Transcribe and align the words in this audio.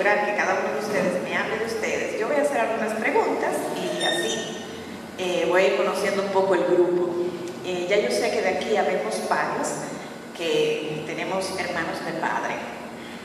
lograr 0.00 0.24
que 0.24 0.34
cada 0.34 0.54
uno 0.54 0.72
de 0.72 0.78
ustedes 0.78 1.22
me 1.22 1.36
hable 1.36 1.58
de 1.58 1.66
ustedes, 1.66 2.18
yo 2.18 2.26
voy 2.26 2.36
a 2.36 2.40
hacer 2.40 2.58
algunas 2.58 2.94
preguntas 2.94 3.52
y 3.76 4.02
así 4.02 4.64
eh, 5.18 5.44
voy 5.46 5.60
a 5.60 5.66
ir 5.66 5.76
conociendo 5.76 6.22
un 6.22 6.30
poco 6.30 6.54
el 6.54 6.64
grupo. 6.64 7.10
Eh, 7.66 7.86
ya 7.86 7.98
yo 7.98 8.10
sé 8.10 8.30
que 8.30 8.40
de 8.40 8.48
aquí 8.48 8.76
habemos 8.78 9.28
varios 9.28 9.68
que 10.34 11.04
tenemos 11.06 11.50
hermanos 11.60 12.02
de 12.06 12.12
padre. 12.12 12.54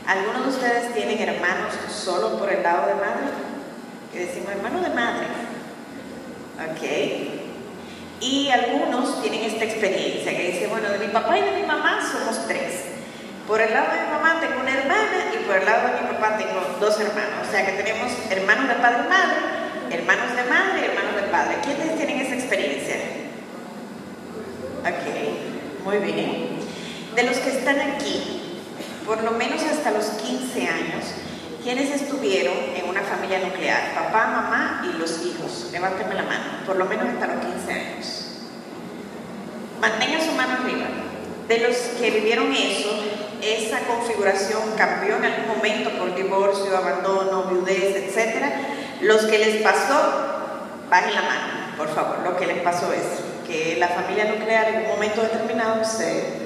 ¿Algunos 0.05 0.43
de 0.43 0.50
ustedes 0.50 0.93
tienen 0.93 1.18
hermanos 1.18 1.73
solo 1.89 2.38
por 2.38 2.52
el 2.52 2.61
lado 2.61 2.88
de 2.88 2.96
madre? 2.96 3.28
Que 4.12 4.26
decimos 4.26 4.52
hermano 4.52 4.82
de 4.82 4.89
madre. 4.89 5.28
Ok. 6.60 8.20
Y 8.20 8.50
algunos 8.50 9.21
tienen 9.21 9.44
esta 9.44 9.64
experiencia 9.64 10.36
que 10.36 10.52
dice, 10.52 10.68
bueno, 10.68 10.89
de 10.89 11.00
mi 11.00 11.07
papá 11.07 11.38
y 11.38 11.42
de 11.42 11.52
mi 11.52 11.64
mamá 11.64 12.02
somos 12.12 12.46
tres. 12.48 12.82
Por 13.48 13.62
el 13.62 13.73
lado 13.73 13.94
de 13.94 14.14
mamá 14.26 14.39
tengo 14.42 14.60
una 14.62 14.71
hermana 14.71 15.30
y 15.34 15.46
por 15.46 15.58
el 15.58 15.66
lado 15.66 15.88
de 15.88 16.02
mi 16.02 16.08
papá 16.16 16.38
tengo 16.38 16.77
dos 16.80 16.99
hermanos. 16.99 17.48
O 17.48 17.52
sea 17.52 17.66
que 17.66 17.84
tenemos 17.84 18.12
hermanos 18.32 18.68
de 18.68 18.73
padre 18.76 19.04
y 19.05 19.09
madre, 19.09 19.38
hermanos 19.91 20.36
de 20.36 20.44
madre 20.49 20.82
y 20.82 20.86
hermanos 20.86 21.16
de 21.16 21.22
padre. 21.30 21.58
¿Quiénes 21.63 21.95
tienen 21.95 22.20
esa 22.22 22.34
experiencia? 22.34 22.96
Ok, 24.82 25.84
muy 25.84 25.98
bien. 25.98 26.58
De 27.16 27.23
los 27.23 27.38
que 27.38 27.49
están 27.49 27.80
aquí, 27.80 28.62
por 29.05 29.23
lo 29.23 29.32
menos 29.32 29.62
hasta 29.62 29.91
los 29.91 30.05
15 30.05 30.68
años, 30.68 31.05
¿quiénes 31.63 31.91
estuvieron 31.91 32.55
en 32.76 32.90
una 32.90 33.02
familia 33.02 33.40
nuclear? 33.40 33.94
Papá, 33.94 34.26
mamá 34.27 34.90
y 34.90 34.98
los 34.98 35.23
hijos. 35.23 35.70
Levántenme 35.71 36.16
la 36.16 36.23
mano, 36.23 36.66
por 36.66 36.77
lo 36.77 36.85
menos 36.85 37.07
hasta 37.10 37.27
los 37.27 37.46
15 37.46 37.71
años. 37.71 38.26
Mantengan 39.80 40.21
su 40.21 40.32
mano 40.32 40.54
arriba. 40.63 40.88
De 41.48 41.60
los 41.60 41.77
que 41.99 42.10
vivieron 42.10 42.52
eso, 42.52 42.90
esa 43.41 43.80
configuración 43.80 44.62
cambió 44.77 45.17
en 45.17 45.25
algún 45.25 45.57
momento 45.57 45.89
por 45.91 46.16
divorcio, 46.16 46.77
abandono, 46.77 47.43
viudez, 47.43 47.95
etc. 47.95 48.46
Los 49.01 49.26
que 49.26 49.37
les 49.37 49.62
pasó, 49.62 49.96
bajen 50.90 51.13
la 51.13 51.21
mano, 51.21 51.77
por 51.77 51.90
favor, 51.90 52.20
lo 52.23 52.37
que 52.37 52.48
les 52.48 52.62
pasó 52.62 52.91
es 52.93 53.04
que 53.48 53.77
la 53.77 53.90
familia 53.90 54.26
nuclear 54.26 54.70
en 54.70 54.82
un 54.84 54.87
momento 54.87 55.21
determinado 55.21 55.84
se 55.84 56.45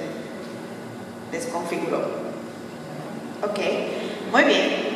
desconfiguró. 1.30 1.98
Ok, 3.42 3.58
muy 4.32 4.44
bien. 4.44 4.90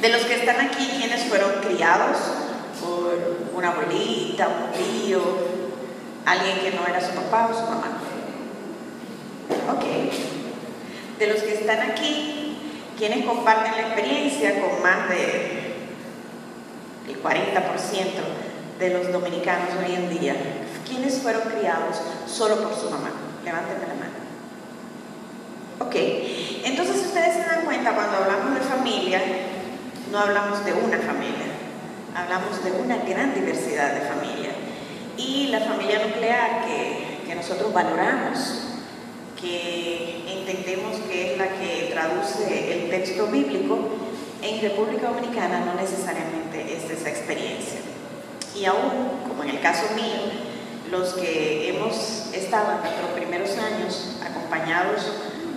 De 0.00 0.08
los 0.08 0.22
que 0.22 0.34
están 0.36 0.60
aquí, 0.60 0.88
¿quiénes 0.96 1.24
fueron 1.24 1.50
criados 1.62 2.16
por 2.80 3.38
una 3.54 3.72
abuelita, 3.72 4.48
un 4.48 4.72
tío, 4.72 5.20
alguien 6.24 6.60
que 6.60 6.70
no 6.70 6.86
era 6.86 7.00
su 7.00 7.12
papá 7.12 7.50
o 7.50 7.54
su 7.54 7.62
mamá? 7.62 8.00
Ok. 9.72 10.39
De 11.20 11.26
los 11.26 11.42
que 11.42 11.52
están 11.52 11.82
aquí, 11.82 12.56
¿quiénes 12.96 13.26
comparten 13.26 13.72
la 13.72 13.88
experiencia 13.88 14.58
con 14.58 14.82
más 14.82 15.06
de 15.10 15.74
el 17.06 17.22
40% 17.22 17.34
de 18.78 18.88
los 18.88 19.12
dominicanos 19.12 19.68
hoy 19.84 19.96
en 19.96 20.18
día? 20.18 20.34
¿Quiénes 20.88 21.18
fueron 21.18 21.42
criados 21.42 22.00
solo 22.26 22.62
por 22.62 22.74
su 22.74 22.88
mamá? 22.88 23.10
Levántenme 23.44 23.86
la 23.86 23.94
mano. 23.96 24.14
Ok, 25.80 25.94
entonces 26.64 27.04
ustedes 27.04 27.34
se 27.34 27.40
dan 27.40 27.66
cuenta 27.66 27.94
cuando 27.94 28.16
hablamos 28.16 28.54
de 28.54 28.60
familia, 28.62 29.20
no 30.10 30.20
hablamos 30.20 30.64
de 30.64 30.72
una 30.72 30.96
familia, 31.00 31.52
hablamos 32.16 32.64
de 32.64 32.72
una 32.72 32.96
gran 32.96 33.34
diversidad 33.34 33.92
de 33.92 34.08
familia. 34.08 34.52
Y 35.18 35.48
la 35.48 35.60
familia 35.60 35.98
nuclear 36.06 36.64
que, 36.64 37.26
que 37.26 37.34
nosotros 37.34 37.74
valoramos, 37.74 38.69
que 39.40 40.24
entendemos 40.26 40.96
que 41.08 41.32
es 41.32 41.38
la 41.38 41.48
que 41.48 41.90
traduce 41.92 42.72
el 42.72 42.90
texto 42.90 43.26
bíblico, 43.26 43.78
en 44.42 44.60
República 44.60 45.08
Dominicana 45.08 45.60
no 45.64 45.74
necesariamente 45.74 46.76
es 46.76 46.90
esa 46.90 47.08
experiencia. 47.08 47.80
Y 48.54 48.64
aún, 48.64 49.28
como 49.28 49.42
en 49.44 49.50
el 49.50 49.60
caso 49.60 49.94
mío, 49.94 50.50
los 50.90 51.14
que 51.14 51.68
hemos 51.68 52.30
estado 52.32 52.72
en 52.72 52.80
nuestros 52.80 53.10
primeros 53.10 53.50
años 53.58 54.16
acompañados 54.24 55.12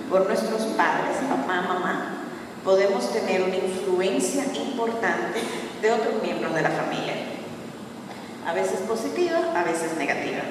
por 0.09 0.27
nuestros 0.27 0.61
padres, 0.77 1.17
papá, 1.29 1.61
mamá, 1.61 2.25
podemos 2.63 3.11
tener 3.11 3.41
una 3.41 3.55
influencia 3.55 4.45
importante 4.53 5.39
de 5.81 5.91
otros 5.91 6.21
miembros 6.21 6.53
de 6.53 6.61
la 6.61 6.69
familia. 6.69 7.15
A 8.45 8.53
veces 8.53 8.81
positiva, 8.81 9.39
a 9.55 9.63
veces 9.63 9.97
negativa. 9.97 10.43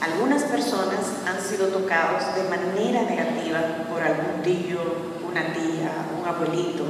Algunas 0.00 0.44
personas 0.44 1.00
han 1.26 1.40
sido 1.42 1.68
tocados 1.68 2.22
de 2.36 2.44
manera 2.44 3.02
negativa 3.02 3.60
por 3.90 4.00
algún 4.00 4.42
tío, 4.42 4.78
una 5.28 5.52
tía, 5.52 5.90
un 6.16 6.26
abuelito, 6.26 6.84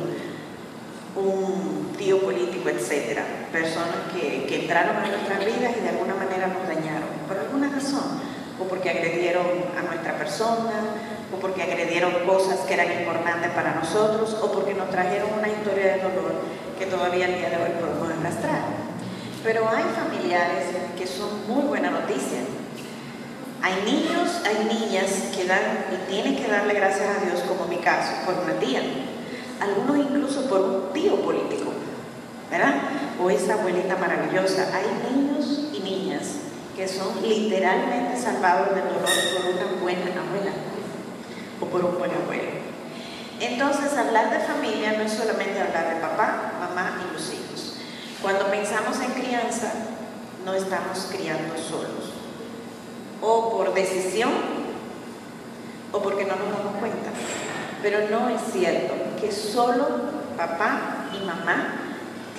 un 1.16 1.94
tío 1.96 2.20
político, 2.20 2.68
etc. 2.68 3.18
Personas 3.50 4.12
que, 4.12 4.44
que 4.44 4.62
entraron 4.62 4.96
a 4.96 5.08
nuestras 5.08 5.38
vidas 5.40 5.72
y 5.78 5.80
de 5.80 5.88
alguna 5.88 6.14
manera 6.14 6.48
nos 6.48 6.68
dañaron, 6.68 7.08
por 7.26 7.38
alguna 7.38 7.70
razón, 7.70 8.20
o 8.60 8.64
porque 8.64 8.90
agredieron 8.90 9.46
a 9.78 9.82
nuestra 9.82 10.18
persona, 10.18 10.84
o 11.32 11.40
porque 11.40 11.62
agredieron 11.62 12.12
cosas 12.26 12.60
que 12.60 12.74
eran 12.74 12.92
importantes 12.92 13.50
para 13.52 13.74
nosotros, 13.74 14.36
o 14.42 14.52
porque 14.52 14.74
nos 14.74 14.90
trajeron 14.90 15.30
una 15.38 15.48
historia 15.48 15.96
de 15.96 16.02
dolor 16.02 16.34
que 16.78 16.86
todavía 16.86 17.24
al 17.24 17.34
día 17.34 17.50
de 17.50 17.56
hoy 17.56 17.70
podemos 17.80 18.10
arrastrar. 18.10 18.62
Pero 19.42 19.68
hay 19.68 19.84
familiares 19.96 20.66
que 20.96 21.06
son 21.06 21.48
muy 21.48 21.64
buena 21.64 21.90
noticia. 21.90 22.40
Hay 23.60 23.82
niños, 23.84 24.40
hay 24.44 24.64
niñas 24.64 25.34
que 25.34 25.44
dan 25.44 25.86
y 25.92 26.10
tienen 26.10 26.36
que 26.36 26.46
darle 26.46 26.74
gracias 26.74 27.08
a 27.08 27.24
Dios, 27.24 27.40
como 27.48 27.64
en 27.64 27.70
mi 27.70 27.78
caso, 27.78 28.12
por 28.24 28.34
una 28.34 28.54
tía. 28.54 28.82
Algunos 29.60 29.98
incluso 29.98 30.48
por 30.48 30.60
un 30.60 30.92
tío 30.92 31.16
político, 31.22 31.72
¿verdad? 32.50 32.74
O 33.20 33.28
esa 33.30 33.54
abuelita 33.54 33.96
maravillosa. 33.96 34.68
Hay 34.72 35.12
niños 35.12 35.70
y 35.72 35.80
niñas 35.80 36.36
que 36.76 36.86
son 36.86 37.20
literalmente 37.22 38.16
salvados 38.16 38.74
del 38.74 38.84
dolor 38.84 39.10
por 39.34 39.52
una 39.52 39.82
buena 39.82 40.22
abuela 40.22 40.52
o 41.60 41.66
por 41.66 41.84
un 41.84 41.98
buen 41.98 42.12
abuelo. 42.12 42.52
Entonces, 43.40 43.96
hablar 43.98 44.30
de 44.30 44.38
familia 44.46 44.92
no 44.92 45.02
es 45.02 45.12
solamente 45.12 45.60
hablar 45.60 45.94
de 45.94 46.00
papá, 46.00 46.52
mamá 46.60 47.02
y 47.08 47.12
los 47.12 47.32
hijos. 47.32 47.74
Cuando 48.22 48.46
pensamos 48.50 49.00
en 49.00 49.12
crianza, 49.20 49.72
no 50.44 50.54
estamos 50.54 51.08
criando 51.10 51.56
solos. 51.56 52.17
O 53.20 53.50
por 53.50 53.74
decisión, 53.74 54.30
o 55.92 56.02
porque 56.02 56.24
no 56.24 56.36
nos 56.36 56.50
damos 56.50 56.76
cuenta. 56.78 57.10
Pero 57.82 58.08
no 58.08 58.28
es 58.28 58.40
cierto 58.52 58.94
que 59.20 59.32
solo 59.32 59.86
papá 60.36 61.10
y 61.12 61.24
mamá 61.24 61.74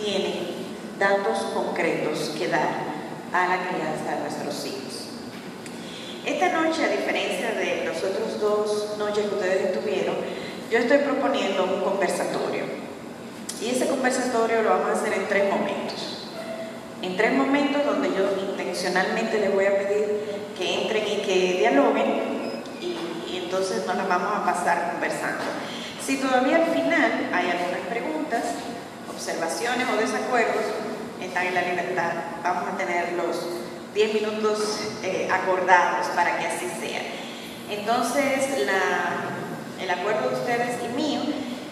tienen 0.02 0.60
datos 0.98 1.40
concretos 1.54 2.32
que 2.38 2.48
dar 2.48 2.90
a 3.34 3.48
la 3.48 3.70
crianza 3.70 4.16
de 4.16 4.22
nuestros 4.22 4.66
hijos. 4.66 4.80
Esta 6.26 6.50
noche, 6.50 6.84
a 6.84 6.90
diferencia 6.90 7.52
de 7.52 7.86
los 7.86 7.98
otros 7.98 8.40
dos 8.40 8.98
noches 8.98 9.26
que 9.26 9.36
ustedes 9.36 9.66
estuvieron, 9.68 10.16
yo 10.70 10.78
estoy 10.78 11.00
proponiendo 11.00 11.64
un 11.64 11.82
conversatorio. 11.82 12.64
Y 13.62 13.70
ese 13.70 13.88
conversatorio 13.88 14.62
lo 14.62 14.70
vamos 14.70 14.90
a 14.90 14.94
hacer 14.94 15.14
en 15.14 15.28
tres 15.28 15.52
momentos. 15.52 16.28
En 17.02 17.18
tres 17.18 17.34
momentos 17.34 17.86
donde 17.86 18.10
yo 18.10 18.52
intencionalmente 18.52 19.40
les 19.40 19.54
voy 19.54 19.66
a 19.66 19.78
pedir 19.78 20.39
que 20.60 20.82
entren 20.82 21.08
y 21.08 21.22
que 21.22 21.58
dialoguen 21.60 22.52
y, 22.82 23.38
entonces 23.38 23.88
nos 23.88 23.96
las 23.96 24.08
vamos 24.08 24.32
a 24.36 24.46
pasar 24.46 24.92
conversando. 24.92 25.44
Si 26.06 26.18
todavía 26.18 26.58
al 26.58 26.68
final 26.68 27.30
hay 27.34 27.50
algunas 27.50 27.80
preguntas, 27.90 28.44
observaciones 29.10 29.88
o 29.92 29.96
desacuerdos, 29.96 30.66
están 31.20 31.48
en 31.48 31.56
la 31.56 31.62
libertad. 31.62 32.12
Vamos 32.44 32.70
a 32.72 32.78
tener 32.78 33.14
los 33.14 33.38
10 33.96 34.14
minutos 34.14 34.82
eh, 35.04 35.28
acordados 35.32 36.08
para 36.16 36.38
que 36.38 36.46
así 36.46 36.68
sea. 36.80 37.02
Entonces, 37.72 38.68
el 39.82 39.90
acuerdo 39.90 40.30
de 40.30 40.36
ustedes 40.36 40.78
y 40.84 40.96
mío 40.96 41.22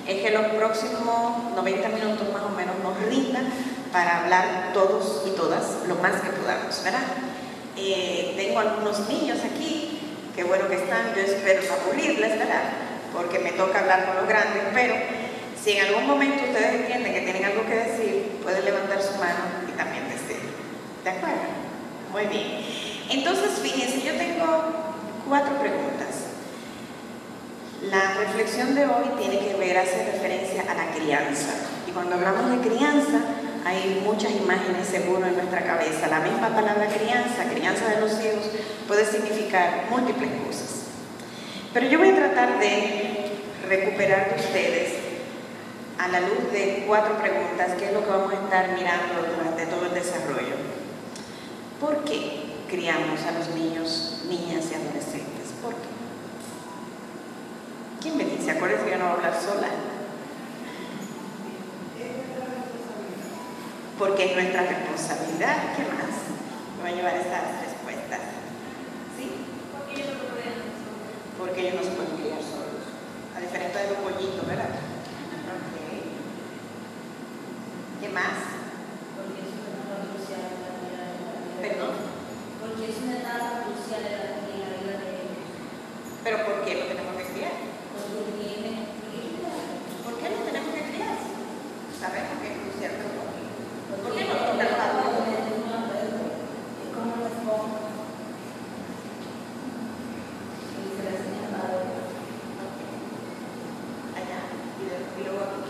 es 0.08 0.22
que 0.24 0.32
los 0.32 0.48
próximos 0.48 1.54
90 1.56 1.90
minutos 1.90 2.34
más 2.34 2.44
o 2.44 2.50
menos 2.50 2.76
nos 2.82 2.98
rindan 3.08 3.48
para 3.92 4.24
hablar 4.24 4.72
todos 4.74 5.24
y 5.28 5.32
todas 5.32 5.88
lo 5.88 5.96
más 5.96 6.22
que 6.22 6.30
podamos, 6.30 6.84
¿verdad? 6.84 7.04
Eh, 7.78 8.34
tengo 8.36 8.60
algunos 8.60 9.08
niños 9.08 9.38
aquí, 9.44 10.00
qué 10.36 10.44
bueno 10.44 10.68
que 10.68 10.76
están, 10.76 11.14
yo 11.16 11.22
espero 11.22 11.62
no 11.68 11.74
aburrirles, 11.74 12.40
¿verdad? 12.40 12.64
Porque 13.14 13.40
me 13.40 13.52
toca 13.52 13.80
hablar 13.80 14.06
con 14.08 14.16
los 14.18 14.28
grandes, 14.28 14.64
pero 14.74 14.96
si 15.64 15.74
en 15.74 15.86
algún 15.86 16.08
momento 16.08 16.44
ustedes 16.44 16.82
entienden 16.82 17.14
que 17.14 17.22
tienen 17.22 17.46
algo 17.46 17.66
que 17.66 17.76
decir, 17.76 18.40
pueden 18.42 18.66
levantar 18.66 19.02
su 19.02 19.14
mano 19.20 19.44
y 19.68 19.72
también 19.78 20.10
decir. 20.10 20.42
¿De 21.04 21.10
acuerdo? 21.10 21.38
Muy 22.12 22.26
bien. 22.26 22.66
Entonces, 23.10 23.60
fíjense, 23.62 24.02
yo 24.02 24.14
tengo 24.18 24.46
cuatro 25.28 25.56
preguntas. 25.60 26.28
La 27.84 28.16
reflexión 28.16 28.74
de 28.74 28.86
hoy 28.86 29.06
tiene 29.20 29.40
que 29.40 29.56
ver, 29.56 29.78
hace 29.78 30.12
referencia 30.12 30.64
a 30.64 30.74
la 30.74 30.92
crianza. 30.92 31.54
Y 31.88 31.92
cuando 31.92 32.16
hablamos 32.16 32.50
de 32.50 32.70
crianza, 32.70 33.20
hay 33.68 34.02
muchas 34.04 34.32
imágenes 34.32 34.88
seguro 34.88 35.26
en 35.26 35.36
nuestra 35.36 35.62
cabeza. 35.66 36.08
La 36.08 36.22
misma 36.22 36.50
palabra 36.50 36.88
crianza, 36.88 37.44
crianza 37.54 37.90
de 37.90 38.00
los 38.00 38.12
hijos, 38.14 38.50
puede 38.88 39.06
significar 39.06 39.88
múltiples 39.90 40.30
cosas. 40.46 40.86
Pero 41.74 41.88
yo 41.88 42.00
voy 42.00 42.10
a 42.10 42.16
tratar 42.16 42.60
de 42.60 43.32
recuperar 43.68 44.34
de 44.34 44.42
ustedes 44.42 44.94
a 46.00 46.08
la 46.08 46.22
luz 46.22 46.52
de 46.54 46.86
cuatro 46.88 47.18
preguntas, 47.18 47.74
que 47.78 47.88
es 47.88 47.94
lo 47.94 48.06
que 48.06 48.10
vamos 48.10 48.32
a 48.32 48.36
estar 48.36 48.70
mirando 48.70 49.36
durante 49.36 49.66
todo 49.66 49.86
el 49.88 49.94
desarrollo. 49.94 50.56
¿Por 51.82 52.06
qué 52.06 52.46
criamos 52.70 53.20
a 53.24 53.38
los 53.38 53.50
niños, 53.50 54.24
niñas 54.30 54.66
y 54.72 54.76
adolescentes? 54.76 55.52
¿Por 55.62 55.74
qué? 55.74 55.90
¿Quién 58.02 58.18
me 58.18 58.24
dice? 58.24 58.52
Acuérdense 58.52 58.86
que 58.86 58.92
yo 58.92 58.98
no 58.98 59.06
voy 59.06 59.14
a 59.14 59.18
hablar 59.18 59.42
sola. 59.42 59.68
Porque 63.98 64.26
es 64.26 64.36
nuestra 64.36 64.62
responsabilidad. 64.64 65.74
¿Qué 65.76 65.84
más? 65.90 66.14
Me 66.78 66.82
voy 66.84 66.92
a 66.92 66.96
llevar 66.96 67.16
estas 67.18 67.66
respuestas. 67.66 68.22
¿Sí? 69.18 69.26
Porque 71.38 71.62
ellos 71.62 71.76
no 71.76 71.84
se 71.84 71.96
pueden 71.98 72.16
criar 72.22 72.42
solos. 72.42 72.86
A 73.36 73.40
diferencia 73.42 73.82
de 73.82 73.90
los 73.90 73.98
pollitos, 74.06 74.46
¿verdad? 74.46 74.70
Ok. 74.70 75.76
¿Qué 78.02 78.10
más? 78.10 78.38
Porque 79.18 79.42
es 79.42 79.50
una 79.58 79.66
etapa 79.74 80.06
crucial 80.14 80.42
en 80.46 80.62
la 80.62 80.70
vida 80.78 81.02
de 81.10 81.18
vida. 81.18 81.42
Perdón. 81.66 81.94
Porque 82.62 82.84
es 82.94 82.98
una 83.02 83.16
etapa 83.18 83.66
crucial 83.66 84.02
en 84.06 84.14
la 84.14 84.46
vida 84.46 84.94
de 85.02 85.10
ellos. 85.26 85.42
¿Pero 86.24 86.38
por 86.46 86.56
qué 86.66 86.72
lo 86.78 86.86
tenemos 86.86 87.14
que 87.18 87.26
criar? 87.34 87.56
Porque 87.98 88.30
tienen 88.38 88.78
vida. 89.10 89.50
¿Por 90.06 90.14
qué 90.22 90.26
lo 90.30 90.40
tenemos 90.46 90.70
que 90.74 90.84
criar? 90.94 91.18
Sabemos 91.98 92.38
que 92.42 92.48
es 92.54 92.58
crucial, 92.62 92.94
pero 93.02 93.10
¿por 93.18 93.28
qué? 93.34 93.42
¿Por 93.90 93.98
Porque 94.06 94.22
qué 94.22 94.30
no 94.30 94.34
lo 94.38 94.54
es 94.54 94.58
tratamos? 94.58 95.06
como 95.06 95.26
de 95.26 95.38
una 95.58 95.80
red, 95.90 96.14
es 96.14 96.90
como 96.94 97.10
una 97.18 97.26
esponja. 97.26 97.80
Y 100.78 100.82
se 100.94 101.02
la 101.06 101.12
enseñan 101.18 101.54
a 101.58 101.58
dar. 101.58 101.82
Allá, 104.18 104.40
y 104.78 104.84
de- 104.86 105.10
y 105.18 105.24
luego 105.26 105.42
aquí. 105.42 105.64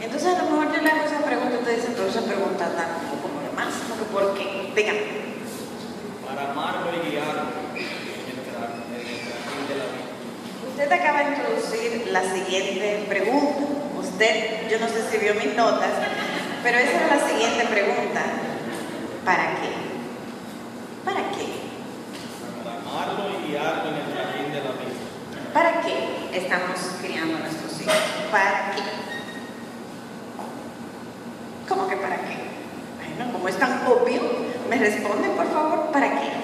Entonces 0.00 0.36
a 0.90 0.94
lo 0.94 1.02
mejor 1.02 1.10
yo 1.10 1.26
le 1.26 1.26
hago 1.26 1.26
esa 1.26 1.26
pregunta 1.26 1.58
ustedes 1.58 1.76
dicen, 1.80 1.94
pero 1.96 2.08
esa 2.08 2.22
pregunta 2.22 2.66
está 2.66 2.84
como, 2.94 3.22
como 3.22 3.40
de 3.42 3.50
más, 3.54 3.74
¿no? 3.88 3.94
¿por 4.12 4.34
qué? 4.34 4.72
Díganme. 4.74 5.00
para 6.26 6.50
amarlo 6.50 6.90
y 6.94 7.10
guiarlo 7.10 7.42
en 7.74 7.80
el 7.80 8.46
de 9.66 9.74
la 9.74 9.86
vida. 9.90 10.06
Usted 10.68 10.92
acaba 10.92 11.18
de 11.24 11.28
introducir 11.30 12.08
la 12.10 12.22
siguiente 12.22 13.06
pregunta. 13.08 13.60
Usted, 13.98 14.68
yo 14.70 14.78
no 14.78 14.88
sé 14.88 15.10
si 15.10 15.18
vio 15.18 15.34
mis 15.34 15.56
notas, 15.56 15.90
pero 16.62 16.78
esa 16.78 16.92
era 16.92 17.16
la 17.16 17.28
siguiente 17.28 17.64
pregunta. 17.66 18.22
¿Para 19.24 19.56
qué? 19.60 19.70
¿Para 21.04 21.20
qué? 21.30 21.46
Para 22.62 22.78
amarlo 22.78 23.40
y 23.40 23.48
guiarlo 23.48 23.90
en 23.90 23.96
el 23.96 24.14
jardín 24.14 24.52
de 24.52 24.60
la 24.60 24.72
vida. 24.72 24.94
¿Para 25.52 25.80
qué 25.80 25.94
estamos 26.32 26.78
criando 27.00 27.36
a 27.36 27.40
nuestros 27.40 27.80
hijos? 27.80 27.96
¿Para 28.30 28.72
qué? 28.74 28.82
¿Cómo 31.68 31.88
que 31.88 31.96
para 31.96 32.16
qué? 32.16 32.36
Bueno, 33.16 33.32
como 33.32 33.48
es 33.48 33.58
tan 33.58 33.75
obvio, 33.86 34.22
me 34.68 34.76
responden 34.76 35.30
por 35.32 35.46
favor, 35.50 35.90
¿para 35.92 36.10
qué? 36.10 36.35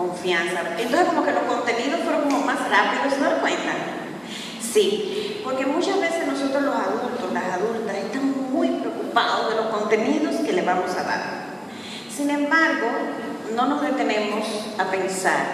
Confianza. 0.00 0.62
Entonces 0.78 1.08
como 1.08 1.22
que 1.24 1.32
los 1.32 1.42
contenidos 1.42 2.00
fueron 2.00 2.22
como 2.22 2.40
más 2.46 2.58
rápidos, 2.70 3.12
¿se 3.12 3.20
dan 3.20 3.38
cuenta? 3.40 3.72
Sí, 4.72 5.42
porque 5.44 5.66
muchas 5.66 6.00
veces 6.00 6.26
nosotros 6.26 6.62
los 6.62 6.74
adultos, 6.74 7.30
las 7.34 7.44
adultas, 7.52 7.96
estamos 7.96 8.34
muy 8.50 8.68
preocupados 8.68 9.50
de 9.50 9.56
los 9.56 9.66
contenidos 9.66 10.36
que 10.36 10.54
le 10.54 10.62
vamos 10.62 10.90
a 10.92 11.02
dar. 11.02 11.22
Sin 12.08 12.30
embargo, 12.30 12.86
no 13.54 13.66
nos 13.66 13.82
detenemos 13.82 14.46
a 14.78 14.90
pensar 14.90 15.44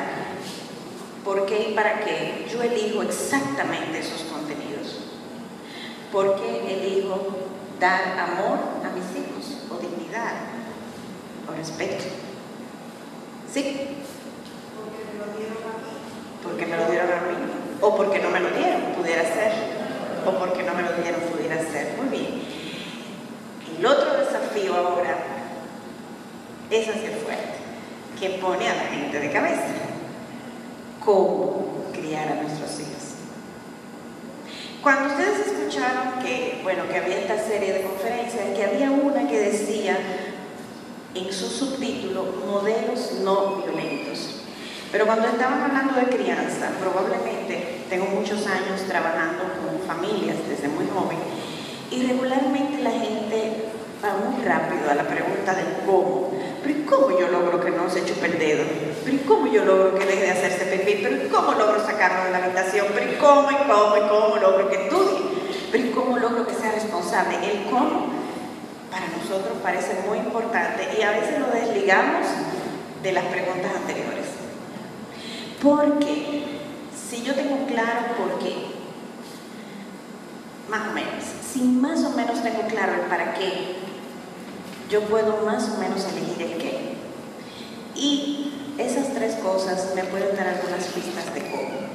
por 1.25 1.45
qué 1.45 1.71
y 1.71 1.75
para 1.75 2.05
qué 2.05 2.47
yo 2.49 2.63
elijo 2.63 3.03
exactamente 3.03 3.99
esos 3.99 4.21
contenidos. 4.31 5.01
¿Por 6.13 6.37
qué 6.37 6.73
elijo 6.73 7.37
dar 7.81 8.17
amor 8.17 8.61
a 8.85 8.91
mis 8.95 9.07
hijos 9.11 9.59
o 9.73 9.81
dignidad 9.81 10.35
o 11.49 11.57
respeto? 11.57 12.05
¿Sí? 13.53 14.06
Porque 16.43 16.67
me 16.67 16.77
lo 16.77 16.91
dieron 16.91 17.09
a 17.13 17.21
mí. 17.23 17.37
O 17.81 17.97
porque 17.97 18.19
no 18.21 18.31
me 18.31 18.41
lo 18.41 18.51
dieron, 18.51 18.83
pudiera 18.97 19.23
ser. 19.23 19.53
O 20.27 20.31
porque 20.39 20.63
no 20.63 20.75
me 20.75 20.83
lo 20.83 20.93
dieron, 20.95 21.21
pudiera 21.23 21.57
ser. 21.57 21.95
Muy 21.97 22.09
bien. 22.09 22.43
El 23.79 23.87
otro 23.87 24.17
desafío 24.17 24.75
ahora 24.75 25.19
es 26.71 26.89
el 26.89 26.95
fuerte, 26.95 27.59
que 28.19 28.31
pone 28.41 28.69
a 28.69 28.75
la 28.75 28.85
gente 28.85 29.21
de 29.21 29.31
cabeza. 29.31 29.63
¿Cómo 31.05 31.85
criar 31.93 32.29
a 32.29 32.43
nuestros 32.43 32.81
hijos? 32.81 32.97
Cuando 34.83 35.15
ustedes 35.15 35.47
escucharon 35.47 36.21
que, 36.23 36.61
bueno, 36.63 36.89
que 36.89 36.97
había 36.97 37.19
esta 37.19 37.39
serie 37.39 37.73
de 37.73 37.83
conferencias, 37.83 38.57
que 38.57 38.65
había 38.65 38.91
una 38.91 39.29
que 39.29 39.39
decía 39.41 39.99
en 41.15 41.33
su 41.33 41.49
subtítulo 41.49 42.25
modelos 42.47 43.13
no 43.23 43.57
violentos. 43.57 44.36
Pero 44.93 45.07
cuando 45.07 45.29
estaban 45.29 45.63
hablando 45.63 45.95
de 45.95 46.07
crianza, 46.07 46.71
probablemente 46.81 47.85
tengo 47.91 48.07
muchos 48.07 48.47
años 48.47 48.83
trabajando 48.89 49.45
con 49.61 49.87
familias 49.87 50.37
desde 50.49 50.69
muy 50.69 50.87
joven 50.87 51.19
y 51.91 52.07
regularmente 52.07 52.83
la 52.83 52.91
gente 52.91 53.67
va 54.03 54.15
muy 54.15 54.45
rápido 54.45 54.91
a 54.91 54.95
la 54.95 55.05
pregunta 55.05 55.55
del 55.55 55.85
cómo. 55.85 56.31
Pero 56.63 56.79
¿y 56.79 56.83
cómo 56.83 57.19
yo 57.19 57.29
logro 57.29 57.61
que 57.61 57.71
no 57.71 57.89
se 57.89 58.05
chupe 58.05 58.27
el? 58.27 58.67
¿Pero 59.05 59.17
¿y 59.17 59.19
cómo 59.21 59.47
yo 59.47 59.65
logro 59.65 59.99
que 59.99 60.05
deje 60.05 60.23
de 60.23 60.31
hacerse 60.31 60.65
pipí? 60.67 61.01
¿Pero 61.03 61.17
¿y 61.25 61.29
cómo 61.29 61.53
logro 61.53 61.85
sacarlo 61.85 62.25
de 62.25 62.31
la 62.31 62.45
habitación? 62.45 62.87
¿Pero 62.95 63.13
¿y 63.13 63.15
cómo 63.17 63.51
y 63.51 63.57
cómo 63.69 63.97
y 63.97 64.09
cómo 64.09 64.37
logro 64.37 64.69
que 64.69 64.85
estudie? 64.85 65.19
¿Pero 65.71 65.85
¿y 65.85 65.91
cómo 65.91 66.19
logro 66.19 66.47
que 66.47 66.55
sea 66.55 66.73
responsable? 66.73 67.37
El 67.43 67.71
cómo 67.71 68.07
para 68.91 69.07
nosotros 69.09 69.59
parece 69.63 69.95
muy 70.09 70.19
importante 70.19 70.89
y 70.99 71.03
a 71.03 71.11
veces 71.11 71.39
lo 71.39 71.49
desligamos 71.49 72.27
de 73.03 73.13
las 73.13 73.25
preguntas 73.27 73.71
anteriores. 73.75 74.36
Porque 75.63 76.45
si 77.09 77.23
yo 77.23 77.35
tengo 77.35 77.67
claro 77.67 78.15
por 78.19 78.39
qué, 78.39 78.55
más 80.69 80.89
o 80.89 80.93
menos, 80.93 81.25
si 81.53 81.61
más 81.61 82.05
o 82.05 82.11
menos 82.11 82.43
tengo 82.43 82.63
claro 82.69 82.95
el 82.95 83.09
para 83.09 83.35
qué, 83.35 83.77
yo 84.91 85.03
puedo 85.03 85.45
más 85.47 85.69
o 85.71 85.79
menos 85.79 86.05
elegir 86.05 86.43
el 86.43 86.59
qué. 86.59 86.97
Y 87.95 88.53
esas 88.79 89.15
tres 89.15 89.37
cosas 89.37 89.93
me 89.95 90.05
pueden 90.05 90.37
dar 90.37 90.49
algunas 90.49 90.85
pistas 90.87 91.35
de 91.35 91.41
cómo. 91.51 91.87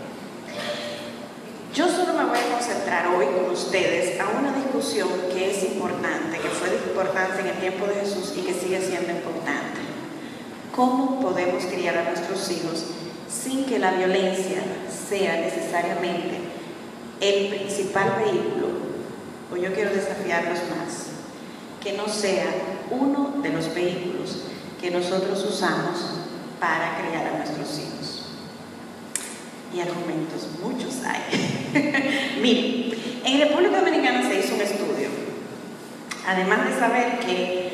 Yo 1.74 1.88
solo 1.88 2.14
me 2.14 2.26
voy 2.26 2.38
a 2.38 2.54
concentrar 2.54 3.08
hoy 3.16 3.26
con 3.28 3.52
ustedes 3.52 4.20
a 4.20 4.28
una 4.28 4.52
discusión 4.54 5.08
que 5.32 5.52
es 5.52 5.64
importante, 5.64 6.38
que 6.40 6.50
fue 6.50 6.68
importante 6.70 7.42
en 7.42 7.48
el 7.48 7.60
tiempo 7.60 7.86
de 7.86 7.96
Jesús 7.96 8.34
y 8.36 8.42
que 8.42 8.54
sigue 8.54 8.82
siendo 8.82 9.12
importante. 9.12 9.80
¿Cómo 10.76 11.22
podemos 11.22 11.64
criar 11.66 11.98
a 11.98 12.10
nuestros 12.10 12.52
hijos 12.52 12.86
sin 13.32 13.66
que 13.66 13.80
la 13.80 13.92
violencia 13.92 14.62
sea 15.08 15.38
necesariamente 15.42 16.38
el 17.20 17.48
principal 17.48 18.24
vehículo? 18.24 18.68
O 19.52 19.58
yo 19.58 19.74
quiero 19.74 19.92
desafiarlos 19.92 20.60
más, 20.70 21.08
que 21.82 21.94
no 21.94 22.08
sea 22.08 22.46
uno 22.90 23.42
de 23.42 23.50
los 23.50 23.74
vehículos 23.74 24.44
que 24.80 24.92
nosotros 24.92 25.44
usamos 25.46 26.00
para 26.60 26.98
criar 27.00 27.28
a 27.28 27.38
nuestros 27.38 27.80
hijos 27.80 27.92
y 29.74 29.80
argumentos, 29.80 30.48
muchos 30.62 31.02
hay. 31.06 32.38
Miren, 32.42 32.94
en 33.24 33.40
República 33.40 33.80
Dominicana 33.80 34.28
se 34.28 34.40
hizo 34.40 34.56
un 34.56 34.62
estudio, 34.62 35.10
además 36.28 36.66
de 36.66 36.80
saber 36.80 37.20
que 37.20 37.72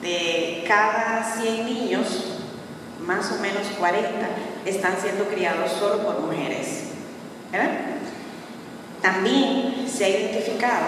de 0.00 0.64
cada 0.66 1.22
100 1.40 1.66
niños, 1.66 2.35
más 3.06 3.30
o 3.32 3.40
menos 3.40 3.62
40 3.78 4.08
están 4.64 4.96
siendo 5.00 5.24
criados 5.24 5.72
solo 5.72 6.02
por 6.02 6.20
mujeres. 6.20 6.84
¿verdad? 7.52 7.70
También 9.00 9.86
se 9.88 10.04
ha 10.04 10.08
identificado 10.08 10.86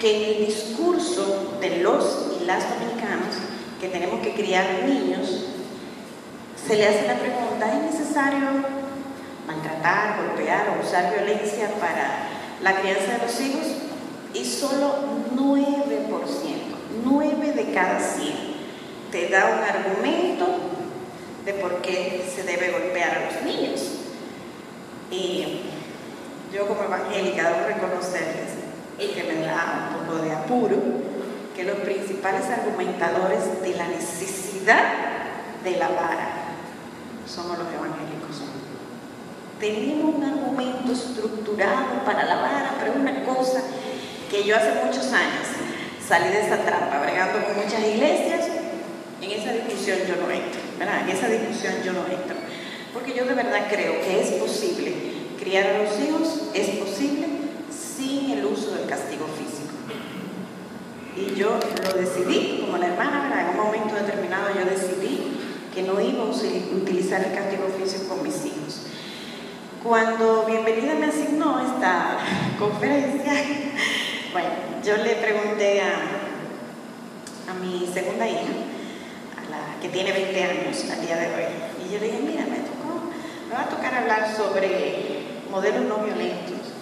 que 0.00 0.16
en 0.16 0.36
el 0.36 0.46
discurso 0.46 1.58
de 1.60 1.78
los 1.78 2.36
y 2.40 2.44
las 2.44 2.64
dominicanos 2.70 3.34
que 3.80 3.88
tenemos 3.88 4.20
que 4.20 4.34
criar 4.34 4.84
niños, 4.86 5.46
se 6.66 6.76
le 6.76 6.86
hace 6.86 7.06
la 7.06 7.14
pregunta, 7.14 7.66
¿es 7.72 7.94
necesario 7.94 8.46
maltratar, 9.46 10.22
golpear 10.24 10.68
o 10.68 10.86
usar 10.86 11.12
violencia 11.12 11.70
para 11.80 12.28
la 12.62 12.80
crianza 12.80 13.12
de 13.12 13.26
los 13.26 13.40
hijos 13.40 13.66
y 14.34 14.44
solo 14.44 14.96
9%, 15.34 16.20
9 17.04 17.52
de 17.52 17.72
cada 17.72 17.98
100 17.98 18.50
te 19.10 19.28
da 19.28 19.46
un 19.46 19.64
argumento 19.64 20.46
de 21.44 21.54
por 21.54 21.82
qué 21.82 22.24
se 22.34 22.42
debe 22.42 22.70
golpear 22.70 23.16
a 23.16 23.32
los 23.32 23.42
niños. 23.42 23.80
Y 25.10 25.62
yo 26.52 26.66
como 26.66 26.84
evangélica 26.84 27.50
debo 27.50 27.66
reconocerles 27.66 28.50
que 28.98 29.22
me 29.24 29.46
da 29.46 29.90
un 29.90 30.06
poco 30.06 30.22
de 30.22 30.32
apuro 30.32 30.76
que 31.56 31.64
los 31.64 31.76
principales 31.78 32.44
argumentadores 32.44 33.62
de 33.62 33.74
la 33.74 33.88
necesidad 33.88 34.84
de 35.64 35.76
la 35.76 35.88
vara 35.88 36.28
somos 37.26 37.58
los 37.58 37.66
evangélicos 37.68 38.20
tenemos 39.60 40.14
un 40.14 40.24
argumento 40.24 40.90
estructurado 40.90 42.02
para 42.04 42.24
la 42.24 42.36
vara, 42.36 42.74
pero 42.80 42.94
una 42.98 43.24
cosa 43.24 43.60
que 44.30 44.42
yo 44.42 44.56
hace 44.56 44.72
muchos 44.84 45.12
años 45.12 45.46
salí 46.06 46.28
de 46.28 46.40
esa 46.40 46.56
trampa, 46.64 47.00
bregando 47.00 47.44
con 47.44 47.56
muchas 47.56 47.80
iglesias, 47.80 48.46
en 49.20 49.30
esa 49.30 49.52
discusión 49.52 49.98
yo 50.08 50.16
no 50.16 50.30
entro, 50.30 50.60
En 50.80 51.10
esa 51.10 51.28
discusión 51.28 51.74
yo 51.84 51.92
no 51.92 52.06
entro, 52.06 52.36
porque 52.94 53.12
yo 53.12 53.26
de 53.26 53.34
verdad 53.34 53.66
creo 53.68 54.00
que 54.00 54.18
es 54.18 54.30
posible 54.40 54.94
criar 55.38 55.66
a 55.66 55.78
los 55.82 56.00
hijos, 56.00 56.48
es 56.54 56.70
posible 56.78 57.26
sin 57.70 58.30
el 58.30 58.46
uso 58.46 58.74
del 58.74 58.88
castigo 58.88 59.26
físico. 59.26 59.74
Y 61.14 61.38
yo 61.38 61.60
lo 61.84 62.00
decidí, 62.00 62.62
como 62.62 62.78
la 62.78 62.86
hermana, 62.86 63.24
¿verdad? 63.24 63.50
En 63.50 63.60
un 63.60 63.66
momento 63.66 63.94
determinado 63.94 64.54
yo 64.54 64.64
decidí 64.64 65.20
que 65.74 65.82
no 65.82 66.00
iba 66.00 66.22
a 66.22 66.26
utilizar 66.26 67.24
el 67.24 67.34
castigo 67.34 67.68
físico 67.78 68.14
con 68.14 68.22
mis 68.22 68.42
hijos. 68.46 68.86
Cuando 69.84 70.46
Bienvenida 70.46 70.94
me 70.94 71.06
asignó 71.06 71.60
esta 71.60 72.20
conferencia, 72.58 73.32
bueno, 74.32 74.48
yo 74.82 74.96
le 74.96 75.16
pregunté 75.16 75.82
a, 75.82 75.92
a 77.50 77.54
mi 77.62 77.86
segunda 77.92 78.26
hija, 78.26 78.69
que 79.80 79.88
tiene 79.88 80.12
20 80.12 80.42
años 80.44 80.84
al 80.90 81.00
día 81.06 81.16
de 81.16 81.26
hoy, 81.26 81.44
y 81.84 81.92
yo 81.92 81.98
le 81.98 82.06
dije, 82.06 82.20
mira, 82.20 82.42
me 82.42 82.58
tocó, 82.58 83.00
me 83.48 83.54
va 83.54 83.62
a 83.62 83.68
tocar 83.68 83.94
hablar 83.94 84.34
sobre 84.36 85.40
modelos 85.50 85.84
no 85.84 85.98
violentos 85.98 86.72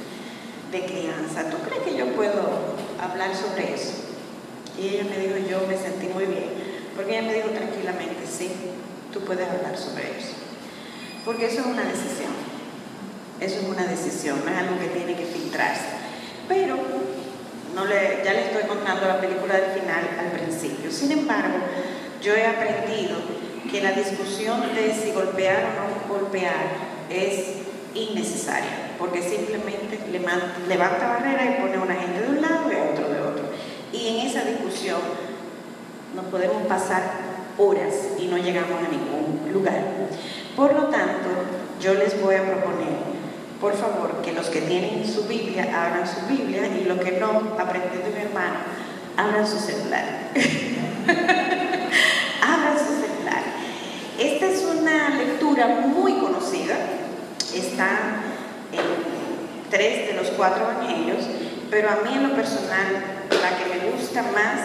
de 0.72 0.84
crianza. 0.84 1.48
¿Tú 1.50 1.56
crees 1.58 1.82
que 1.82 1.96
yo 1.96 2.14
puedo 2.14 2.76
hablar 3.00 3.34
sobre 3.34 3.74
eso? 3.74 3.94
Y 4.78 4.88
ella 4.88 5.04
me 5.04 5.18
dijo, 5.18 5.36
yo 5.48 5.66
me 5.66 5.76
sentí 5.76 6.06
muy 6.08 6.26
bien, 6.26 6.50
porque 6.94 7.18
ella 7.18 7.26
me 7.26 7.34
dijo 7.34 7.48
tranquilamente, 7.48 8.26
sí, 8.26 8.50
tú 9.12 9.20
puedes 9.20 9.48
hablar 9.48 9.76
sobre 9.76 10.18
eso, 10.18 10.34
porque 11.24 11.46
eso 11.46 11.60
es 11.60 11.66
una 11.66 11.84
decisión. 11.84 12.48
Eso 13.40 13.60
es 13.60 13.68
una 13.68 13.86
decisión, 13.86 14.40
no 14.44 14.50
es 14.50 14.56
algo 14.58 14.80
que 14.80 14.88
tiene 14.88 15.14
que 15.14 15.24
filtrarse. 15.24 15.84
Pero 16.48 16.76
ya 18.24 18.32
le 18.32 18.46
estoy 18.46 18.64
contando 18.64 19.06
la 19.06 19.20
película 19.20 19.54
del 19.54 19.80
final 19.80 20.08
al 20.18 20.32
principio. 20.32 20.90
Sin 20.90 21.12
embargo, 21.12 21.58
yo 22.22 22.34
he 22.34 22.46
aprendido 22.46 23.16
que 23.70 23.82
la 23.82 23.92
discusión 23.92 24.60
de 24.74 24.94
si 24.94 25.12
golpear 25.12 25.64
o 25.64 26.14
no 26.14 26.18
golpear 26.18 26.88
es 27.10 27.56
innecesaria, 27.94 28.92
porque 28.98 29.22
simplemente 29.22 30.00
levanta 30.10 31.08
barrera 31.08 31.44
y 31.44 31.60
pone 31.60 31.76
a 31.76 31.80
una 31.80 31.94
gente 31.94 32.20
de 32.20 32.28
un 32.28 32.42
lado 32.42 32.70
y 32.70 32.76
a 32.76 32.92
otro 32.92 33.08
de 33.08 33.20
otro. 33.20 33.44
Y 33.92 34.08
en 34.08 34.26
esa 34.26 34.44
discusión 34.44 35.00
nos 36.14 36.26
podemos 36.26 36.66
pasar 36.66 37.02
horas 37.58 37.94
y 38.18 38.26
no 38.26 38.38
llegamos 38.38 38.78
a 38.78 38.88
ningún 38.88 39.52
lugar. 39.52 39.82
Por 40.56 40.74
lo 40.74 40.84
tanto, 40.84 41.28
yo 41.80 41.94
les 41.94 42.20
voy 42.20 42.34
a 42.34 42.44
proponer 42.44 43.18
por 43.60 43.76
favor, 43.76 44.22
que 44.22 44.32
los 44.32 44.46
que 44.46 44.60
tienen 44.60 45.04
su 45.04 45.24
Biblia 45.24 45.64
abran 45.64 46.06
su 46.06 46.26
Biblia 46.28 46.68
y 46.68 46.84
los 46.84 47.00
que 47.00 47.18
no, 47.18 47.56
aprendiendo 47.58 48.08
de 48.08 48.14
mi 48.14 48.20
hermano, 48.22 48.58
abran 49.16 49.44
su 49.44 49.58
celular. 49.58 50.04
abran 52.40 52.78
su 52.78 52.94
celular. 52.94 53.42
Esta 54.16 54.46
es 54.46 54.62
muy 55.66 56.14
conocida, 56.14 56.76
está 57.54 58.22
en 58.72 59.70
tres 59.70 60.08
de 60.08 60.14
los 60.14 60.28
cuatro 60.28 60.70
evangelios, 60.70 61.26
pero 61.70 61.90
a 61.90 61.96
mí 61.96 62.14
en 62.14 62.28
lo 62.28 62.34
personal 62.34 63.04
la 63.30 63.58
que 63.58 63.74
me 63.74 63.90
gusta 63.90 64.22
más 64.22 64.60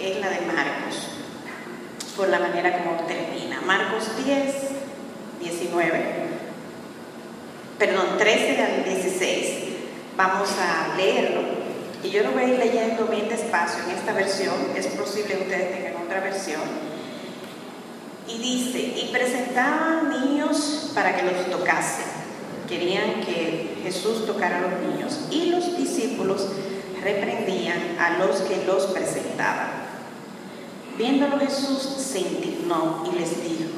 es 0.00 0.20
la 0.20 0.30
de 0.30 0.40
Marcos, 0.46 1.08
por 2.16 2.28
la 2.28 2.38
manera 2.38 2.78
como 2.78 2.96
termina. 3.06 3.60
Marcos 3.60 4.10
10, 4.24 4.54
19 5.40 6.22
perdón, 7.82 8.16
13 8.16 8.62
al 8.62 8.84
16. 8.84 9.46
Vamos 10.16 10.48
a 10.60 10.96
leerlo. 10.96 11.40
Y 12.04 12.10
yo 12.10 12.22
lo 12.22 12.30
voy 12.30 12.42
a 12.42 12.46
ir 12.46 12.58
leyendo 12.58 13.06
bien 13.06 13.28
despacio 13.28 13.82
en 13.82 13.90
esta 13.98 14.12
versión. 14.12 14.54
Es 14.76 14.86
posible 14.86 15.34
que 15.34 15.42
ustedes 15.42 15.72
tengan 15.72 16.02
otra 16.04 16.20
versión. 16.20 16.60
Y 18.28 18.38
dice, 18.38 18.78
y 18.78 19.10
presentaban 19.12 20.10
niños 20.10 20.90
para 20.94 21.16
que 21.16 21.22
los 21.24 21.50
tocasen. 21.50 22.06
Querían 22.68 23.20
que 23.24 23.78
Jesús 23.82 24.26
tocara 24.26 24.58
a 24.58 24.60
los 24.62 24.80
niños. 24.80 25.20
Y 25.30 25.46
los 25.46 25.76
discípulos 25.76 26.48
reprendían 27.02 27.98
a 27.98 28.18
los 28.18 28.42
que 28.42 28.64
los 28.64 28.84
presentaban. 28.86 29.82
Viéndolo 30.96 31.38
Jesús 31.38 31.82
se 31.82 32.20
indignó 32.20 33.04
y 33.10 33.18
les 33.18 33.42
dijo, 33.42 33.70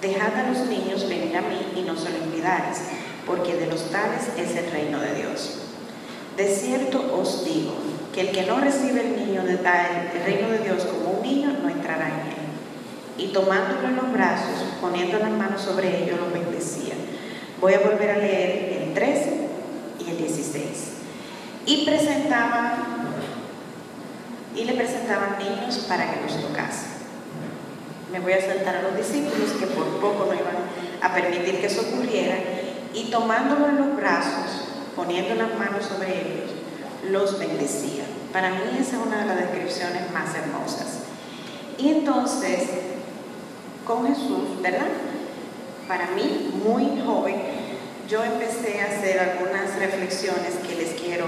dejad 0.00 0.34
a 0.34 0.50
los 0.50 0.66
niños 0.66 1.08
venir 1.08 1.36
a 1.36 1.40
mí 1.40 1.58
y 1.74 1.80
no 1.80 1.96
se 1.96 2.10
lo 2.10 2.18
impidáis, 2.18 2.78
porque 3.26 3.56
de 3.56 3.66
los 3.66 3.90
tales 3.90 4.28
es 4.36 4.54
el 4.56 4.70
reino 4.70 5.00
de 5.00 5.14
Dios. 5.14 5.58
De 6.36 6.46
cierto 6.46 7.16
os 7.18 7.44
digo 7.44 7.72
que 8.14 8.20
el 8.20 8.30
que 8.30 8.42
no 8.42 8.60
recibe 8.60 9.00
el 9.00 9.26
niño 9.26 9.42
de 9.44 9.54
el 9.54 10.24
reino 10.24 10.50
de 10.50 10.58
Dios 10.58 10.84
como 10.84 11.18
un 11.18 11.22
niño 11.22 11.56
no 11.62 11.68
entrará 11.70 12.08
en 12.08 12.28
él. 12.28 12.45
Y 13.18 13.28
tomándolo 13.28 13.88
en 13.88 13.96
los 13.96 14.12
brazos, 14.12 14.64
poniendo 14.80 15.18
las 15.18 15.30
manos 15.30 15.62
sobre 15.62 16.02
ellos, 16.02 16.18
lo 16.20 16.30
bendecía. 16.30 16.94
Voy 17.60 17.74
a 17.74 17.80
volver 17.80 18.10
a 18.10 18.18
leer 18.18 18.82
el 18.82 18.94
13 18.94 19.48
y 20.06 20.10
el 20.10 20.18
16. 20.18 20.64
Y 21.66 21.84
presentaba 21.84 22.76
y 24.54 24.64
le 24.64 24.72
presentaban 24.72 25.38
niños 25.38 25.84
para 25.88 26.10
que 26.10 26.20
los 26.22 26.40
tocase. 26.40 26.86
Me 28.10 28.20
voy 28.20 28.32
a 28.32 28.40
saltar 28.40 28.76
a 28.76 28.82
los 28.82 28.96
discípulos 28.96 29.52
que 29.58 29.66
por 29.66 30.00
poco 30.00 30.26
no 30.26 30.34
iban 30.34 30.56
a 31.02 31.14
permitir 31.14 31.60
que 31.60 31.66
eso 31.66 31.82
ocurriera 31.82 32.36
y 32.94 33.10
tomándolo 33.10 33.68
en 33.68 33.76
los 33.76 33.96
brazos, 33.96 34.68
poniendo 34.94 35.34
las 35.34 35.58
manos 35.58 35.84
sobre 35.84 36.08
ellos, 36.08 36.50
los 37.10 37.38
bendecía. 37.38 38.04
Para 38.32 38.50
mí 38.50 38.78
esa 38.80 38.96
es 38.96 39.06
una 39.06 39.18
de 39.18 39.26
las 39.26 39.36
descripciones 39.38 40.10
más 40.12 40.34
hermosas. 40.34 41.00
Y 41.78 41.90
entonces, 41.90 42.62
con 43.86 44.06
Jesús, 44.06 44.60
¿verdad? 44.60 44.88
Para 45.86 46.08
mí, 46.10 46.50
muy 46.64 47.00
joven, 47.06 47.36
yo 48.08 48.22
empecé 48.24 48.80
a 48.80 48.86
hacer 48.86 49.18
algunas 49.20 49.76
reflexiones 49.78 50.54
que 50.66 50.74
les 50.74 51.00
quiero 51.00 51.26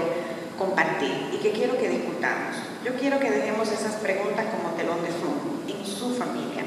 compartir 0.57 1.29
y 1.33 1.37
que 1.37 1.51
quiero 1.51 1.77
que 1.77 1.87
discutamos. 1.87 2.57
Yo 2.83 2.93
quiero 2.95 3.19
que 3.19 3.31
dejemos 3.31 3.71
esas 3.71 3.95
preguntas 3.95 4.45
como 4.51 4.75
telón 4.75 5.01
de 5.01 5.09
fondo 5.09 5.63
en 5.67 5.85
su 5.85 6.13
familia. 6.15 6.63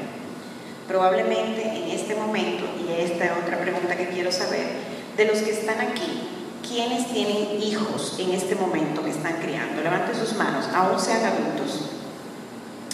Probablemente 0.87 1.61
en 1.61 1.91
este 1.91 2.15
momento, 2.15 2.65
y 2.81 3.01
esta 3.01 3.25
es 3.25 3.31
otra 3.31 3.59
pregunta 3.59 3.95
que 3.95 4.09
quiero 4.09 4.31
saber, 4.31 4.65
de 5.15 5.25
los 5.25 5.39
que 5.39 5.51
están 5.51 5.79
aquí, 5.79 6.27
¿quiénes 6.67 7.07
tienen 7.13 7.61
hijos 7.61 8.17
en 8.19 8.31
este 8.31 8.55
momento 8.55 9.03
que 9.03 9.11
están 9.11 9.37
criando? 9.37 9.81
Levanten 9.83 10.15
sus 10.15 10.33
manos, 10.33 10.65
aún 10.73 10.99
sean 10.99 11.23
adultos. 11.23 11.91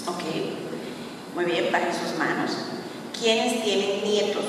Ok, 0.05 1.35
muy 1.35 1.45
bien, 1.45 1.71
bajen 1.71 1.93
sus 1.93 2.17
manos. 2.17 2.51
¿Quiénes 3.21 3.63
tienen 3.63 4.03
nietos? 4.03 4.43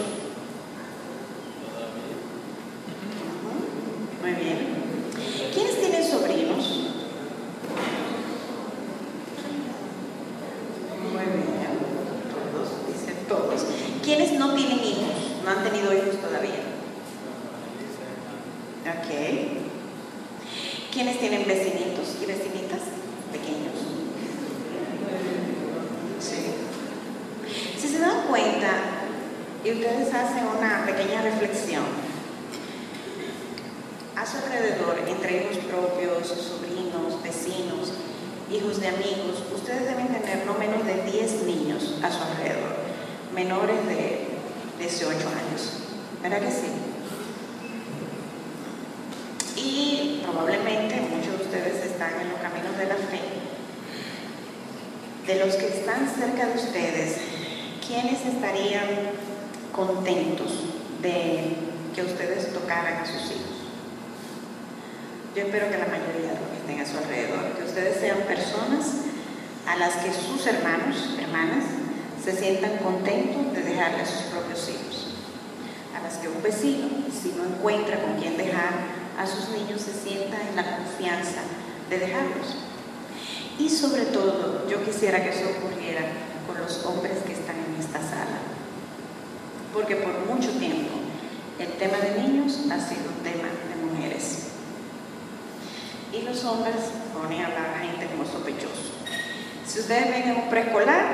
Muy 4.22 4.32
bien. 4.32 4.58
¿Quiénes 5.52 5.80
tienen 5.80 6.04
sobrinos? 6.08 6.64
Muy 11.12 11.24
bien. 11.24 11.80
Todos, 12.30 12.68
dicen 12.86 13.16
todos. 13.28 13.66
¿Quiénes 14.04 14.32
no 14.38 14.54
tienen 14.54 14.78
hijos? 14.78 15.14
No 15.44 15.50
han 15.50 15.64
tenido 15.64 15.92
hijos 15.92 16.20
todavía. 16.20 16.60
Ok. 18.86 19.10
¿Quiénes 20.92 21.18
tienen 21.18 21.46
vecinitos 21.46 22.16
y 22.22 22.26
vecinitas 22.26 22.80
pequeños? 23.32 23.74
Sí. 26.20 26.54
Si 27.80 27.88
se 27.88 27.98
dan 27.98 28.26
cuenta 28.28 28.72
ustedes 29.72 30.12
hacen 30.12 30.46
una 30.46 30.84
pequeña 30.84 31.22
reflexión, 31.22 31.84
a 34.16 34.26
su 34.26 34.36
alrededor, 34.36 34.98
entre 35.06 35.42
hijos 35.42 35.56
propios, 35.64 36.28
sobrinos, 36.28 37.22
vecinos, 37.22 37.92
hijos 38.52 38.80
de 38.80 38.88
amigos, 38.88 39.42
ustedes 39.54 39.86
deben 39.86 40.08
tener 40.08 40.44
no 40.44 40.54
menos 40.54 40.84
de 40.84 41.02
10 41.10 41.42
niños 41.44 41.94
a 42.02 42.10
su 42.10 42.22
alrededor, 42.22 42.76
menores 43.34 43.86
de 43.86 44.26
18 44.78 45.09
años. 45.09 45.72
¿Verdad 46.22 46.40
que 46.40 46.50
sí? 46.50 46.72
Y 49.56 50.20
probablemente 50.22 51.00
muchos 51.00 51.38
de 51.38 51.44
ustedes 51.44 51.87
están 51.87 52.20
en 52.20 52.30
los 52.30 52.40
caminos 52.40 52.76
de 52.76 52.87
la 52.87 52.96
fe. 52.96 53.20
De 55.26 55.44
los 55.44 55.54
que 55.54 55.68
están 55.68 56.09
cerca 56.09 56.46
de 56.46 56.59
ustedes, 56.59 57.16
¿quiénes 57.87 58.26
estarían 58.26 59.19
contentos 59.72 60.52
de 61.02 61.56
que 61.94 62.02
ustedes 62.02 62.52
tocaran 62.52 63.02
a 63.02 63.06
sus 63.06 63.30
hijos? 63.30 63.61
Yo 65.35 65.42
espero 65.42 65.70
que 65.70 65.78
la 65.78 65.87
mayoría 65.87 66.35
de 66.35 66.40
los 66.40 66.48
que 66.50 66.56
estén 66.59 66.80
a 66.80 66.87
su 66.87 66.98
alrededor, 66.98 67.56
que 67.56 67.64
ustedes 67.64 68.00
sean 68.00 68.18
personas 68.22 68.87
a 69.66 69.76
las 69.76 69.94
que 69.96 70.12
sus 70.12 70.44
hermanos, 70.46 71.16
hermanas, 71.20 71.64
se 72.22 72.37
sientan 72.37 72.78
contentos 72.78 73.52
de 73.52 73.62
dejarle 73.62 74.02
a 74.02 74.06
sus 74.06 74.22
propios 74.33 74.68
hijos. 74.68 75.14
A 75.96 76.02
las 76.02 76.16
que 76.16 76.28
un 76.28 76.42
vecino, 76.42 76.88
si 77.11 77.33
no 77.33 77.44
encuentra 77.44 78.02
con 78.02 78.16
quién 78.16 78.37
dejar 78.37 78.74
a 79.18 79.26
sus 79.26 79.50
niños, 79.50 79.80
se 79.80 79.92
sienta 79.92 80.37
en 80.48 80.56
la 80.56 80.76
confianza 80.76 81.42
de 81.88 81.98
dejarlos. 81.98 82.56
Y 83.59 83.68
sobre 83.68 84.06
todo, 84.06 84.68
yo 84.68 84.85
quisiera 84.85 85.22
que 85.22 85.30
eso 85.30 85.44
ocurriera 85.59 86.02
con 86.46 86.59
los 86.61 86.85
hombres 86.87 87.18
que 87.26 87.33
están 87.33 87.56
en 87.56 87.80
esta 87.80 87.98
sala. 87.98 88.60
Porque 89.72 89.96
por 89.96 90.12
mucho 90.26 90.50
tiempo 90.59 90.90
el 91.59 91.68
tema 91.74 91.98
de 91.98 92.22
niños 92.22 92.59
ha 92.70 92.80
sido 92.80 93.09
un 93.09 93.22
tema 93.22 93.48
de 93.48 93.76
mujeres. 93.85 94.46
Y 96.12 96.22
los 96.22 96.44
hombres 96.44 96.76
ponen 97.14 97.44
a 97.44 97.48
la 97.50 97.78
gente 97.80 98.06
como 98.06 98.24
sospechoso. 98.24 98.90
Si 99.66 99.80
ustedes 99.80 100.11
ven 100.11 100.30
en 100.30 100.37
un 100.37 100.50
preescolar 100.50 101.04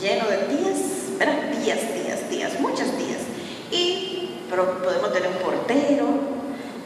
lleno 0.00 0.28
de 0.28 0.36
tías, 0.36 1.18
¿verdad? 1.18 1.50
Tías, 1.62 1.80
tías, 1.80 2.20
tías, 2.28 2.60
muchas 2.60 2.88
tías. 2.92 3.20
Y 3.70 4.42
podemos 4.50 5.12
tener 5.12 5.30
un 5.30 5.38
portero, 5.38 6.06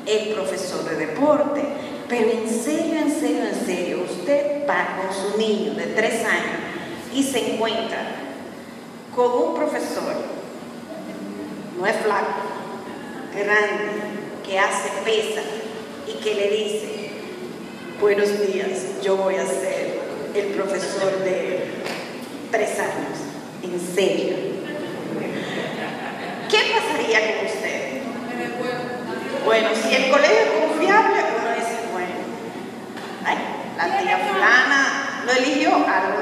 el 0.07 0.35
profesor 0.35 0.89
de 0.89 1.07
deporte, 1.07 1.63
pero 2.09 2.31
en 2.31 2.49
serio, 2.49 2.99
en 2.99 3.11
serio, 3.11 3.45
en 3.47 3.67
serio, 3.67 4.05
usted 4.05 4.69
va 4.69 4.99
con 5.01 5.15
su 5.15 5.39
niño 5.39 5.75
de 5.75 5.87
tres 5.87 6.25
años 6.25 6.61
y 7.15 7.23
se 7.23 7.55
encuentra 7.55 7.99
con 9.15 9.33
un 9.33 9.55
profesor, 9.55 10.15
no 11.83 11.89
es 11.89 11.97
flaco, 11.97 12.43
grande, 13.35 13.91
que 14.47 14.57
hace 14.57 14.89
pesa 15.05 15.41
y 16.07 16.13
que 16.23 16.35
le 16.37 16.49
dice, 16.51 17.11
buenos 18.01 18.29
días, 18.47 19.03
yo 19.03 19.17
voy 19.17 19.35
a 19.35 19.45
ser 19.45 19.99
el 20.33 20.47
profesor 20.55 21.19
de 21.25 21.73
tres 22.53 22.79
años, 22.79 23.19
en 23.65 23.81
serio. 23.97 24.37
¿Qué 26.49 26.59
pasaría 26.73 27.39
con 27.39 27.47
usted? 27.47 28.03
Bueno, 29.45 29.71
si 29.75 29.93
el 29.93 30.13
colegio 30.13 30.39
es 30.39 30.69
confiable, 30.69 31.19
uno 31.37 31.51
dice, 31.57 31.79
bueno, 31.91 32.15
ay, 33.25 33.39
la 33.77 33.99
tía 33.99 34.19
fulana 34.19 35.25
lo 35.27 35.33
eligió, 35.33 35.75
algo. 35.75 36.22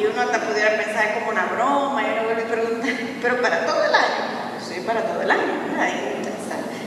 Y 0.00 0.06
uno 0.06 0.22
hasta 0.22 0.40
pudiera 0.40 0.82
pensar 0.82 1.12
como 1.14 1.30
una 1.30 1.44
broma, 1.44 2.02
y 2.02 2.24
uno 2.24 2.34
le 2.34 2.44
pregunta, 2.44 2.86
pero 3.20 3.42
para 3.42 3.66
todo 3.66 3.84
el 3.84 3.94
año, 3.94 4.24
sí, 4.66 4.82
para 4.86 5.02
todo 5.02 5.20
el 5.20 5.30
año. 5.30 5.52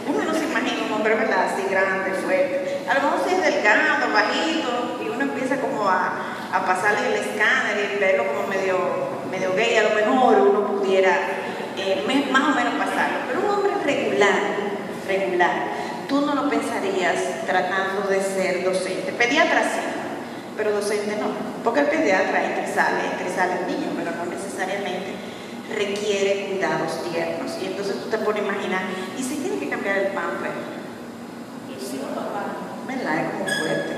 Uno 0.08 0.24
no 0.24 0.34
se 0.34 0.46
imagina 0.46 0.88
un 0.88 0.94
hombre, 0.94 1.14
¿verdad? 1.14 1.46
Así 1.54 1.64
grande, 1.70 2.12
fuerte. 2.26 2.82
A 2.90 2.96
lo 2.96 3.02
mejor 3.02 3.20
si 3.28 3.36
es 3.36 3.42
delgado, 3.44 4.12
bajito, 4.12 5.00
y 5.06 5.10
uno 5.10 5.22
empieza 5.22 5.58
como 5.58 5.88
a, 5.88 6.14
a 6.52 6.66
pasarle 6.66 7.08
el 7.10 7.14
escáner 7.14 7.92
y 7.94 8.00
verlo 8.00 8.26
como 8.34 8.48
medio, 8.48 8.78
medio 9.30 9.54
gay, 9.54 9.78
a 9.78 9.84
lo 9.84 9.96
mejor 9.96 10.42
uno 10.42 10.68
pudiera 10.80 11.16
eh, 11.78 12.04
más 12.32 12.44
o 12.44 12.56
menos 12.56 12.74
pasarlo. 12.74 13.20
Pero 13.28 13.40
un 13.42 13.50
hombre 13.50 13.74
regular, 13.86 14.40
regular, 15.08 15.52
tú 16.10 16.22
no 16.22 16.34
lo 16.34 16.50
pensarías 16.50 17.46
tratando 17.46 18.10
de 18.10 18.22
ser 18.22 18.64
docente. 18.64 19.12
Pediatra 19.12 19.62
sí, 19.62 19.93
pero 20.56 20.72
docente 20.72 21.16
no. 21.18 21.28
Porque 21.64 21.82
el 21.82 21.88
pediatra 21.88 22.46
entra 22.46 22.64
y 22.64 22.74
sale, 22.74 23.06
entra 23.12 23.28
y 23.28 23.36
sale 23.36 23.54
el 23.62 23.68
niño, 23.68 23.92
pero 23.98 24.12
no 24.12 24.26
necesariamente 24.26 25.14
requiere 25.76 26.48
cuidados 26.48 27.04
tiernos. 27.12 27.52
Y 27.62 27.68
entonces 27.68 28.02
tú 28.04 28.10
te 28.10 28.18
pones 28.20 28.44
a 28.44 28.46
imaginar, 28.46 28.84
¿y 29.18 29.24
si 29.24 29.38
tiene 29.38 29.60
que 29.60 29.70
cambiar 29.70 29.98
el 29.98 30.08
pamper? 30.08 30.52
¿Verdad? 32.88 33.26
Es 33.26 33.32
como 33.32 33.46
fuerte. 33.46 33.94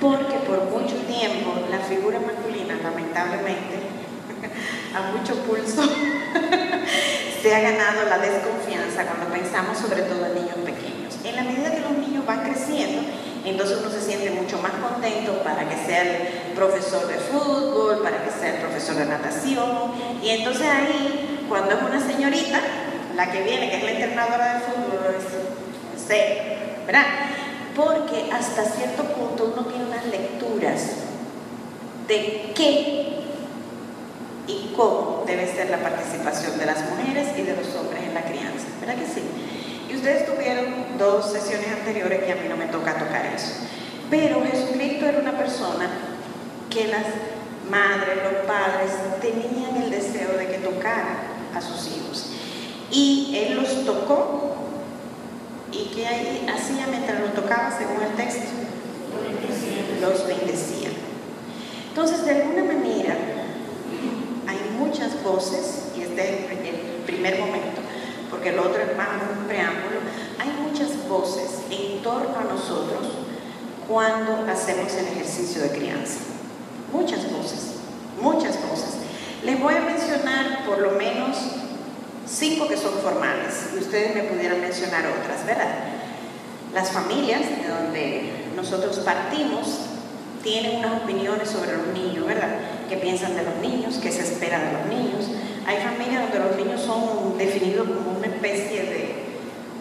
Porque 0.00 0.36
por 0.46 0.64
mucho 0.70 0.96
tiempo 1.06 1.54
la 1.70 1.78
figura 1.78 2.18
masculina, 2.20 2.74
lamentablemente, 2.82 3.80
a 4.94 5.12
mucho 5.12 5.34
pulso, 5.44 5.82
se 7.42 7.54
ha 7.54 7.60
ganado 7.60 8.08
la 8.08 8.18
desconfianza 8.18 9.04
cuando 9.04 9.26
pensamos 9.32 9.78
sobre 9.78 10.02
todo 10.02 10.26
en 10.26 10.34
niños 10.34 10.56
pequeños. 10.64 11.16
En 11.24 11.36
la 11.36 11.42
medida 11.42 11.74
que 11.74 11.80
los 11.80 11.92
niños 11.92 12.26
van 12.26 12.42
creciendo, 12.42 13.02
entonces 13.44 13.78
uno 13.80 13.90
se 13.90 14.00
siente 14.00 14.30
mucho 14.30 14.58
más 14.58 14.72
contento 14.72 15.42
para 15.42 15.68
que 15.68 15.76
sea 15.76 16.02
el 16.02 16.52
profesor 16.54 17.06
de 17.06 17.14
fútbol, 17.14 18.02
para 18.02 18.22
que 18.24 18.30
sea 18.30 18.56
el 18.56 18.60
profesor 18.60 18.96
de 18.96 19.06
natación. 19.06 19.70
Y 20.22 20.28
entonces 20.30 20.66
ahí, 20.66 21.46
cuando 21.48 21.72
es 21.72 21.82
una 21.82 22.00
señorita, 22.00 22.60
la 23.16 23.30
que 23.30 23.42
viene, 23.42 23.70
que 23.70 23.76
es 23.76 23.82
la 23.82 23.90
entrenadora 23.92 24.54
de 24.54 24.60
fútbol, 24.60 25.14
en 25.14 26.08
serio, 26.08 26.42
¿verdad? 26.86 27.06
Porque 27.74 28.30
hasta 28.32 28.64
cierto 28.64 29.04
punto 29.04 29.52
uno 29.54 29.66
tiene 29.66 29.84
unas 29.86 30.04
lecturas 30.06 30.80
de 32.06 32.52
qué 32.54 33.20
y 34.46 34.72
cómo 34.76 35.22
debe 35.26 35.46
ser 35.46 35.70
la 35.70 35.78
participación 35.78 36.58
de 36.58 36.66
las 36.66 36.78
mujeres 36.90 37.28
y 37.38 37.42
de 37.42 37.56
los 37.56 37.74
hombres 37.76 38.02
en 38.02 38.14
la 38.14 38.22
crianza. 38.22 38.66
¿Verdad 38.80 38.96
que 38.96 39.06
sí? 39.06 39.22
Ustedes 40.00 40.24
tuvieron 40.24 40.96
dos 40.98 41.30
sesiones 41.30 41.68
anteriores 41.68 42.24
que 42.24 42.32
a 42.32 42.36
mí 42.36 42.48
no 42.48 42.56
me 42.56 42.64
toca 42.68 42.94
tocar 42.94 43.26
eso. 43.36 43.52
Pero 44.08 44.42
Jesucristo 44.42 45.04
era 45.04 45.18
una 45.18 45.36
persona 45.36 45.90
que 46.70 46.86
las 46.86 47.04
madres, 47.70 48.16
los 48.24 48.46
padres 48.46 48.92
tenían 49.20 49.76
el 49.76 49.90
deseo 49.90 50.38
de 50.38 50.46
que 50.46 50.56
tocara 50.56 51.18
a 51.54 51.60
sus 51.60 51.94
hijos. 51.94 52.30
Y 52.90 53.44
Él 53.44 53.56
los 53.56 53.84
tocó 53.84 54.54
y 55.70 56.02
ahí 56.02 56.46
hacía 56.48 56.86
mientras 56.86 57.20
los 57.20 57.34
tocaba 57.34 57.70
según 57.76 58.02
el 58.02 58.16
texto. 58.16 58.48
Los 60.00 60.26
bendecía. 60.26 60.88
Entonces, 61.90 62.24
de 62.24 62.30
alguna 62.30 62.64
manera, 62.64 63.18
hay 64.48 64.58
muchas 64.78 65.22
voces, 65.22 65.88
y 65.94 66.00
este 66.00 66.22
es 66.22 66.50
el 66.52 67.02
primer 67.04 67.38
momento, 67.38 67.79
porque 68.30 68.50
el 68.50 68.58
otro 68.58 68.80
es 68.80 68.96
más 68.96 69.08
un 69.36 69.46
preámbulo, 69.46 70.00
hay 70.38 70.50
muchas 70.62 71.08
voces 71.08 71.62
en 71.70 72.02
torno 72.02 72.36
a 72.38 72.44
nosotros 72.44 73.08
cuando 73.88 74.50
hacemos 74.50 74.92
el 74.94 75.06
ejercicio 75.08 75.62
de 75.62 75.70
crianza. 75.70 76.20
Muchas 76.92 77.30
voces, 77.32 77.76
muchas 78.20 78.56
voces. 78.68 78.94
Les 79.44 79.60
voy 79.60 79.74
a 79.74 79.80
mencionar 79.80 80.64
por 80.66 80.78
lo 80.78 80.92
menos 80.92 81.36
cinco 82.26 82.68
que 82.68 82.76
son 82.76 82.94
formales 82.94 83.70
y 83.74 83.78
ustedes 83.78 84.14
me 84.14 84.22
pudieran 84.22 84.60
mencionar 84.60 85.04
otras, 85.06 85.44
¿verdad? 85.44 85.74
Las 86.72 86.92
familias 86.92 87.40
de 87.40 87.68
donde 87.68 88.44
nosotros 88.54 88.98
partimos 89.00 89.80
tienen 90.42 90.78
unas 90.78 91.02
opiniones 91.02 91.50
sobre 91.50 91.76
los 91.76 91.88
niños, 91.88 92.26
¿verdad? 92.26 92.48
¿Qué 92.88 92.96
piensan 92.96 93.34
de 93.34 93.42
los 93.42 93.56
niños? 93.56 93.98
¿Qué 94.00 94.10
se 94.12 94.22
espera 94.22 94.58
de 94.58 94.72
los 94.72 94.86
niños? 94.86 95.26
Hay 95.66 95.76
familias 95.78 96.22
donde 96.22 96.38
los 96.38 96.56
niños 96.56 96.80
son 96.80 97.36
definidos 97.38 97.86
como 97.88 98.18
una 98.18 98.26
especie 98.26 98.82
de, 98.82 99.20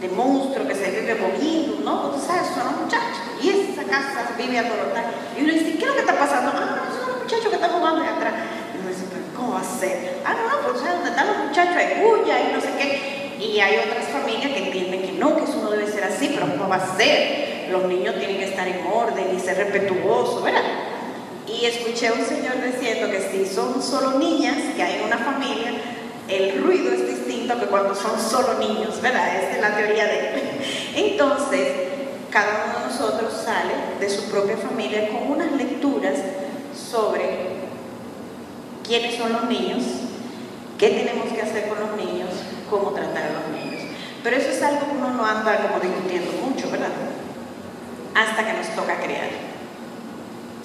de 0.02 0.16
monstruo 0.16 0.68
que 0.68 0.76
se 0.76 0.92
vive 0.92 1.16
moviendo, 1.16 1.82
¿no? 1.84 2.12
Tú 2.12 2.20
sabes, 2.20 2.48
son 2.54 2.84
muchachos. 2.84 3.20
Y 3.42 3.50
esa 3.50 3.84
casa 3.84 4.36
vive 4.38 4.60
alborotada. 4.60 5.12
Y 5.38 5.44
uno 5.44 5.54
dice, 5.54 5.78
¿qué 5.78 5.84
es 5.84 5.88
lo 5.88 5.94
que 5.94 6.02
está 6.02 6.18
pasando? 6.18 6.52
Ah, 6.54 6.88
son 7.00 7.10
los 7.10 7.24
muchachos 7.24 7.48
que 7.48 7.56
están 7.56 7.72
jugando 7.72 8.02
allá 8.02 8.16
atrás. 8.16 8.34
Y 8.76 8.80
uno 8.80 8.90
dice, 8.90 9.06
¿pero 9.10 9.24
cómo 9.36 9.54
va 9.54 9.62
a 9.62 9.80
ser? 9.80 10.20
Ah, 10.26 10.36
no, 10.36 10.68
pues 10.68 10.80
¿sabes 10.82 10.96
dónde 10.96 11.10
están 11.10 11.28
los 11.28 11.38
muchachos? 11.48 11.76
Hay 11.76 12.02
bulla 12.02 12.36
y 12.40 12.54
no 12.54 12.62
sé 12.62 12.70
qué. 12.78 13.20
Y 13.40 13.60
hay 13.60 13.78
otras 13.78 14.06
familias 14.10 14.52
que 14.52 14.68
entienden 14.68 15.02
que 15.02 15.12
no, 15.14 15.36
que 15.36 15.44
eso 15.44 15.62
no 15.64 15.72
debe 15.72 15.88
ser 15.88 16.04
así, 16.04 16.32
pero 16.34 16.52
¿cómo 16.52 16.68
va 16.68 16.76
a 16.76 16.98
ser? 16.98 17.70
Los 17.72 17.86
niños 17.86 18.16
tienen 18.18 18.38
que 18.38 18.46
estar 18.46 18.68
en 18.68 18.86
orden 18.86 19.34
y 19.34 19.40
ser 19.40 19.58
respetuosos, 19.58 20.44
¿verdad? 20.44 20.62
Y 21.60 21.66
escuché 21.66 22.08
a 22.08 22.14
un 22.14 22.26
señor 22.26 22.54
diciendo 22.64 23.12
que 23.12 23.20
si 23.20 23.54
son 23.54 23.82
solo 23.84 24.18
niñas 24.18 24.56
que 24.78 24.82
hay 24.82 25.00
en 25.00 25.08
una 25.08 25.18
familia, 25.18 25.74
el 26.30 26.64
ruido 26.64 26.94
es 26.94 27.06
distinto 27.06 27.60
que 27.60 27.66
cuando 27.66 27.94
son 27.94 28.18
solo 28.18 28.60
niños, 28.60 29.02
¿verdad? 29.02 29.36
Esa 29.36 29.56
es 29.56 29.62
la 29.62 29.76
teoría 29.76 30.06
de 30.06 30.20
él. 30.20 30.42
Entonces, 30.96 31.68
cada 32.30 32.66
uno 32.66 32.80
de 32.80 32.94
nosotros 32.94 33.34
sale 33.44 33.74
de 34.00 34.10
su 34.10 34.30
propia 34.30 34.56
familia 34.56 35.10
con 35.10 35.32
unas 35.32 35.52
lecturas 35.52 36.16
sobre 36.74 37.58
quiénes 38.88 39.18
son 39.18 39.34
los 39.34 39.50
niños, 39.50 39.84
qué 40.78 40.90
tenemos 40.92 41.34
que 41.34 41.42
hacer 41.42 41.68
con 41.68 41.80
los 41.80 41.98
niños, 41.98 42.30
cómo 42.70 42.92
tratar 42.92 43.24
a 43.24 43.34
los 43.34 43.60
niños. 43.60 43.82
Pero 44.24 44.38
eso 44.38 44.50
es 44.50 44.62
algo 44.62 44.86
que 44.86 44.98
uno 44.98 45.12
no 45.12 45.26
anda 45.26 45.58
como 45.68 45.82
discutiendo 45.82 46.32
mucho, 46.42 46.72
¿verdad? 46.72 46.88
Hasta 48.16 48.46
que 48.46 48.54
nos 48.54 48.68
toca 48.76 48.98
criar. 49.02 49.49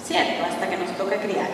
¿Cierto? 0.05 0.45
Hasta 0.45 0.69
que 0.69 0.77
nos 0.77 0.95
toca 0.97 1.17
criar. 1.17 1.47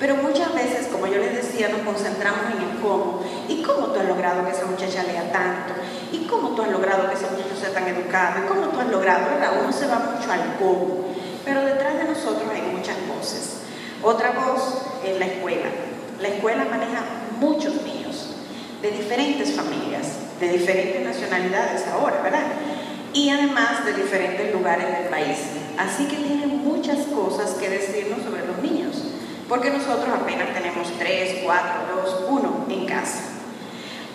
Pero 0.00 0.16
muchas 0.16 0.54
veces, 0.54 0.86
como 0.86 1.06
yo 1.06 1.18
les 1.18 1.34
decía, 1.34 1.68
nos 1.68 1.82
concentramos 1.82 2.40
en 2.54 2.62
el 2.62 2.80
cómo. 2.80 3.20
¿Y 3.48 3.62
cómo 3.62 3.88
tú 3.88 4.00
has 4.00 4.06
logrado 4.06 4.44
que 4.46 4.52
esa 4.52 4.64
muchacha 4.64 5.02
lea 5.02 5.30
tanto? 5.30 5.74
¿Y 6.10 6.26
cómo 6.26 6.50
tú 6.50 6.62
has 6.62 6.70
logrado 6.70 7.08
que 7.08 7.16
ese 7.16 7.26
muchacho 7.26 7.54
sea 7.60 7.70
tan 7.70 7.86
educado? 7.86 8.44
¿Y 8.44 8.48
cómo 8.48 8.68
tú 8.68 8.80
has 8.80 8.88
logrado? 8.88 9.26
¿verdad? 9.28 9.60
Uno 9.62 9.72
se 9.72 9.86
va 9.86 9.98
mucho 9.98 10.32
al 10.32 10.56
cómo. 10.58 11.04
Pero 11.44 11.60
detrás 11.64 11.98
de 11.98 12.04
nosotros 12.04 12.48
hay 12.50 12.62
muchas 12.74 12.96
voces. 13.14 13.58
Otra 14.02 14.30
voz 14.30 14.82
es 15.04 15.18
la 15.18 15.26
escuela. 15.26 15.66
La 16.20 16.28
escuela 16.28 16.64
maneja 16.64 17.02
muchos 17.38 17.82
niños 17.82 18.36
de 18.80 18.90
diferentes 18.90 19.52
familias, 19.52 20.06
de 20.40 20.48
diferentes 20.48 21.04
nacionalidades 21.04 21.86
ahora, 21.88 22.22
¿verdad? 22.22 22.44
Y 23.12 23.28
además 23.28 23.84
de 23.84 23.92
diferentes 23.92 24.52
lugares 24.52 24.86
del 24.98 25.08
país. 25.08 25.38
Así 25.78 26.06
que 26.06 26.16
tiene 26.16 26.46
muchas 26.46 27.06
cosas 27.06 27.52
que 27.52 27.68
decirnos 27.68 28.22
sobre 28.24 28.44
los 28.44 28.58
niños, 28.58 28.96
porque 29.48 29.70
nosotros 29.70 30.08
apenas 30.12 30.52
tenemos 30.52 30.88
tres, 30.98 31.42
cuatro, 31.44 31.82
dos, 31.94 32.24
uno 32.28 32.66
en 32.68 32.84
casa. 32.84 33.20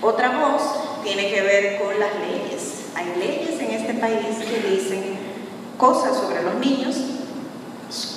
Otra 0.01 0.37
voz 0.37 1.01
tiene 1.03 1.31
que 1.31 1.41
ver 1.41 1.81
con 1.81 1.97
las 1.97 2.11
leyes. 2.19 2.87
Hay 2.95 3.15
leyes 3.17 3.59
en 3.61 3.71
este 3.71 3.93
país 3.93 4.37
que 4.39 4.69
dicen 4.69 5.17
cosas 5.77 6.17
sobre 6.17 6.43
los 6.43 6.55
niños, 6.55 6.97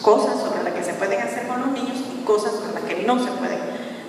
cosas 0.03 0.41
sobre 0.41 0.65
las 0.65 0.73
que 0.75 0.83
se 0.83 0.95
pueden 0.95 1.21
hacer 1.21 1.47
con 1.47 1.61
los 1.61 1.71
niños 1.71 1.99
y 1.99 2.25
cosas 2.25 2.53
sobre 2.53 2.75
las 2.75 2.83
que 2.83 3.05
no 3.05 3.19
se 3.25 3.31
pueden 3.31 3.61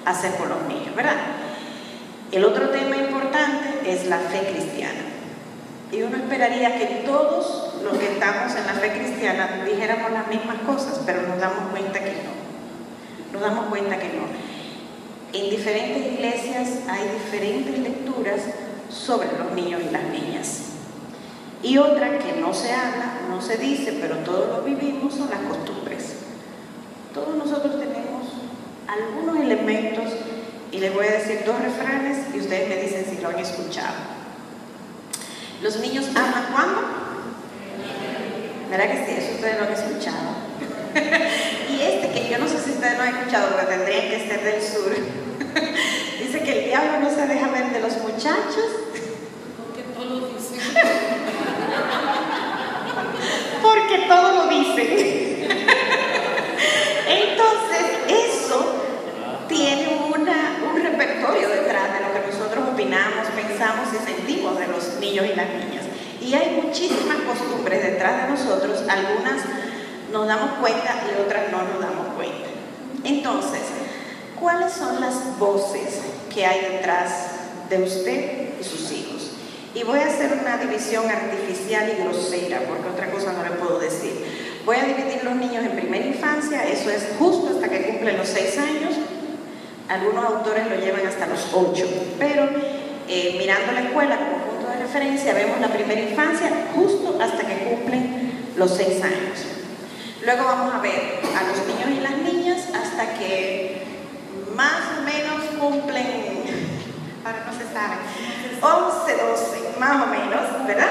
hacer 0.04 0.36
con 0.36 0.50
los 0.50 0.64
niños, 0.64 0.96
¿verdad? 0.96 1.18
El 2.32 2.44
otro 2.44 2.70
tema 2.72 2.98
importante 2.98 3.82
es 3.86 4.08
la 4.08 4.18
fe 4.18 4.52
cristiana. 4.52 5.17
Y 5.92 6.02
uno 6.02 6.18
esperaría 6.18 6.78
que 6.78 7.04
todos 7.06 7.74
los 7.84 7.98
que 7.98 8.14
estamos 8.14 8.56
en 8.56 8.66
la 8.66 8.74
fe 8.74 8.92
cristiana 8.92 9.64
dijéramos 9.66 10.12
las 10.12 10.28
mismas 10.28 10.58
cosas, 10.66 11.02
pero 11.06 11.22
nos 11.24 11.40
damos 11.40 11.72
cuenta 11.72 12.00
que 12.00 12.12
no. 12.12 13.34
Nos 13.34 13.42
damos 13.42 13.66
cuenta 13.68 13.98
que 13.98 14.10
no. 14.10 14.28
En 15.34 15.50
diferentes 15.50 16.14
iglesias 16.14 16.68
hay 16.90 17.08
diferentes 17.10 17.80
lecturas 17.80 18.42
sobre 18.90 19.30
los 19.38 19.52
niños 19.54 19.82
y 19.88 19.92
las 19.92 20.04
niñas. 20.04 20.62
Y 21.64 21.78
otra 21.78 22.20
que 22.20 22.34
no 22.40 22.54
se 22.54 22.72
habla, 22.72 23.22
no 23.30 23.42
se 23.42 23.58
dice, 23.58 23.98
pero 24.00 24.18
todos 24.18 24.58
lo 24.58 24.64
vivimos, 24.64 25.14
son 25.14 25.30
las 25.30 25.40
costumbres. 25.40 26.16
Todos 27.14 27.36
nosotros 27.36 27.80
tenemos 27.80 28.28
algunos 28.88 29.38
elementos, 29.38 30.14
y 30.72 30.80
les 30.80 30.94
voy 30.94 31.08
a 31.08 31.12
decir 31.12 31.44
dos 31.46 31.60
refranes 31.60 32.36
y 32.36 32.40
ustedes 32.40 32.70
me 32.70 32.76
dicen 32.76 33.06
si 33.10 33.22
lo 33.22 33.30
han 33.30 33.40
escuchado. 33.40 34.17
Los 35.62 35.78
niños 35.78 36.06
aman 36.16 36.46
cuando? 36.52 36.82
¿Verdad 38.70 38.92
que 38.92 39.06
sí? 39.06 39.12
Eso 39.18 39.36
ustedes 39.36 39.58
lo 39.58 39.66
han 39.66 39.74
escuchado. 39.74 40.36
y 41.70 41.82
este 41.82 42.12
que 42.12 42.30
yo 42.30 42.38
no 42.38 42.48
sé 42.48 42.60
si 42.60 42.72
ustedes 42.72 42.98
lo 42.98 43.04
han 43.04 43.16
escuchado, 43.16 43.50
porque 43.50 43.66
tendrían 43.66 44.10
que 44.10 44.28
ser 44.28 44.44
del 44.44 44.62
sur. 44.62 44.92
Dice 46.20 46.42
que 46.42 46.60
el 46.60 46.66
diablo 46.66 47.00
no 47.00 47.10
se 47.10 47.26
deja 47.26 47.48
ver 47.48 47.72
de 47.72 47.80
los 47.80 47.98
muchachos. 47.98 48.70
Porque 49.58 49.84
todo 49.96 50.20
lo 50.20 50.28
dicen. 50.28 50.60
Porque 53.62 53.98
todo 54.08 54.32
lo 54.36 54.48
dicen. 54.50 55.48
Entonces, 57.08 57.86
eso 58.08 58.84
tiene 59.48 59.88
una, 60.14 60.60
un 60.70 60.84
repertorio 60.84 61.50
detrás 61.50 61.94
de 61.94 62.00
lo 62.02 62.14
que 62.14 62.32
nosotros 62.32 62.68
opinamos, 62.74 63.28
pensamos 63.36 63.88
y 63.94 64.06
sentimos 64.06 64.60
de 64.60 64.68
los 64.68 65.00
niños 65.22 65.34
y 65.34 65.36
las 65.36 65.50
niñas. 65.50 65.86
Y 66.22 66.34
hay 66.34 66.62
muchísimas 66.62 67.18
costumbres 67.28 67.84
detrás 67.84 68.24
de 68.24 68.30
nosotros, 68.30 68.84
algunas 68.90 69.42
nos 70.12 70.28
damos 70.28 70.52
cuenta 70.60 71.04
y 71.08 71.22
otras 71.22 71.52
no 71.52 71.62
nos 71.64 71.80
damos 71.80 72.16
cuenta. 72.16 72.48
Entonces, 73.04 73.62
¿cuáles 74.40 74.74
son 74.74 75.00
las 75.00 75.38
voces 75.38 76.02
que 76.34 76.46
hay 76.46 76.74
detrás 76.74 77.12
de 77.70 77.84
usted 77.84 78.60
y 78.60 78.64
sus 78.64 78.92
hijos? 78.92 79.32
Y 79.74 79.84
voy 79.84 80.00
a 80.00 80.08
hacer 80.08 80.38
una 80.42 80.58
división 80.58 81.06
artificial 81.10 81.92
y 81.94 82.04
grosera, 82.04 82.62
porque 82.68 82.90
otra 82.90 83.12
cosa 83.12 83.34
no 83.34 83.44
le 83.44 83.52
puedo 83.52 83.80
decir. 83.80 84.14
Voy 84.66 84.78
a 84.78 84.84
dividir 84.84 85.24
los 85.24 85.36
niños 85.36 85.64
en 85.64 85.72
primera 85.72 86.06
infancia, 86.06 86.68
eso 86.68 86.90
es 86.90 87.10
justo 87.20 87.50
hasta 87.56 87.70
que 87.70 87.84
cumplen 87.84 88.18
los 88.18 88.28
seis 88.28 88.58
años. 88.58 88.96
Algunos 89.88 90.26
autores 90.26 90.68
lo 90.68 90.76
llevan 90.76 91.06
hasta 91.06 91.28
los 91.28 91.48
ocho, 91.54 91.86
pero 92.20 92.50
eh, 93.08 93.36
mirando 93.38 93.72
la 93.72 93.82
escuela 93.84 94.37
vemos 95.34 95.60
la 95.60 95.68
primera 95.68 96.02
infancia 96.02 96.50
justo 96.74 97.18
hasta 97.22 97.46
que 97.46 97.70
cumplen 97.70 98.52
los 98.56 98.76
seis 98.76 99.04
años. 99.04 99.40
Luego 100.24 100.44
vamos 100.46 100.74
a 100.74 100.80
ver 100.80 101.20
a 101.36 101.44
los 101.44 101.68
niños 101.68 102.00
y 102.00 102.02
las 102.02 102.18
niñas 102.18 102.68
hasta 102.74 103.14
que 103.18 103.84
más 104.56 104.98
o 104.98 105.02
menos 105.04 105.44
cumplen, 105.60 106.44
ahora 107.24 107.46
no 107.46 107.54
se 107.54 107.66
sabe, 107.72 107.96
11, 108.62 109.24
12, 109.24 109.80
más 109.80 110.04
o 110.04 110.08
menos, 110.08 110.68
¿verdad? 110.68 110.88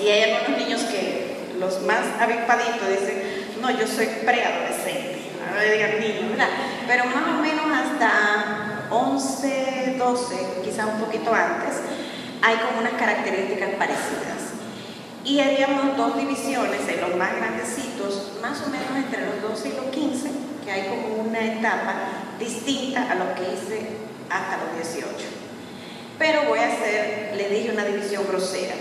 Y 0.00 0.08
hay 0.08 0.32
algunos 0.32 0.58
niños 0.58 0.82
que 0.82 1.54
los 1.58 1.82
más 1.82 2.00
avispaditos 2.20 2.88
dicen, 2.88 3.22
no, 3.60 3.70
yo 3.70 3.86
soy 3.86 4.06
preadolescente, 4.24 5.30
ahora 5.48 5.62
le 5.62 5.72
digan 5.72 6.00
niño, 6.00 6.30
¿verdad? 6.30 6.48
Pero 6.86 7.04
más 7.06 7.38
o 7.38 7.42
menos 7.42 7.66
hasta 7.66 8.88
11, 8.90 9.96
12, 9.98 10.34
quizá 10.64 10.86
un 10.86 11.00
poquito 11.00 11.32
antes, 11.32 11.76
hay 12.42 12.56
como 12.56 12.80
unas 12.80 12.94
características 12.94 13.70
parecidas. 13.78 14.54
Y 15.24 15.40
haríamos 15.40 15.96
dos 15.96 16.16
divisiones 16.16 16.80
en 16.88 17.00
los 17.00 17.16
más 17.16 17.36
grandecitos, 17.36 18.32
más 18.40 18.62
o 18.66 18.70
menos 18.70 18.88
entre 18.96 19.26
los 19.26 19.42
12 19.42 19.68
y 19.68 19.72
los 19.72 19.86
15, 19.86 20.30
que 20.64 20.68
que 20.68 20.72
hay 20.74 20.88
como 20.90 21.22
una 21.22 21.40
etapa 21.40 21.94
distinta 22.38 23.10
a 23.10 23.14
lo 23.14 23.34
que 23.34 23.40
hice 23.40 23.86
hasta 24.28 24.58
los 24.58 24.74
18. 24.74 25.08
Pero 26.18 26.42
voy 26.46 26.58
a 26.58 26.66
hacer, 26.66 27.32
le 27.34 27.48
dije 27.48 27.70
una 27.72 27.86
división 27.86 28.24
grosera. 28.28 28.74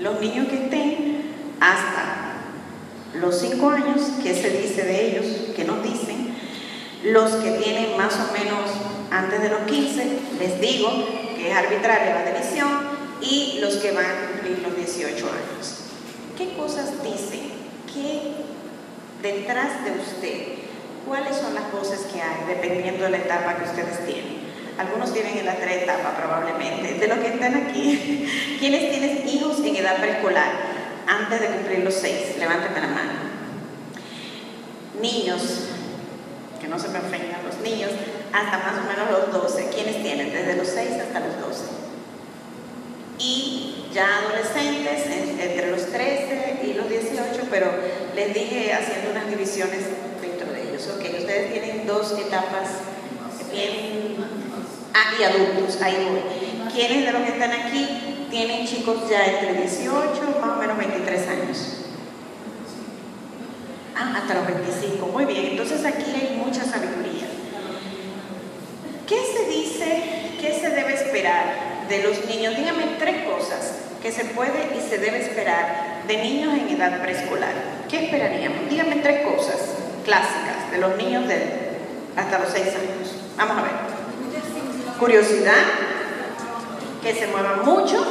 Los 0.00 0.20
niños 0.20 0.48
que 0.48 0.64
estén 0.64 1.22
hasta 1.60 2.32
los 3.14 3.38
5 3.38 3.70
años, 3.70 4.00
¿qué 4.20 4.34
se 4.34 4.50
dice 4.50 4.82
de 4.82 5.10
ellos? 5.10 5.26
¿Qué 5.54 5.64
nos 5.64 5.80
dicen? 5.84 6.34
Los 7.04 7.30
que 7.36 7.52
tienen 7.52 7.96
más 7.96 8.14
o 8.14 8.32
menos 8.32 8.70
antes 9.12 9.42
de 9.42 9.48
los 9.48 9.60
15, 9.60 10.18
les 10.40 10.60
digo 10.60 10.90
que 11.31 11.31
es 11.48 11.56
arbitraria 11.56 12.14
la 12.14 12.30
división, 12.30 12.92
y 13.22 13.58
los 13.60 13.76
que 13.76 13.92
van 13.92 14.04
a 14.04 14.26
cumplir 14.32 14.58
los 14.58 14.76
18 14.76 15.26
años. 15.26 15.78
¿Qué 16.36 16.54
cosas 16.54 17.02
dicen? 17.02 17.52
¿Qué 17.92 18.32
detrás 19.22 19.84
de 19.84 19.92
usted? 19.92 20.62
¿Cuáles 21.06 21.36
son 21.36 21.54
las 21.54 21.64
cosas 21.64 22.00
que 22.12 22.20
hay 22.20 22.46
dependiendo 22.48 23.04
de 23.04 23.10
la 23.10 23.18
etapa 23.18 23.56
que 23.56 23.64
ustedes 23.64 24.04
tienen? 24.06 24.42
Algunos 24.78 25.12
tienen 25.12 25.38
en 25.38 25.46
la 25.46 25.56
tres 25.56 25.82
etapa 25.82 26.16
probablemente. 26.16 26.94
De 26.94 27.06
los 27.06 27.18
que 27.18 27.28
están 27.28 27.54
aquí, 27.54 28.26
¿quiénes 28.58 28.90
tienen 28.90 29.28
hijos 29.28 29.58
en 29.60 29.76
edad 29.76 29.98
preescolar 29.98 30.50
antes 31.06 31.40
de 31.40 31.46
cumplir 31.48 31.80
los 31.80 31.94
6? 31.94 32.38
Levántame 32.38 32.80
la 32.80 32.88
mano. 32.88 33.12
Niños, 35.00 35.68
que 36.60 36.68
no 36.68 36.78
se 36.78 36.88
me 36.88 36.98
ofendan 36.98 37.44
los 37.44 37.58
niños, 37.58 37.90
hasta 38.32 38.58
más 38.58 38.74
o 38.78 38.88
menos 38.88 39.10
los 39.32 39.42
12. 39.42 39.68
¿Quiénes 39.68 40.02
tienen? 40.02 40.32
Desde 40.32 40.56
los 40.56 40.68
6 40.68 40.90
hasta 41.00 41.20
los 41.20 41.40
12. 41.40 41.64
Y 43.18 43.86
ya 43.94 44.06
adolescentes, 44.18 45.06
en- 45.06 45.38
entre 45.40 45.70
los 45.70 45.86
13 45.86 46.60
y 46.64 46.72
los 46.74 46.88
18, 46.88 47.42
pero 47.50 47.66
les 48.16 48.34
dije 48.34 48.72
haciendo 48.72 49.10
unas 49.10 49.28
divisiones 49.28 49.80
dentro 50.20 50.50
de 50.52 50.62
ellos. 50.70 50.88
Ok, 50.96 51.04
ustedes 51.20 51.52
tienen 51.52 51.86
dos 51.86 52.12
etapas 52.18 52.68
bien. 53.52 54.16
Ah, 54.94 55.12
y 55.18 55.22
adultos, 55.24 55.80
ahí 55.82 55.96
voy. 56.10 56.72
¿Quiénes 56.72 57.04
de 57.06 57.12
los 57.12 57.22
que 57.22 57.32
están 57.32 57.52
aquí 57.52 58.26
tienen 58.30 58.66
chicos 58.66 59.08
ya 59.10 59.24
entre 59.26 59.60
18, 59.60 60.38
más 60.40 60.56
o 60.56 60.60
menos 60.60 60.78
23 60.78 61.28
años? 61.28 61.58
Ah, 63.94 64.14
hasta 64.16 64.34
los 64.34 64.46
25, 64.46 65.06
muy 65.06 65.26
bien. 65.26 65.46
Entonces 65.52 65.84
aquí 65.84 66.04
hay 66.14 66.36
mucha 66.44 66.64
sabiduría. 66.64 67.28
¿Qué 69.06 69.20
se 69.34 69.48
dice, 69.48 70.02
qué 70.40 70.58
se 70.60 70.70
debe 70.70 70.94
esperar 70.94 71.88
de 71.88 72.02
los 72.02 72.24
niños? 72.26 72.56
Dígame 72.56 72.84
tres 72.98 73.24
cosas 73.24 73.72
que 74.00 74.12
se 74.12 74.24
puede 74.26 74.76
y 74.76 74.88
se 74.88 74.98
debe 74.98 75.20
esperar 75.20 76.02
de 76.06 76.16
niños 76.18 76.54
en 76.54 76.68
edad 76.68 77.02
preescolar. 77.02 77.52
¿Qué 77.90 78.04
esperaríamos? 78.04 78.68
Dígame 78.70 78.96
tres 78.96 79.26
cosas 79.26 79.56
clásicas 80.04 80.70
de 80.70 80.78
los 80.78 80.96
niños 80.96 81.26
de 81.26 81.72
hasta 82.16 82.38
los 82.38 82.48
seis 82.50 82.68
años. 82.68 83.14
Vamos 83.36 83.58
a 83.58 83.62
ver. 83.62 83.72
Curiosidad, 84.98 85.64
que 87.02 87.14
se 87.14 87.26
muevan 87.26 87.64
mucho, 87.64 88.04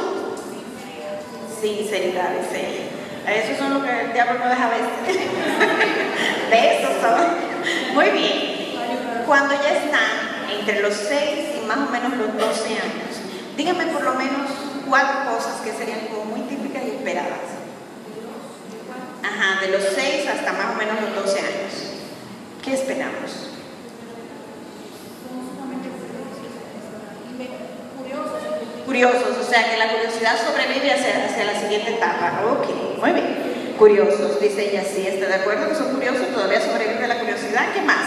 sinceridad, 1.60 2.32
ella. 2.54 3.42
Esos 3.42 3.56
son 3.56 3.74
los 3.74 3.84
que 3.84 4.00
el 4.00 4.12
diablo 4.12 4.38
no 4.38 4.48
deja 4.48 4.68
ver. 4.68 4.80
De 6.50 6.78
esos 6.78 7.00
son. 7.00 7.94
Muy 7.94 8.10
bien. 8.10 9.24
Cuando 9.26 9.54
ya 9.54 9.72
están 9.72 10.31
entre 10.62 10.80
los 10.80 10.94
6 10.94 11.58
y 11.60 11.66
más 11.66 11.78
o 11.78 11.90
menos 11.90 12.16
los 12.16 12.38
12 12.38 12.68
años, 12.68 13.18
dígame 13.56 13.86
por 13.86 14.04
lo 14.04 14.14
menos 14.14 14.46
cuatro 14.88 15.32
cosas 15.32 15.60
que 15.64 15.72
serían 15.72 16.06
como 16.06 16.24
muy 16.26 16.42
típicas 16.42 16.84
y 16.84 16.90
esperadas. 16.96 17.50
Ajá, 19.24 19.60
de 19.60 19.72
los 19.72 19.82
6 19.82 20.28
hasta 20.28 20.52
más 20.52 20.74
o 20.74 20.78
menos 20.78 21.00
los 21.00 21.26
12 21.26 21.38
años. 21.40 21.72
¿Qué 22.62 22.74
esperamos? 22.74 23.50
Curiosos, 28.86 29.38
o 29.40 29.50
sea 29.50 29.68
que 29.68 29.78
la 29.78 29.88
curiosidad 29.88 30.36
sobrevive 30.38 30.92
hacia, 30.92 31.24
hacia 31.26 31.44
la 31.44 31.58
siguiente 31.58 31.94
etapa. 31.94 32.42
Ok, 32.46 33.00
muy 33.00 33.10
bien. 33.10 33.74
Curiosos, 33.78 34.40
dice 34.40 34.70
ella, 34.70 34.84
sí, 34.84 35.08
está 35.08 35.26
de 35.26 35.34
acuerdo 35.34 35.68
que 35.68 35.74
son 35.74 35.92
curiosos, 35.94 36.28
todavía 36.32 36.60
sobrevive 36.60 37.08
la 37.08 37.18
curiosidad. 37.18 37.72
¿Qué 37.74 37.80
más? 37.80 38.06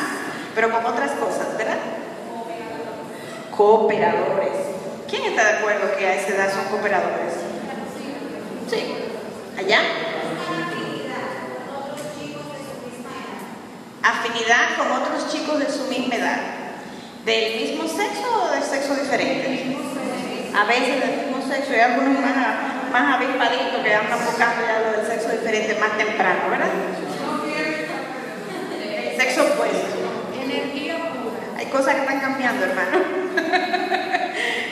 Pero 0.53 0.71
con 0.71 0.85
otras 0.85 1.11
cosas, 1.13 1.57
¿verdad? 1.57 1.94
Cooperadores. 3.57 4.51
¿Quién 5.09 5.23
está 5.23 5.43
de 5.45 5.57
acuerdo 5.59 5.95
que 5.97 6.05
a 6.05 6.15
esa 6.15 6.35
edad 6.35 6.53
son 6.53 6.65
cooperadores? 6.65 7.33
Sí. 8.69 8.95
¿Allá? 9.57 9.79
Afinidad 14.03 14.77
con 14.77 14.91
otros 14.91 15.31
chicos 15.31 15.59
de 15.59 15.71
su 15.71 15.85
misma 15.85 16.15
edad. 16.15 16.39
¿Del 17.23 17.61
mismo 17.61 17.87
sexo 17.87 18.43
o 18.43 18.53
de 18.53 18.61
sexo 18.61 18.93
diferente? 18.95 19.77
A 20.53 20.65
veces 20.65 20.99
del 20.99 21.25
mismo 21.25 21.41
sexo 21.47 21.73
y 21.73 21.79
algunos 21.79 22.19
más, 22.19 22.91
más 22.91 23.15
avispaditos 23.15 23.81
que 23.83 23.93
andan 23.93 24.25
buscando 24.25 24.61
ya 24.67 24.79
lo 24.79 24.97
del 24.97 25.07
sexo 25.07 25.29
diferente 25.29 25.75
más 25.79 25.97
temprano, 25.97 26.49
¿verdad? 26.49 26.69
Sexo 29.17 29.43
opuesto. 29.43 29.87
Energía. 30.43 31.14
Hay 31.65 31.71
cosas 31.71 31.95
que 31.95 32.01
están 32.01 32.19
cambiando, 32.19 32.63
hermano. 32.63 32.91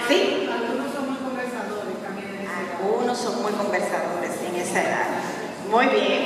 ¿Sí? 0.07 0.47
Algunos 0.51 0.93
son 0.93 1.09
muy 1.09 1.17
conversadores 1.17 2.03
también. 2.03 2.47
Algunos 2.47 3.17
son 3.17 3.41
muy 3.41 3.51
conversadores 3.53 4.31
en 4.47 4.55
esa 4.61 4.81
edad. 4.83 5.07
Muy 5.71 5.87
bien. 5.87 6.23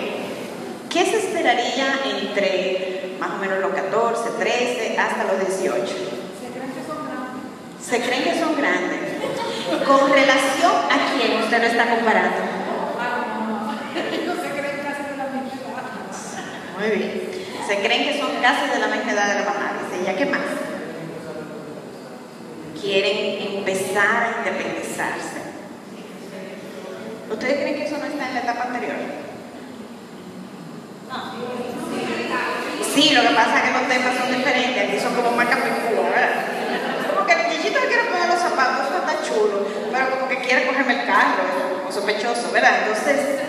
¿Qué 0.90 1.06
se 1.06 1.20
esperaría 1.20 2.00
entre 2.04 3.16
más 3.18 3.32
o 3.32 3.38
menos 3.38 3.60
los 3.60 3.72
14, 3.72 4.30
13 4.40 4.98
hasta 5.00 5.24
los 5.24 5.40
18? 5.48 5.88
Se 5.88 6.50
creen 6.52 6.74
que 6.74 6.84
son 6.86 7.00
grandes. 7.08 7.82
Se 7.82 8.02
creen 8.02 8.24
que 8.26 8.40
son 8.40 8.58
grandes. 8.58 9.88
¿Con 9.88 10.12
relación 10.12 10.74
a 10.92 11.16
quién 11.16 11.44
usted 11.44 11.62
lo 11.62 11.68
está 11.68 11.96
comparando? 11.96 12.38
No 14.28 14.34
se 14.36 14.50
creen 14.50 14.84
casi 14.84 15.04
de 15.10 15.18
la 15.18 15.26
misma 15.32 15.50
edad. 15.64 16.78
Muy 16.78 16.90
bien. 16.98 17.28
Se 17.66 17.80
creen 17.80 18.04
que 18.04 18.20
son 18.20 18.32
casi 18.42 18.70
de 18.70 18.80
la 18.80 18.88
misma 18.88 19.12
edad 19.14 19.28
de 19.30 19.36
la 19.36 19.46
mamá. 19.46 19.77
Ella, 20.08 20.18
¿qué 20.18 20.26
más? 20.26 20.40
Quieren 22.80 23.58
empezar 23.58 24.24
a 24.24 24.38
independizarse. 24.38 25.36
¿Ustedes 27.30 27.56
creen 27.60 27.76
que 27.76 27.84
eso 27.84 27.98
no 27.98 28.06
está 28.06 28.30
en 28.30 28.34
la 28.36 28.40
etapa 28.40 28.64
anterior? 28.64 28.96
Sí, 32.96 33.10
lo 33.14 33.22
que 33.22 33.36
pasa 33.36 33.58
es 33.58 33.64
que 33.64 33.72
los 33.80 33.88
temas 33.90 34.18
son 34.18 34.38
diferentes. 34.38 34.88
Aquí 34.88 34.98
son 34.98 35.14
como 35.14 35.36
más 35.36 35.48
capicúas, 35.48 36.10
¿verdad? 36.10 37.12
Como 37.14 37.28
que 37.28 37.34
el 37.34 37.40
muchachito 37.44 37.80
le 37.82 37.88
quiere 37.88 38.04
poner 38.06 38.30
los 38.30 38.40
zapatos, 38.40 38.88
eso 38.88 39.04
está 39.04 39.28
chulo, 39.28 39.68
pero 39.92 40.10
como 40.12 40.30
que 40.30 40.38
quiere 40.40 40.68
cogerme 40.68 41.02
el 41.02 41.06
carro, 41.06 41.44
como 41.80 41.92
sospechoso, 41.92 42.50
¿verdad? 42.54 42.88
Entonces, 42.88 43.42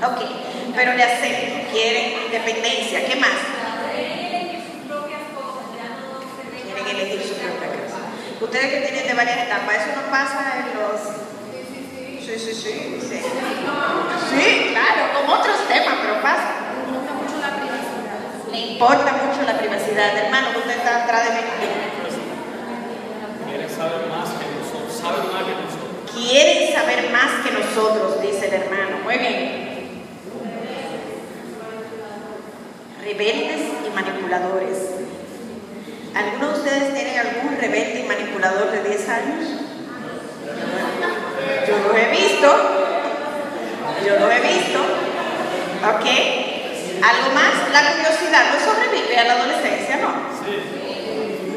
ok, 0.00 0.74
pero 0.74 0.94
le 0.94 1.02
hacen, 1.02 1.68
quieren 1.70 2.24
independencia, 2.24 3.04
¿qué 3.04 3.16
más? 3.16 3.59
Ustedes 8.40 8.72
que 8.72 8.80
tienen 8.88 9.06
de 9.06 9.14
varias 9.14 9.36
etapas, 9.46 9.76
eso 9.76 10.00
no 10.00 10.10
pasa 10.10 10.64
en 10.64 10.72
los... 10.80 10.96
Sí, 12.24 12.38
sí, 12.38 12.54
sí, 12.54 12.98
sí. 13.02 13.20
Sí, 14.30 14.70
claro, 14.72 15.12
con 15.12 15.28
otros 15.28 15.68
temas, 15.68 15.96
pero 16.00 16.22
pasa. 16.22 16.54
Me 16.86 16.96
gusta 16.96 17.12
mucho 17.12 17.36
la 17.38 17.56
privacidad. 17.60 18.50
Le 18.50 18.58
importa 18.58 19.12
mucho 19.12 19.42
la 19.42 19.58
privacidad, 19.58 20.16
hermano, 20.16 20.48
usted 20.56 20.70
está 20.70 21.04
atrás 21.04 21.24
de 21.24 21.30
mí. 21.32 21.40
Quieren 23.46 23.68
saber 23.68 24.06
más 24.08 24.28
que 24.30 24.46
nosotros, 24.56 24.94
saben 24.94 25.32
más 25.32 25.44
que 25.44 25.54
nosotros. 25.60 26.10
Quieren 26.14 26.72
saber 26.72 27.10
más 27.10 27.30
que 27.44 27.50
nosotros, 27.50 28.22
dice 28.22 28.46
el 28.46 28.54
hermano. 28.54 28.98
Muy 29.04 29.18
bien. 29.18 29.70
Rebeldes 33.02 33.60
y 33.86 33.90
manipuladores. 33.94 35.09
¿Alguno 36.14 36.48
de 36.48 36.58
ustedes 36.58 36.94
tienen 36.94 37.18
algún 37.18 37.56
rebelde 37.56 38.00
y 38.00 38.08
manipulador 38.08 38.70
de 38.72 38.82
10 38.82 39.08
años? 39.08 39.46
Yo 41.68 41.78
los 41.78 41.96
he 41.96 42.10
visto. 42.10 42.48
Yo 44.04 44.18
los 44.18 44.32
he 44.32 44.40
visto. 44.40 44.80
¿Ok? 45.86 46.06
¿Algo 47.02 47.34
más? 47.34 47.54
La 47.72 47.92
curiosidad 47.92 48.52
no 48.52 48.58
sobrevive 48.60 49.16
a 49.16 49.24
la 49.24 49.32
adolescencia, 49.34 49.96
¿no? 49.98 50.08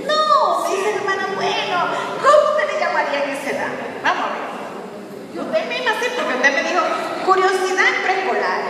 No, 0.07 0.69
dice 0.69 0.95
hermana, 0.95 1.27
bueno, 1.35 1.77
¿cómo 2.21 2.51
usted 2.51 2.73
le 2.73 2.79
llamaría 2.79 3.23
en 3.23 3.29
esa 3.31 3.49
edad? 3.49 3.71
Vamos 4.03 4.25
a 4.25 4.29
ver. 4.33 5.45
Usted 5.45 5.69
misma 5.69 5.91
sí, 5.99 6.07
porque 6.15 6.35
usted 6.35 6.53
me 6.53 6.69
dijo 6.69 6.81
curiosidad 7.25 7.91
preescolar, 8.03 8.61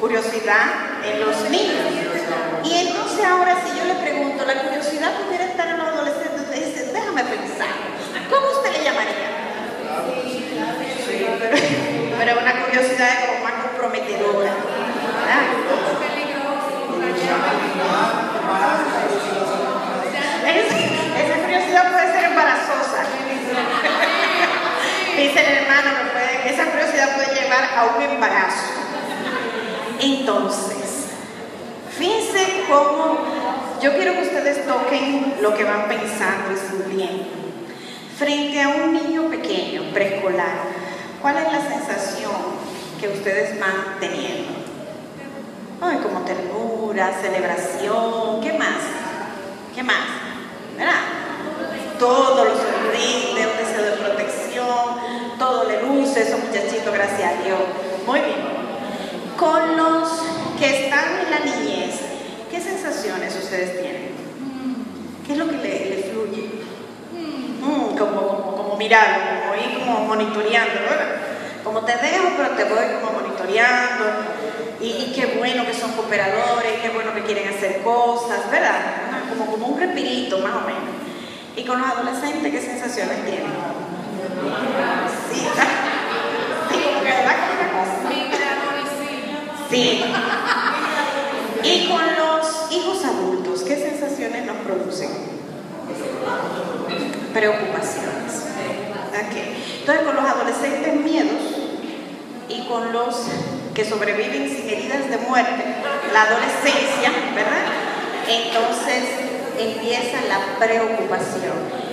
curiosidad 0.00 0.66
en 1.04 1.20
los 1.20 1.50
niños. 1.50 2.23
Y 2.64 2.88
entonces 2.88 3.24
ahora 3.24 3.56
si 3.62 3.78
yo 3.78 3.84
le 3.84 3.94
pregunto, 3.94 4.44
la 4.44 4.62
curiosidad 4.62 5.12
pudiera 5.24 5.44
estar 5.44 5.68
en 5.68 5.78
los 5.78 5.86
adolescentes, 5.86 6.40
ustedes 6.40 6.74
dicen, 6.74 6.92
déjame 6.92 7.22
pensar, 7.24 7.68
¿cómo 8.30 8.46
usted 8.56 8.72
le 8.72 8.84
llamaría? 8.84 9.30
Sí, 11.04 11.26
pero 12.18 12.40
una 12.40 12.64
curiosidad 12.64 13.26
como 13.26 13.44
más 13.44 13.54
comprometedora. 13.64 14.52
Esa 21.16 21.34
curiosidad 21.42 21.92
puede 21.92 22.12
ser 22.12 22.24
embarazosa. 22.24 23.04
Dice 25.16 25.40
el 25.40 25.46
hermano, 25.58 25.90
esa 26.44 26.64
curiosidad 26.66 27.14
puede 27.14 27.40
llevar 27.40 27.64
a 27.76 27.84
un 27.96 28.02
embarazo. 28.02 28.66
Entonces, 30.00 30.93
fíjense 31.98 32.64
cómo 32.68 33.18
yo 33.80 33.92
quiero 33.94 34.14
que 34.14 34.22
ustedes 34.22 34.66
toquen 34.66 35.36
lo 35.40 35.54
que 35.54 35.64
van 35.64 35.88
pensando 35.88 36.52
y 36.52 36.56
sintiendo. 36.56 37.24
Frente 38.16 38.62
a 38.62 38.68
un 38.68 38.92
niño 38.92 39.28
pequeño, 39.28 39.82
preescolar, 39.92 40.56
¿cuál 41.20 41.36
es 41.38 41.52
la 41.52 41.60
sensación 41.60 42.32
que 43.00 43.08
ustedes 43.08 43.58
van 43.60 43.98
teniendo? 44.00 44.52
Ay, 45.80 45.98
como 45.98 46.20
ternura, 46.20 47.12
celebración, 47.20 48.40
¿qué 48.40 48.52
más? 48.54 48.80
¿Qué 49.74 49.82
más? 49.82 50.06
¿Verdad? 50.78 51.00
Todo 51.98 52.44
lo 52.44 52.50
sorprende, 52.52 53.46
un 53.50 53.58
deseo 53.58 53.84
de 53.84 53.96
protección, 54.02 55.38
todo 55.38 55.64
le 55.68 55.82
luce, 55.82 56.22
esos 56.22 56.40
muchachitos, 56.40 56.94
gracias 56.94 57.32
a 57.32 57.42
Dios. 57.42 57.60
Muy 58.06 58.20
bien. 58.20 58.64
Con 59.36 59.76
los 59.76 60.33
que 60.64 60.84
están 60.84 61.20
en 61.20 61.30
la 61.30 61.40
niñez, 61.40 62.00
¿qué 62.50 62.58
sensaciones 62.58 63.36
ustedes 63.36 63.82
tienen? 63.82 64.14
¿Qué 65.26 65.32
es 65.32 65.38
lo 65.38 65.46
que 65.48 65.56
le, 65.56 65.90
le 65.90 66.02
fluye? 66.04 66.48
Mm, 67.12 67.96
como, 67.96 67.96
como, 67.96 68.56
como 68.56 68.76
mirarlo, 68.76 69.42
como 69.42 69.54
ir 69.56 69.78
como 69.78 70.06
monitoreando, 70.06 70.80
¿verdad? 70.88 71.16
Como 71.62 71.80
te 71.80 71.92
dejo, 71.92 72.28
pero 72.36 72.50
te 72.50 72.64
voy 72.64 72.84
como 73.02 73.20
monitoreando. 73.20 74.04
Y, 74.80 74.86
y 74.86 75.12
qué 75.14 75.36
bueno 75.38 75.66
que 75.66 75.74
son 75.74 75.92
cooperadores, 75.92 76.80
qué 76.82 76.88
bueno 76.90 77.14
que 77.14 77.22
quieren 77.24 77.48
hacer 77.48 77.82
cosas, 77.82 78.50
¿verdad? 78.50 78.80
Como, 79.28 79.50
como 79.50 79.66
un 79.66 79.80
respirito, 79.80 80.38
más 80.38 80.56
o 80.56 80.60
menos. 80.60 80.94
Y 81.56 81.64
con 81.64 81.78
los 81.80 81.90
adolescentes, 81.90 82.50
¿qué 82.50 82.60
sensaciones 82.60 83.22
tienen? 83.24 83.52
Sí, 85.30 85.40
sí, 86.70 86.82
como 86.84 87.02
que 87.02 87.10
como 87.10 87.52
una 87.52 87.68
cosa. 87.72 88.53
Sí. 89.70 90.04
Y 91.62 91.88
con 91.88 92.00
los 92.00 92.72
hijos 92.72 93.04
adultos, 93.04 93.62
¿qué 93.62 93.76
sensaciones 93.76 94.44
nos 94.46 94.56
producen? 94.58 95.10
Preocupaciones. 97.32 98.44
Ok. 99.14 99.36
Entonces, 99.80 100.04
con 100.04 100.16
los 100.16 100.24
adolescentes 100.24 100.94
miedos 101.00 101.42
y 102.48 102.66
con 102.66 102.92
los 102.92 103.16
que 103.74 103.84
sobreviven 103.84 104.48
sin 104.48 104.68
heridas 104.68 105.08
de 105.10 105.16
muerte, 105.18 105.64
la 106.12 106.22
adolescencia, 106.22 107.10
¿verdad? 107.34 107.64
Entonces 108.28 109.04
empieza 109.58 110.18
la 110.28 110.64
preocupación. 110.64 111.84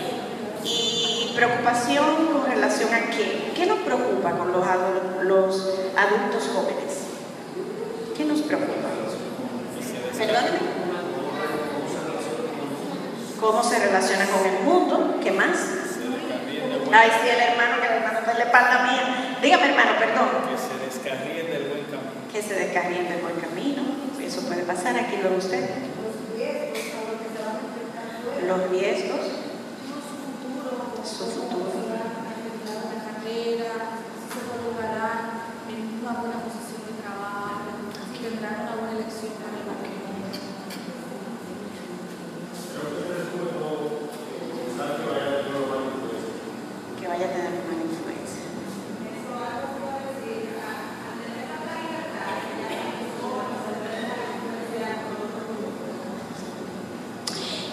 Y 0.63 1.33
preocupación 1.35 2.27
con 2.27 2.45
relación 2.51 2.93
a 2.93 3.09
qué? 3.09 3.51
¿Qué 3.55 3.65
nos 3.65 3.79
preocupa 3.79 4.31
con 4.31 4.51
los 4.51 4.67
adultos 4.67 6.49
jóvenes? 6.53 7.00
¿Qué 8.17 8.25
nos 8.25 8.41
preocupa? 8.41 8.89
Perdóneme. 10.17 10.59
¿Cómo 13.39 13.63
se 13.63 13.79
relaciona 13.79 14.25
con 14.27 14.45
el 14.45 14.63
mundo? 14.63 15.19
¿Qué 15.23 15.31
más? 15.31 15.57
Ay, 16.93 17.09
sí, 17.21 17.29
el 17.29 17.39
hermano, 17.39 17.81
que 17.81 17.87
el 17.87 17.93
hermano 17.93 18.19
está 18.19 18.31
en 18.33 18.37
la 18.37 18.43
espalda 18.43 18.83
mía. 18.83 19.37
Dígame, 19.41 19.69
hermano, 19.69 19.91
perdón. 19.97 20.27
Que 20.51 20.57
se 20.57 20.75
descarríen 20.85 21.47
del 21.49 21.63
buen 21.69 21.85
camino. 21.85 22.31
Que 22.31 22.41
se 22.43 22.53
descarríen 22.53 23.09
del 23.09 23.21
buen 23.21 23.35
camino. 23.39 23.81
Eso 24.21 24.41
puede 24.41 24.63
pasar 24.63 24.95
aquí 24.97 25.17
luego 25.21 25.37
usted. 25.37 25.69
Los 28.45 28.69
riesgos, 28.69 29.21
su 31.03 31.25
futuro. 31.25 31.71
la 31.89 33.01
carrera, 33.07 33.73
si 34.27 34.37
se 34.37 34.45
colocarán 34.45 35.49
en 35.69 35.79
una 36.01 36.13
buena 36.19 36.37
posición 36.43 36.81
de 36.85 36.93
trabajo, 37.01 37.89
si 38.11 38.23
tendrán 38.23 38.55
una 38.61 38.75
buena 38.75 38.91
elección 38.99 39.33
para 39.41 39.57
el 39.57 39.65
matrimonio. 39.65 40.01
que 46.99 47.07
vaya 47.07 47.25
a 47.25 47.29
tener 47.29 47.51
una 47.65 47.83
influencia. 47.83 48.45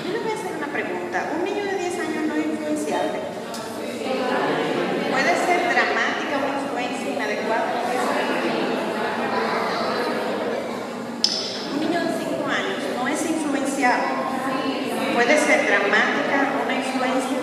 Yo 0.05 0.13
le 0.13 0.19
voy 0.21 0.31
a 0.31 0.35
hacer 0.35 0.57
una 0.57 0.67
pregunta. 0.69 1.33
¿Un 1.37 1.45
niño 1.45 1.65
de 1.65 1.79
10 1.79 2.01
años 2.01 2.27
no 2.27 2.35
es 2.35 2.47
influenciable? 2.47 3.19
¿Puede 5.11 5.33
ser 5.45 5.61
dramática 5.73 6.35
una 6.41 6.57
influencia 6.63 7.09
inadecuada? 7.15 7.69
Un 11.75 11.81
niño 11.81 12.01
de 12.01 12.13
5 12.19 12.47
años 12.49 12.79
no 12.97 13.09
es 13.09 13.21
influenciable. 13.31 14.09
¿Puede 15.15 15.37
ser 15.39 15.67
dramática 15.67 16.53
una 16.65 16.75
influencia? 16.75 17.39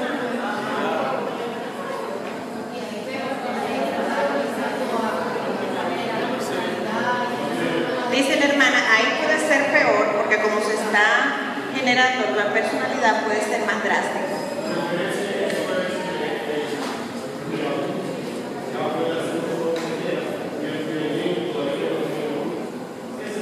Dice 8.12 8.40
la 8.40 8.46
hermana, 8.46 8.78
ahí 8.96 9.20
puede 9.22 9.40
ser 9.40 9.72
peor 9.72 10.16
porque 10.16 10.38
como 10.42 10.62
se 10.62 10.76
está 10.76 11.36
generando 11.76 12.34
la 12.34 12.54
personalidad 12.54 13.26
puede 13.26 13.42
ser 13.42 13.66
más 13.66 13.84
drástica. 13.84 14.22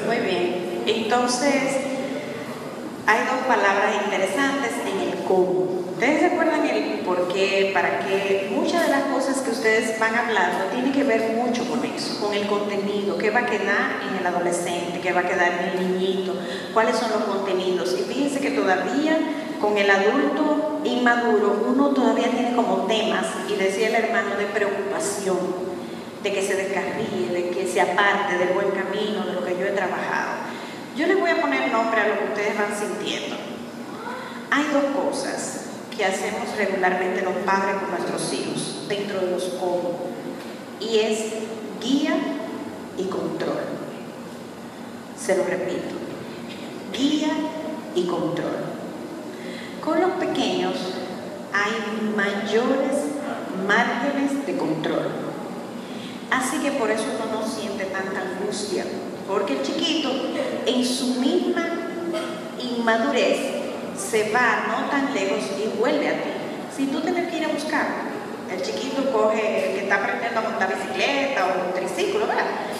Muy 0.07 0.17
bien, 0.17 0.83
entonces 0.87 1.53
hay 3.05 3.19
dos 3.25 3.45
palabras 3.47 3.93
interesantes 4.05 4.71
en 4.87 4.99
el 5.09 5.23
cómo. 5.25 5.83
¿Ustedes 5.93 6.31
recuerdan 6.31 6.65
el 6.67 6.99
por 7.05 7.27
qué, 7.31 7.71
para 7.73 7.99
qué? 7.99 8.49
Muchas 8.51 8.87
de 8.87 8.89
las 8.89 9.03
cosas 9.03 9.37
que 9.37 9.51
ustedes 9.51 9.97
van 9.99 10.15
hablando 10.15 10.65
tienen 10.65 10.91
que 10.91 11.03
ver 11.03 11.33
mucho 11.33 11.65
con 11.69 11.83
eso, 11.85 12.19
con 12.19 12.33
el 12.33 12.45
contenido, 12.47 13.17
qué 13.17 13.29
va 13.29 13.41
a 13.41 13.45
quedar 13.45 14.01
en 14.09 14.17
el 14.17 14.25
adolescente, 14.25 14.99
qué 15.01 15.02
va 15.13 15.21
a 15.21 15.27
quedar 15.27 15.51
en 15.51 15.77
el 15.77 15.97
niñito, 15.99 16.33
cuáles 16.73 16.97
son 16.97 17.11
los 17.11 17.23
contenidos. 17.23 17.95
Y 17.99 18.03
fíjense 18.03 18.39
que 18.39 18.51
todavía 18.51 19.17
con 19.59 19.77
el 19.77 19.89
adulto 19.89 20.81
inmaduro 20.83 21.65
uno 21.69 21.89
todavía 21.89 22.29
tiene 22.29 22.55
como 22.55 22.85
temas, 22.85 23.25
y 23.49 23.55
decía 23.55 23.87
el 23.87 23.95
hermano, 23.95 24.35
de 24.35 24.45
preocupación, 24.45 25.37
de 26.21 26.33
que 26.33 26.41
se 26.41 26.55
descarríe, 26.55 27.29
de 27.31 27.49
que 27.49 27.67
se 27.67 27.81
aparte 27.81 28.37
del 28.37 28.49
buen 28.49 28.71
camino, 28.71 29.25
de 29.25 29.33
lo 29.33 29.45
que 29.45 29.57
yo 29.57 29.65
he 29.65 29.71
trabajado. 29.71 30.31
Yo 30.95 31.07
les 31.07 31.19
voy 31.19 31.31
a 31.31 31.41
poner 31.41 31.71
nombre 31.71 32.01
a 32.01 32.07
lo 32.07 32.19
que 32.19 32.25
ustedes 32.25 32.57
van 32.57 32.77
sintiendo. 32.77 33.35
Hay 34.51 34.65
dos 34.71 34.83
cosas 35.03 35.61
que 35.95 36.05
hacemos 36.05 36.55
regularmente 36.57 37.21
los 37.21 37.33
padres 37.45 37.75
con 37.77 37.91
nuestros 37.91 38.33
hijos 38.33 38.85
dentro 38.87 39.21
de 39.21 39.31
los 39.31 39.43
cómo 39.59 40.07
y 40.79 40.99
es 40.99 41.33
guía 41.81 42.15
y 42.97 43.05
control. 43.05 43.82
Se 45.23 45.37
lo 45.37 45.45
repito, 45.45 45.95
guía 46.91 47.29
y 47.95 48.05
control. 48.07 48.57
Con 49.81 50.01
los 50.01 50.11
pequeños 50.13 50.73
hay 51.53 52.11
mayores 52.13 52.97
márgenes 53.65 54.45
de 54.45 54.57
control. 54.57 55.07
Así 56.29 56.57
que 56.57 56.71
por 56.71 56.91
eso 56.91 57.05
uno 57.15 57.39
no 57.39 57.47
siente 57.47 57.85
tanta 57.85 58.19
angustia, 58.19 58.83
porque 59.25 59.53
el 59.53 59.61
chiquito 59.61 60.11
en 60.65 60.83
su 60.83 61.21
misma 61.21 61.69
inmadurez 62.59 63.37
se 63.97 64.29
va 64.33 64.65
no 64.67 64.89
tan 64.89 65.13
lejos 65.13 65.39
y 65.57 65.79
vuelve 65.79 66.09
a 66.09 66.21
ti. 66.21 66.29
Si 66.75 66.87
tú 66.87 66.99
tienes 66.99 67.31
que 67.31 67.37
ir 67.37 67.45
a 67.45 67.47
buscar, 67.47 67.87
el 68.51 68.61
chiquito 68.61 69.09
coge, 69.13 69.69
el 69.69 69.75
que 69.77 69.83
está 69.83 70.03
aprendiendo 70.03 70.39
a 70.41 70.43
montar 70.43 70.67
bicicleta 70.67 71.45
o 71.45 71.67
un 71.67 71.73
triciclo, 71.73 72.27
¿verdad? 72.27 72.72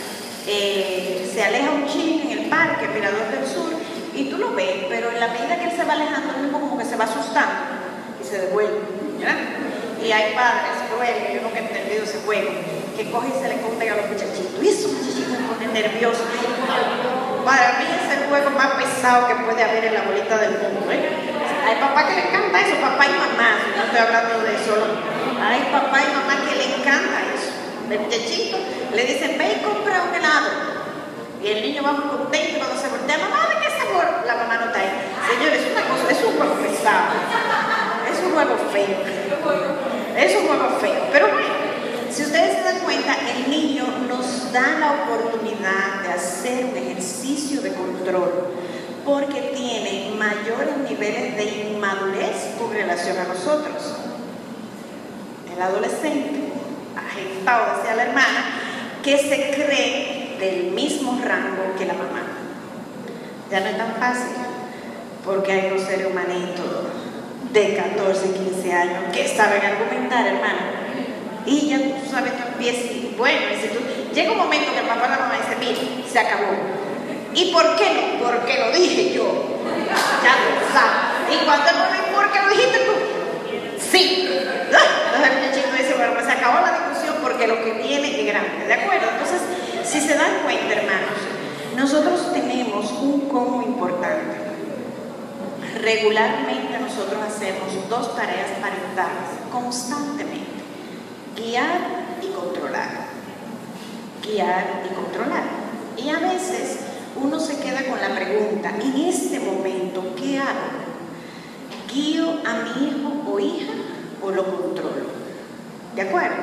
Eh, 0.46 1.32
se 1.34 1.44
aleja 1.44 1.72
un 1.72 1.88
chin 1.88 2.22
en 2.30 2.40
el 2.40 2.50
parque, 2.50 2.88
Mirador 2.90 3.32
del 3.32 3.48
Sur, 3.48 3.72
y 4.14 4.26
tú 4.26 4.38
lo 4.38 4.54
ves, 4.54 4.86
pero 4.90 5.10
en 5.10 5.20
la 5.20 5.28
medida 5.28 5.58
que 5.58 5.66
él 5.66 5.72
se 5.72 5.84
va 5.84 5.94
alejando, 5.94 6.34
él 6.36 6.44
mismo 6.44 6.60
como 6.60 6.78
que 6.78 6.86
se 6.86 6.96
va 6.96 7.06
asustando 7.06 7.64
y 8.22 8.28
se 8.28 8.40
devuelve. 8.40 8.80
Y 10.04 10.12
hay 10.12 10.36
padres 10.36 10.84
crueles, 10.92 11.34
yo 11.34 11.42
nunca 11.42 11.60
he 11.60 11.64
entendido 11.64 12.04
ese 12.04 12.20
juego, 12.26 12.52
que 12.98 13.10
cogen 13.10 13.32
y 13.32 13.42
se 13.42 13.48
le 13.48 13.62
contan 13.62 13.88
a 13.88 13.96
los 14.04 14.12
muchachitos, 14.12 14.60
y 14.62 14.68
esos 14.68 14.92
muchachitos 14.92 15.32
se 15.32 15.44
ponen 15.48 15.74
nerviosos. 15.74 16.28
Para 17.46 17.80
mí 17.80 17.86
es 17.88 18.18
el 18.18 18.28
juego 18.28 18.50
más 18.52 18.76
pesado 18.76 19.28
que 19.28 19.36
puede 19.48 19.64
haber 19.64 19.86
en 19.86 19.94
la 19.94 20.02
bolita 20.04 20.38
del 20.38 20.60
mundo. 20.60 20.92
¿eh? 20.92 21.08
Hay 21.64 21.76
papá 21.80 22.08
que 22.08 22.16
le 22.16 22.28
encanta 22.28 22.60
eso, 22.60 22.76
papá 22.84 23.06
y 23.08 23.16
mamá, 23.16 23.64
no 23.76 23.84
estoy 23.84 24.00
hablando 24.00 24.44
de 24.44 24.56
eso. 24.56 24.76
Hay 25.40 25.62
papá 25.72 26.04
y 26.04 26.08
mamá 26.12 26.36
que 26.44 26.56
le 26.56 26.66
encanta 26.76 27.24
eso. 27.32 27.53
El 27.90 28.00
muchachito 28.00 28.58
le 28.94 29.04
dicen, 29.06 29.38
ve 29.38 29.58
y 29.60 29.64
compra 29.64 30.04
un 30.10 30.16
helado. 30.16 30.48
Y 31.44 31.48
el 31.48 31.62
niño 31.62 31.84
va 31.84 31.92
muy 31.92 32.08
contento 32.08 32.58
cuando 32.58 32.80
se 32.80 32.88
voltea, 32.88 33.18
mamá, 33.18 33.48
¿de 33.50 33.60
qué 33.60 33.70
sabor? 33.78 34.26
La 34.26 34.36
mamá 34.36 34.58
no 34.58 34.66
está 34.68 34.80
ahí. 34.80 34.92
Señores, 35.30 35.62
es 35.62 35.72
una 35.72 35.82
cosa, 35.88 36.12
es 36.12 36.24
un 36.24 36.38
juego 36.38 36.56
pesado. 36.56 37.14
Es 38.12 38.20
un 38.24 38.32
juego 38.32 38.56
feo. 38.72 38.98
Es 40.18 40.36
un 40.36 40.48
juego 40.48 40.80
feo. 40.80 41.02
Pero 41.12 41.28
bueno, 41.28 41.48
Si 42.10 42.22
ustedes 42.24 42.58
se 42.58 42.64
dan 42.64 42.80
cuenta, 42.80 43.16
el 43.36 43.50
niño 43.50 43.86
nos 44.08 44.52
da 44.54 44.80
la 44.80 45.04
oportunidad 45.04 46.04
de 46.04 46.14
hacer 46.14 46.66
un 46.66 46.78
ejercicio 46.78 47.62
de 47.62 47.74
control 47.74 48.54
porque 49.04 49.54
tiene 49.56 50.14
mayores 50.18 50.78
niveles 50.90 51.36
de 51.36 51.72
inmadurez 51.72 52.54
con 52.58 52.72
relación 52.72 53.18
a 53.18 53.26
nosotros. 53.26 53.96
El 55.54 55.62
adolescente, 55.62 56.43
agitado 57.24 57.80
hacia 57.80 57.96
la 57.96 58.04
hermana, 58.04 58.46
que 59.04 59.18
se 59.18 59.52
cree 59.52 60.38
del 60.40 60.72
mismo 60.72 61.20
rango 61.24 61.76
que 61.78 61.86
la 61.86 61.94
mamá. 61.94 62.22
Ya 63.50 63.60
no 63.60 63.68
es 63.68 63.78
tan 63.78 63.96
fácil, 63.96 64.36
porque 65.26 65.52
hay 65.52 65.72
unos 65.72 65.84
seres 65.84 66.08
humanitos 66.08 66.66
de 67.52 67.76
14, 67.76 68.32
15 68.32 68.74
años 68.74 69.04
que 69.14 69.28
saben 69.28 69.62
argumentar, 69.64 70.26
hermano. 70.26 70.84
Y 71.46 71.70
ya 71.70 71.78
tú 71.78 72.10
sabes, 72.10 72.34
tú 72.34 72.44
empiezas, 72.54 72.86
y 72.86 73.16
bueno, 73.18 73.40
si 73.62 73.68
tú, 73.68 73.80
llega 74.14 74.32
un 74.32 74.38
momento 74.38 74.72
que 74.74 74.80
el 74.80 74.86
papá 74.86 75.10
la 75.10 75.20
mamá 75.20 75.36
dice, 75.36 75.58
mira, 75.60 76.04
se 76.10 76.20
acabó. 76.20 76.54
¿Y 77.36 77.52
por 77.52 77.76
qué 77.76 77.86
no? 77.94 78.26
Porque 78.26 78.60
lo 78.60 78.72
dije 78.72 79.14
yo. 79.14 79.24
Ya 80.24 80.34
lo 80.34 80.74
sabes. 80.74 81.42
Y 81.42 81.46
cuando 81.46 81.72
no 81.72 82.16
¿por 82.16 82.32
qué 82.32 82.40
lo 82.42 82.50
dijiste 82.50 82.80
tú? 82.80 82.92
Sí. 83.80 84.30
Entonces 84.30 85.30
el 85.30 85.38
muchachito 85.38 85.72
dice, 85.78 85.94
bueno, 85.96 86.14
pues 86.14 86.26
se 86.26 86.32
acabó 86.32 86.62
la 86.62 86.83
lo 87.48 87.64
que 87.64 87.72
viene 87.74 88.20
es 88.20 88.26
grande, 88.26 88.66
¿de 88.68 88.74
acuerdo? 88.74 89.08
Entonces, 89.12 89.42
si 89.86 90.00
se 90.00 90.16
dan 90.16 90.44
cuenta, 90.44 90.74
hermanos, 90.74 91.18
nosotros 91.76 92.34
tenemos 92.34 92.92
un 93.02 93.30
cómo 93.30 93.64
importante. 93.64 94.44
Regularmente 95.82 96.80
nosotros 96.80 97.22
hacemos 97.22 97.90
dos 97.90 98.16
tareas 98.16 98.52
parentales 98.62 99.30
constantemente. 99.52 100.64
Guiar 101.36 101.80
y 102.22 102.28
controlar. 102.28 102.90
Guiar 104.22 104.84
y 104.90 104.94
controlar. 104.94 105.44
Y 105.98 106.10
a 106.10 106.20
veces 106.20 106.80
uno 107.22 107.40
se 107.40 107.60
queda 107.60 107.84
con 107.86 108.00
la 108.00 108.16
pregunta, 108.16 108.74
en 108.82 109.08
este 109.08 109.40
momento, 109.40 110.16
¿qué 110.16 110.40
hago? 110.40 110.84
¿Guío 111.94 112.40
a 112.46 112.54
mi 112.64 112.88
hijo 112.88 113.32
o 113.32 113.40
hija 113.40 113.74
o 114.22 114.32
lo 114.32 114.44
controlo? 114.44 115.06
¿De 115.96 116.02
acuerdo? 116.02 116.38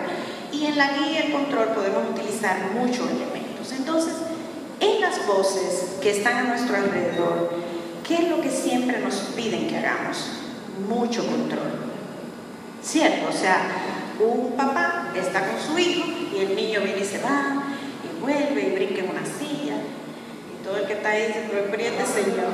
Y 0.53 0.67
en 0.67 0.77
la 0.77 0.91
guía 0.93 1.13
y 1.13 1.17
el 1.27 1.33
control 1.33 1.69
podemos 1.69 2.11
utilizar 2.11 2.57
muchos 2.75 3.09
elementos. 3.11 3.73
Entonces, 3.73 4.15
en 4.81 5.01
las 5.01 5.27
voces 5.27 5.97
que 6.01 6.11
están 6.11 6.39
a 6.39 6.43
nuestro 6.43 6.77
alrededor, 6.77 7.51
¿qué 8.07 8.15
es 8.17 8.29
lo 8.29 8.41
que 8.41 8.51
siempre 8.51 8.99
nos 9.01 9.15
piden 9.37 9.69
que 9.69 9.77
hagamos? 9.77 10.31
Mucho 10.89 11.27
control. 11.27 11.71
¿Cierto? 12.83 13.29
O 13.29 13.33
sea, 13.33 13.63
un 14.19 14.53
papá 14.57 15.13
está 15.15 15.47
con 15.47 15.61
su 15.61 15.79
hijo 15.79 16.07
y 16.35 16.41
el 16.41 16.57
niño 16.57 16.81
viene 16.81 17.01
y 17.01 17.05
se 17.05 17.19
va 17.19 17.63
y 18.05 18.21
vuelve 18.21 18.69
y 18.69 18.75
brinca 18.75 19.01
en 19.03 19.11
una 19.11 19.25
silla 19.25 19.77
y 20.53 20.65
todo 20.65 20.77
el 20.77 20.87
que 20.87 20.95
está 20.95 21.11
ahí 21.11 21.27
dice, 21.29 21.49
pero 21.51 22.07
señor, 22.07 22.49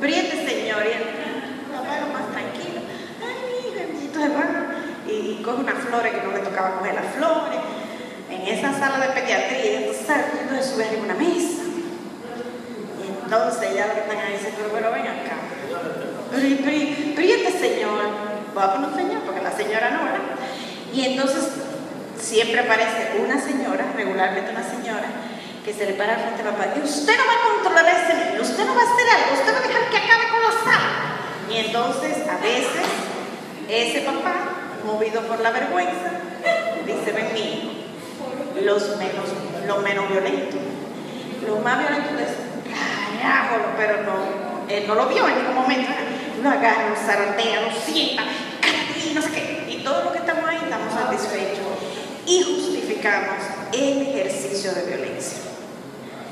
briete 0.00 0.46
señor 0.48 0.82
y 0.84 0.92
el 0.96 1.76
papá 1.76 2.00
lo 2.00 2.12
más 2.12 2.30
tranquilo, 2.30 2.80
ay 3.20 4.10
se 4.12 4.28
va 4.28 4.77
y, 5.08 5.38
y 5.38 5.42
coge 5.42 5.60
unas 5.60 5.78
flores 5.84 6.12
que 6.12 6.22
no 6.22 6.32
le 6.32 6.40
tocaba 6.40 6.78
coger 6.78 6.94
las 6.94 7.14
flores 7.14 7.58
en 8.30 8.46
esa 8.46 8.72
sala 8.78 9.06
de 9.06 9.12
pediatría, 9.20 9.80
entonces, 9.80 10.06
entonces 10.42 10.66
sube 10.66 10.84
a 10.84 11.02
una 11.02 11.14
mesa 11.14 11.62
y 13.02 13.24
entonces 13.24 13.74
ya 13.74 13.86
lo 13.86 13.94
que 13.94 14.00
están 14.00 14.18
ahí 14.18 14.32
dicen, 14.34 14.54
pero, 14.56 14.92
ven 14.92 15.02
acá, 15.02 15.36
pero, 16.30 16.56
pero, 16.64 16.76
pero 17.16 17.28
este 17.28 17.58
señor, 17.58 18.04
voy 18.54 18.62
a 18.62 18.72
poner 18.72 18.88
un 18.90 18.96
señor 18.96 19.20
porque 19.22 19.40
la 19.40 19.52
señora 19.52 19.90
no 19.90 20.00
era. 20.08 20.20
Y 20.92 21.04
entonces 21.04 21.44
siempre 22.18 22.60
aparece 22.60 23.20
una 23.22 23.40
señora, 23.40 23.92
regularmente 23.96 24.50
una 24.50 24.62
señora, 24.62 25.08
que 25.64 25.72
se 25.72 25.86
le 25.86 25.92
para 25.92 26.16
frente 26.16 26.42
al 26.42 26.54
papá 26.54 26.72
y 26.76 26.80
usted 26.80 27.16
no 27.16 27.24
va 27.26 27.32
a 27.32 27.54
controlar 27.54 27.86
a 27.86 28.02
ese 28.02 28.14
niño, 28.14 28.42
usted 28.42 28.64
no 28.64 28.74
va 28.74 28.80
a 28.80 28.84
hacer 28.84 29.06
algo, 29.08 29.40
usted 29.40 29.54
va 29.54 29.58
a 29.58 29.68
dejar 29.68 29.90
que 29.90 29.96
acabe 29.98 30.28
con 30.28 30.42
la 30.42 30.54
sala. 30.64 30.90
Y 31.50 31.56
entonces 31.58 32.28
a 32.28 32.36
veces 32.42 32.86
ese 33.68 34.00
papá, 34.00 34.67
movido 34.88 35.20
por 35.22 35.38
la 35.40 35.50
vergüenza, 35.50 36.10
dice, 36.86 37.12
ven 37.12 38.64
los 38.64 38.96
menos, 38.96 39.26
lo 39.66 39.76
menos 39.78 40.08
violentos. 40.10 40.60
Los 41.46 41.62
más 41.62 41.78
violentos 41.78 42.12
dicen, 42.12 43.20
carajo, 43.20 43.56
pero 43.76 44.02
no, 44.02 44.66
él 44.68 44.84
no 44.86 44.94
lo 44.94 45.06
vio 45.06 45.28
en 45.28 45.36
ningún 45.36 45.54
momento. 45.54 45.90
Lo 46.42 46.50
agarra, 46.50 46.88
lo 46.88 46.96
zarantea, 46.96 47.60
lo 47.62 47.70
sienta, 47.72 48.22
y 49.04 49.14
no 49.14 49.22
sé. 49.22 49.64
Y 49.68 49.82
todos 49.84 50.04
los 50.04 50.12
que 50.12 50.18
estamos 50.20 50.48
ahí 50.48 50.58
estamos 50.62 50.92
satisfechos 50.92 51.66
y 52.26 52.42
justificamos 52.42 53.36
el 53.72 54.02
ejercicio 54.02 54.72
de 54.72 54.86
violencia. 54.86 55.38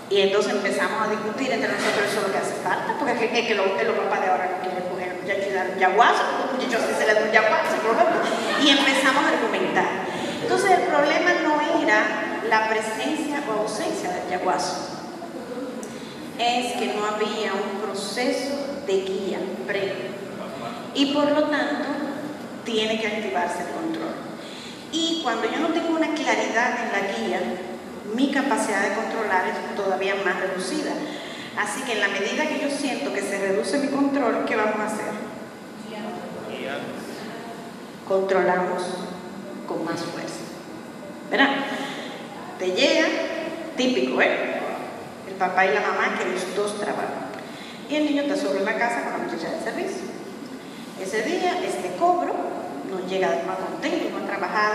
Y 0.09 0.21
entonces 0.21 0.53
empezamos 0.53 1.07
a 1.07 1.11
discutir 1.11 1.51
entre 1.53 1.69
nosotros 1.69 2.07
eso 2.09 2.21
es 2.21 2.27
lo 2.27 2.33
que 2.33 2.39
hace 2.39 2.55
falta, 2.63 2.97
porque 2.99 3.13
es 3.13 3.47
que, 3.47 3.55
los, 3.55 3.67
los 3.67 3.97
papás 3.97 4.21
de 4.21 4.27
ahora 4.29 4.51
no 4.53 4.63
quieren 4.63 4.96
yaguazo, 5.79 6.23
muchachos 6.53 6.87
si 6.89 6.95
se 6.95 7.07
le 7.07 7.15
da 7.15 7.33
yaguazo, 7.33 7.77
y 8.63 8.71
empezamos 8.71 9.25
a 9.25 9.29
argumentar. 9.29 9.87
Entonces 10.43 10.71
el 10.71 10.83
problema 10.83 11.31
no 11.45 11.83
era 11.83 12.43
la 12.49 12.69
presencia 12.69 13.43
o 13.49 13.61
ausencia 13.61 14.11
del 14.11 14.29
yaguazo, 14.31 14.77
es 16.39 16.73
que 16.75 16.95
no 16.95 17.05
había 17.07 17.53
un 17.53 17.81
proceso 17.81 18.55
de 18.87 18.93
guía 18.93 19.39
previo. 19.67 20.17
Y 20.95 21.13
por 21.13 21.31
lo 21.31 21.45
tanto, 21.45 21.89
tiene 22.65 23.01
que 23.01 23.07
activarse 23.07 23.61
el 23.61 23.69
control. 23.69 24.15
Y 24.93 25.21
cuando 25.23 25.51
yo 25.51 25.59
no 25.59 25.69
tengo 25.69 25.97
una 25.97 26.15
claridad 26.15 26.79
en 26.85 26.93
la 26.93 27.17
guía, 27.17 27.41
mi 28.15 28.31
capacidad 28.31 28.83
de 28.83 28.95
controlar 28.95 29.47
es 29.49 29.77
todavía 29.77 30.15
más 30.25 30.41
reducida. 30.41 30.93
Así 31.57 31.83
que 31.83 31.93
en 31.93 32.01
la 32.01 32.09
medida 32.09 32.47
que 32.47 32.61
yo 32.61 32.71
siento 32.71 33.13
que 33.15 33.23
se 33.23 33.39
reduce 33.39 33.79
mi 33.79 33.89
control, 33.89 34.45
¿qué 34.45 34.57
vamos 34.57 34.79
a 34.79 34.87
hacer? 34.87 35.07
Controlamos 38.07 38.83
con 39.67 39.85
más 39.85 40.01
fuerza. 40.01 40.41
¿Verdad? 41.31 41.57
Te 42.59 42.73
llega, 42.73 43.07
típico, 43.77 44.21
¿eh? 44.21 44.61
El 45.29 45.35
papá 45.35 45.67
y 45.67 45.75
la 45.75 45.81
mamá 45.81 46.19
que 46.19 46.31
los 46.31 46.55
dos 46.55 46.79
trabajan. 46.79 47.27
Y 47.89 47.97
el 47.97 48.05
niño 48.05 48.23
está 48.23 48.37
solo 48.37 48.59
en 48.59 48.65
la 48.65 48.77
casa 48.77 49.03
con 49.03 49.13
la 49.13 49.19
muchacha 49.19 49.51
de 49.51 49.61
servicio. 49.65 50.03
Ese 51.01 51.23
día, 51.23 51.59
este 51.65 51.97
cobro, 51.99 52.35
no 52.91 53.09
llega 53.09 53.29
más 53.47 53.59
contento, 53.59 54.11
no 54.11 54.25
ha 54.25 54.27
trabajado 54.27 54.75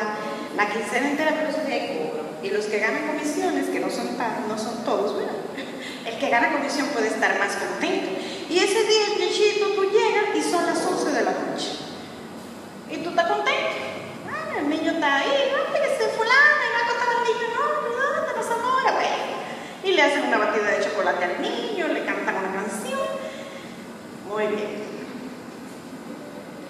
la 0.58 0.70
quincena 0.70 1.12
entera, 1.12 1.32
pero 1.38 1.50
ese 1.50 1.64
día 1.66 1.76
hay 1.76 1.98
cobro. 1.98 2.24
Y 2.44 2.50
los 2.50 2.66
que 2.66 2.80
ganan 2.80 3.08
comisiones, 3.08 3.70
que 3.70 3.80
no 3.80 3.90
son, 3.90 4.18
no 4.48 4.58
son 4.58 4.84
todos, 4.84 5.18
¿verdad? 5.18 5.34
El 6.06 6.18
que 6.18 6.30
gana 6.30 6.52
comisión 6.52 6.88
puede 6.88 7.08
estar 7.08 7.38
más 7.38 7.54
contento. 7.54 8.10
Y 8.50 8.58
ese 8.58 8.84
día, 8.84 9.06
el 9.06 9.14
muchachito, 9.14 9.68
tú 9.76 9.84
llegas 9.84 10.36
y 10.36 10.42
son 10.42 10.66
las 10.66 10.84
11 10.84 11.12
de 11.12 11.24
la 11.24 11.32
noche. 11.32 11.70
Y 12.90 12.98
tú 12.98 13.10
estás 13.10 13.28
contento. 13.28 13.70
Ah, 14.30 14.60
el 14.60 14.70
niño 14.70 14.92
está 14.92 15.18
ahí, 15.18 15.52
no, 15.52 15.74
que 15.74 15.80
se 15.80 16.10
fulano, 16.10 16.58
y 16.60 16.74
va 16.74 16.82
a 16.82 16.88
contar 16.90 17.10
al 17.16 17.24
niño, 17.24 17.48
no, 17.56 17.64
no, 17.82 17.92
no, 17.96 18.22
no, 18.34 18.92
no, 18.92 19.88
Y 19.88 19.94
le 19.94 20.02
hacen 20.02 20.26
una 20.26 20.38
batida 20.40 20.72
de 20.72 20.84
chocolate 20.84 21.24
al 21.24 21.42
niño, 21.42 21.88
le 21.88 22.04
cantan 22.04 22.38
una 22.38 22.54
canción. 22.54 23.00
Muy 24.28 24.48
bien. 24.48 24.92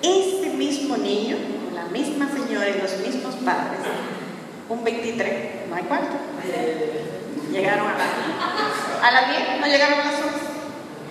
Este 0.03 0.49
mismo 0.49 0.97
niño, 0.97 1.37
la 1.73 1.85
misma 1.85 2.29
señora 2.31 2.69
y 2.69 2.81
los 2.81 2.97
mismos 2.97 3.35
padres, 3.35 3.79
un 4.67 4.83
23, 4.83 5.69
no 5.69 5.75
hay 5.75 5.83
cuarto. 5.83 6.17
Llegaron 7.51 7.85
a, 7.85 7.95
la, 7.99 9.07
a 9.07 9.11
las 9.11 9.29
10, 9.29 9.59
no 9.59 9.67
llegaron 9.67 9.99
a 9.99 10.05
las 10.05 10.13
11. 10.13 10.29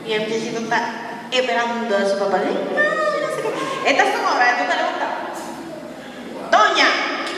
Y 0.07 0.13
el 0.13 0.23
muchachito 0.23 0.61
está 0.61 1.29
esperando 1.31 1.97
a 1.97 2.09
su 2.09 2.19
papá. 2.19 2.39
No, 2.39 2.49
no 2.49 3.29
sé 3.37 3.43
qué. 3.45 3.91
Estas 3.91 4.09
son 4.09 4.25
horas, 4.25 4.57
tú 4.57 4.65
te 4.65 4.77
levantas. 4.77 5.37
Doña, 6.51 6.89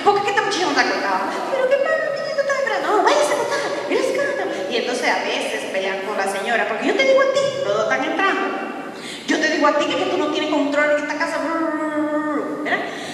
¿por 0.05 0.23
qué 0.23 0.31
esta 0.31 0.43
muchacha 0.43 0.63
no 0.63 0.71
está 0.71 0.83
acostada? 0.83 1.21
Pero 1.51 1.69
qué 1.69 1.77
pasa, 1.83 2.03
el 2.07 2.15
niñito 2.15 2.41
está 2.43 2.55
esperando. 2.55 2.87
No, 2.87 3.03
váyase 3.03 3.33
a 3.33 3.37
acostar, 3.37 3.59
escándalo. 3.91 4.53
Y 4.71 4.77
entonces 4.77 5.09
a 5.11 5.19
veces 5.25 5.61
pelean 5.73 5.99
con 6.07 6.17
la 6.17 6.29
señora, 6.31 6.69
porque 6.69 6.87
yo 6.87 6.95
te 6.95 7.03
digo 7.03 7.21
a 7.23 7.33
ti, 7.35 7.41
los 7.65 7.75
dos 7.75 7.83
están 7.91 8.05
entrando. 8.05 8.47
Yo 9.27 9.41
te 9.41 9.49
digo 9.51 9.67
a 9.67 9.79
ti 9.79 9.85
que, 9.87 9.97
tú 9.97 10.17
no 10.17 10.31
tienes 10.31 10.51
control 10.51 10.91
en 10.93 11.03
esta 11.03 11.19
casa. 11.19 11.39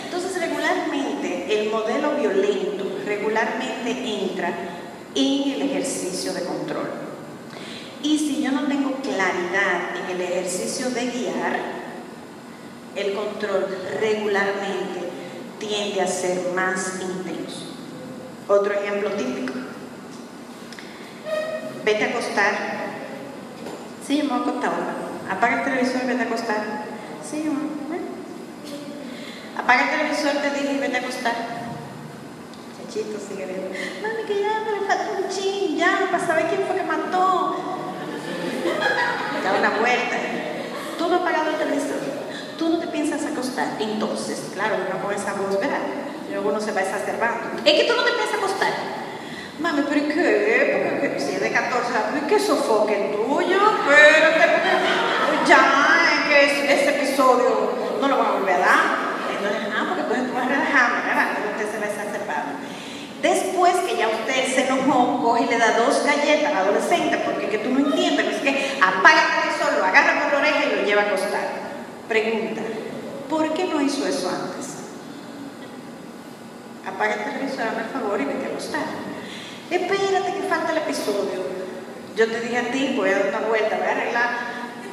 Entonces 0.05 0.39
regularmente 0.39 1.47
el 1.49 1.70
modelo 1.70 2.12
violento 2.12 2.84
regularmente 3.07 3.91
entra 3.91 4.53
en 5.14 5.50
el 5.52 5.62
ejercicio 5.62 6.32
de 6.32 6.44
control. 6.44 6.88
Y 8.02 8.18
si 8.18 8.42
yo 8.42 8.52
no 8.52 8.66
tengo 8.66 8.92
claridad 8.96 9.96
en 9.96 10.16
el 10.16 10.20
ejercicio 10.20 10.90
de 10.90 11.06
guiar, 11.06 11.59
el 12.94 13.14
control 13.14 13.66
regularmente 14.00 15.09
tiende 15.59 16.00
a 16.00 16.06
ser 16.06 16.52
más 16.54 17.00
intenso. 17.00 17.66
Otro 18.46 18.72
ejemplo 18.72 19.11
típico. 19.12 19.52
Vete 21.84 22.04
a 22.04 22.09
acostar. 22.09 22.54
Sí, 24.06 24.22
me 24.22 24.28
voy 24.28 24.38
a 24.38 24.42
acostar 24.42 24.72
Apaga 25.30 25.59
el 25.59 25.64
televisor 25.64 26.02
y 26.04 26.06
vete 26.06 26.22
a 26.22 26.26
acostar. 26.26 26.64
Sí, 27.28 27.44
mamá. 27.46 27.68
Apaga 29.59 29.84
el 29.84 29.98
televisor, 29.98 30.40
te 30.40 30.50
dije 30.50 30.74
y 30.74 30.78
vete 30.78 30.96
a 30.96 31.00
acostar. 31.00 31.34
Sigue 32.89 33.45
viendo. 33.45 33.68
Mami, 34.03 34.24
que 34.26 34.41
ya 34.41 34.64
me 34.64 34.80
le 34.80 34.86
falta 34.86 35.11
un 35.18 35.28
chin, 35.28 35.76
ya, 35.76 36.09
para 36.11 36.26
saber 36.26 36.47
quién 36.49 36.66
fue 36.66 36.76
que 36.76 36.82
mató. 36.84 37.57
Da 39.45 39.53
una 39.53 39.70
vuelta. 39.78 40.16
Tú 40.99 41.09
no 41.09 41.16
has 41.16 41.22
pagado 41.22 41.51
el 41.51 41.57
televisor. 41.57 41.99
Tú 42.59 42.70
no 42.70 42.78
te 42.78 42.86
piensas 42.89 43.24
acostar. 43.26 43.76
Entonces, 43.78 44.51
claro, 44.55 44.76
uno 44.89 45.03
con 45.03 45.14
esa 45.14 45.34
voz, 45.34 45.61
¿verdad? 45.61 45.80
Luego 46.30 46.49
uno 46.49 46.61
se 46.61 46.72
va 46.72 46.80
exacerbando. 46.80 47.61
Es 47.64 47.72
que 47.72 47.84
tú 47.84 47.95
no 47.95 48.05
te 48.05 48.12
piensas 48.12 48.39
acostar. 48.39 48.72
Mami, 49.61 49.82
¿pero 49.89 50.09
qué? 50.09 50.99
Porque 51.01 51.20
si 51.20 51.34
es 51.34 51.41
de 51.41 51.53
14 51.53 51.89
años, 51.93 52.24
¿qué 52.28 52.41
sofoque 52.41 53.14
tuyo? 53.14 53.57
Espérate, 53.57 54.49
porque 54.55 55.49
ya, 55.49 55.61
es 56.14 56.20
que 56.28 56.45
ese, 56.47 56.74
ese 56.74 56.91
episodio 56.97 57.72
no 58.01 58.09
lo 58.09 58.18
van 58.18 58.26
a 58.26 58.30
volver 58.32 58.55
a 58.55 58.59
dar. 58.59 59.09
Entonces, 59.36 59.68
ah, 59.76 59.84
porque 59.89 60.03
tú 60.03 60.34
vas 60.34 60.49
¿verdad? 60.49 61.28
Entonces 61.36 61.68
se 61.70 61.78
va 61.78 61.86
exacerbando. 61.86 62.77
Después 63.22 63.74
que 63.86 63.96
ya 63.96 64.08
usted 64.08 64.54
se 64.54 64.68
enojó, 64.68 65.20
coge 65.22 65.44
y 65.44 65.48
le 65.48 65.58
da 65.58 65.76
dos 65.78 66.04
galletas 66.04 66.52
al 66.52 66.58
adolescente, 66.58 67.18
porque 67.24 67.48
que 67.48 67.58
tú 67.58 67.70
no 67.70 67.80
entiendes, 67.80 68.36
es 68.36 68.42
que 68.42 68.78
apaga 68.80 69.22
el 69.22 69.42
televisor, 69.42 69.78
lo 69.78 69.84
agarra 69.84 70.22
por 70.22 70.32
la 70.32 70.38
oreja 70.38 70.64
y 70.64 70.76
lo 70.76 70.82
lleva 70.86 71.02
a 71.02 71.06
acostar. 71.06 71.48
Pregunta, 72.08 72.62
¿por 73.28 73.52
qué 73.54 73.64
no 73.64 73.80
hizo 73.80 74.06
eso 74.06 74.30
antes? 74.30 74.68
Apaga 76.86 77.14
el 77.14 77.24
televisor, 77.24 77.62
hazme 77.62 77.82
el 77.82 77.88
favor 77.88 78.20
y 78.20 78.24
vete 78.24 78.46
a 78.46 78.48
acostar. 78.50 78.86
Espérate 79.70 80.32
que 80.34 80.48
falta 80.48 80.72
el 80.72 80.78
episodio. 80.78 81.42
Yo 82.14 82.26
te 82.26 82.40
dije 82.40 82.56
a 82.56 82.70
ti, 82.70 82.94
voy 82.96 83.10
a 83.10 83.18
dar 83.18 83.28
una 83.28 83.48
vuelta, 83.48 83.76
voy 83.78 83.86
a 83.86 83.90
arreglar, 83.90 84.30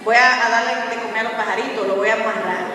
voy 0.03 0.15
a, 0.15 0.49
darle 0.49 0.95
de 0.95 1.01
comer 1.01 1.19
a 1.19 1.23
los 1.23 1.33
pajaritos, 1.33 1.87
lo 1.87 1.95
voy 1.95 2.09
a 2.09 2.13
amarrar, 2.13 2.65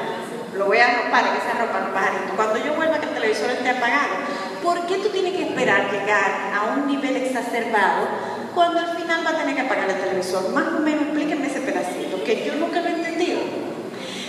lo 0.55 0.67
voy 0.67 0.79
a 0.79 0.87
arropar, 0.87 1.25
que 1.35 1.41
se 1.41 1.57
arropan 1.57 1.85
los 1.85 1.93
pajaritos. 1.93 2.31
Cuando 2.37 2.65
yo 2.65 2.75
vuelva 2.75 2.99
que 3.01 3.07
el 3.07 3.15
televisor 3.15 3.51
esté 3.51 3.71
apagado, 3.71 4.15
¿por 4.63 4.87
qué 4.87 4.97
tú 4.97 5.09
tienes 5.09 5.35
que 5.35 5.43
esperar 5.43 5.91
llegar 5.91 6.53
a 6.55 6.75
un 6.75 6.87
nivel 6.87 7.17
exacerbado 7.17 8.09
cuando 8.55 8.81
al 8.81 8.97
final 8.97 9.25
va 9.25 9.31
a 9.31 9.39
tener 9.39 9.55
que 9.55 9.61
apagar 9.63 9.91
el 9.91 10.01
televisor? 10.01 10.51
Más 10.51 10.69
o 10.69 10.81
menos 10.81 11.03
explíquenme 11.05 11.47
ese 11.47 11.61
pedacito, 11.61 12.23
que 12.25 12.45
yo 12.45 12.55
nunca 12.57 12.81
lo 12.81 12.89
he 12.89 12.93
entendido. 12.93 13.41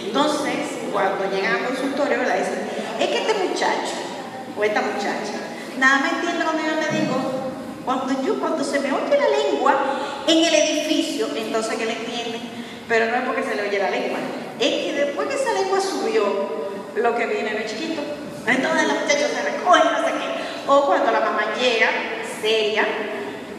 Entonces, 0.06 0.56
cuando 0.92 1.30
llegan 1.32 1.56
al 1.56 1.66
consultorio, 1.66 2.20
¿verdad? 2.20 2.38
Dicen, 2.38 2.68
es 3.00 3.08
que 3.08 3.18
este 3.20 3.34
muchacho 3.48 3.96
o 4.58 4.64
esta 4.64 4.82
muchacha 4.82 5.42
nada 5.78 6.00
me 6.02 6.10
entiende 6.10 6.44
cuando 6.44 6.64
yo 6.64 6.76
le 6.76 7.00
digo, 7.00 7.16
cuando 7.86 8.24
yo, 8.24 8.40
cuando 8.40 8.64
se 8.64 8.80
me 8.80 8.92
oye 8.92 9.18
la 9.18 9.30
lengua 9.30 9.76
en 10.28 10.46
el 10.46 10.54
edificio, 10.54 11.28
entonces 11.36 11.78
que 11.78 11.86
le 11.86 11.94
entiende, 11.94 12.40
pero 12.88 13.08
no 13.08 13.16
es 13.16 13.24
porque 13.24 13.44
se 13.44 13.56
le 13.56 13.68
oye 13.68 13.80
la 13.80 13.90
lengua, 13.90 14.20
es 14.60 14.70
que 14.70 14.94
después 14.94 15.28
que 15.28 15.36
esa 15.36 15.54
lengua 15.54 15.80
subió, 15.82 16.24
lo 16.96 17.16
que 17.16 17.26
viene 17.26 17.64
es 17.64 17.72
chiquito. 17.72 18.02
Entonces 18.48 18.88
los 18.88 19.02
muchachos 19.02 19.32
se 19.32 19.44
recogen, 19.44 19.84
no 19.92 20.06
qué. 20.06 20.72
O 20.72 20.86
cuando 20.86 21.12
la 21.12 21.20
mamá 21.20 21.54
llega, 21.60 21.90
seria, 22.42 22.86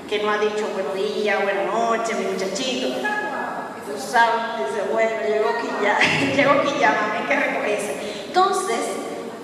que 0.09 0.23
no 0.23 0.31
ha 0.31 0.39
dicho 0.39 0.69
buenos 0.75 0.95
días, 0.95 1.43
buenas 1.43 1.67
noches, 1.67 2.19
mi 2.19 2.27
muchachito. 2.27 2.89
Tú 2.89 3.99
sabes, 3.99 4.59
dice, 4.59 4.83
bueno, 4.93 5.11
llegó 5.27 5.51
ya, 5.83 5.99
llegó 6.37 6.55
mami, 6.55 6.71
hay 6.83 7.27
que 7.29 7.37
recogerse. 7.37 7.97
Entonces, 8.27 8.79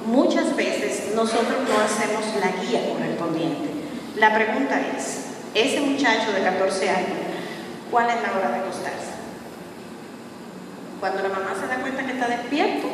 muchas 0.07 0.57
veces 0.57 1.15
nosotros 1.15 1.57
no 1.69 1.81
hacemos 1.81 2.25
la 2.41 2.63
guía 2.63 2.81
correspondiente. 2.93 3.69
La 4.17 4.35
pregunta 4.35 4.81
es, 4.97 5.27
ese 5.55 5.81
muchacho 5.81 6.33
de 6.33 6.43
14 6.43 6.91
años, 6.91 7.19
¿cuál 7.91 8.09
es 8.11 8.17
la 8.23 8.39
hora 8.39 8.51
de 8.51 8.59
acostarse? 8.59 9.13
Cuando 11.01 11.23
la 11.23 11.29
mamá 11.29 11.55
se 11.59 11.67
da 11.67 11.81
cuenta 11.81 12.05
que 12.05 12.13
está 12.13 12.27
despierto 12.27 12.89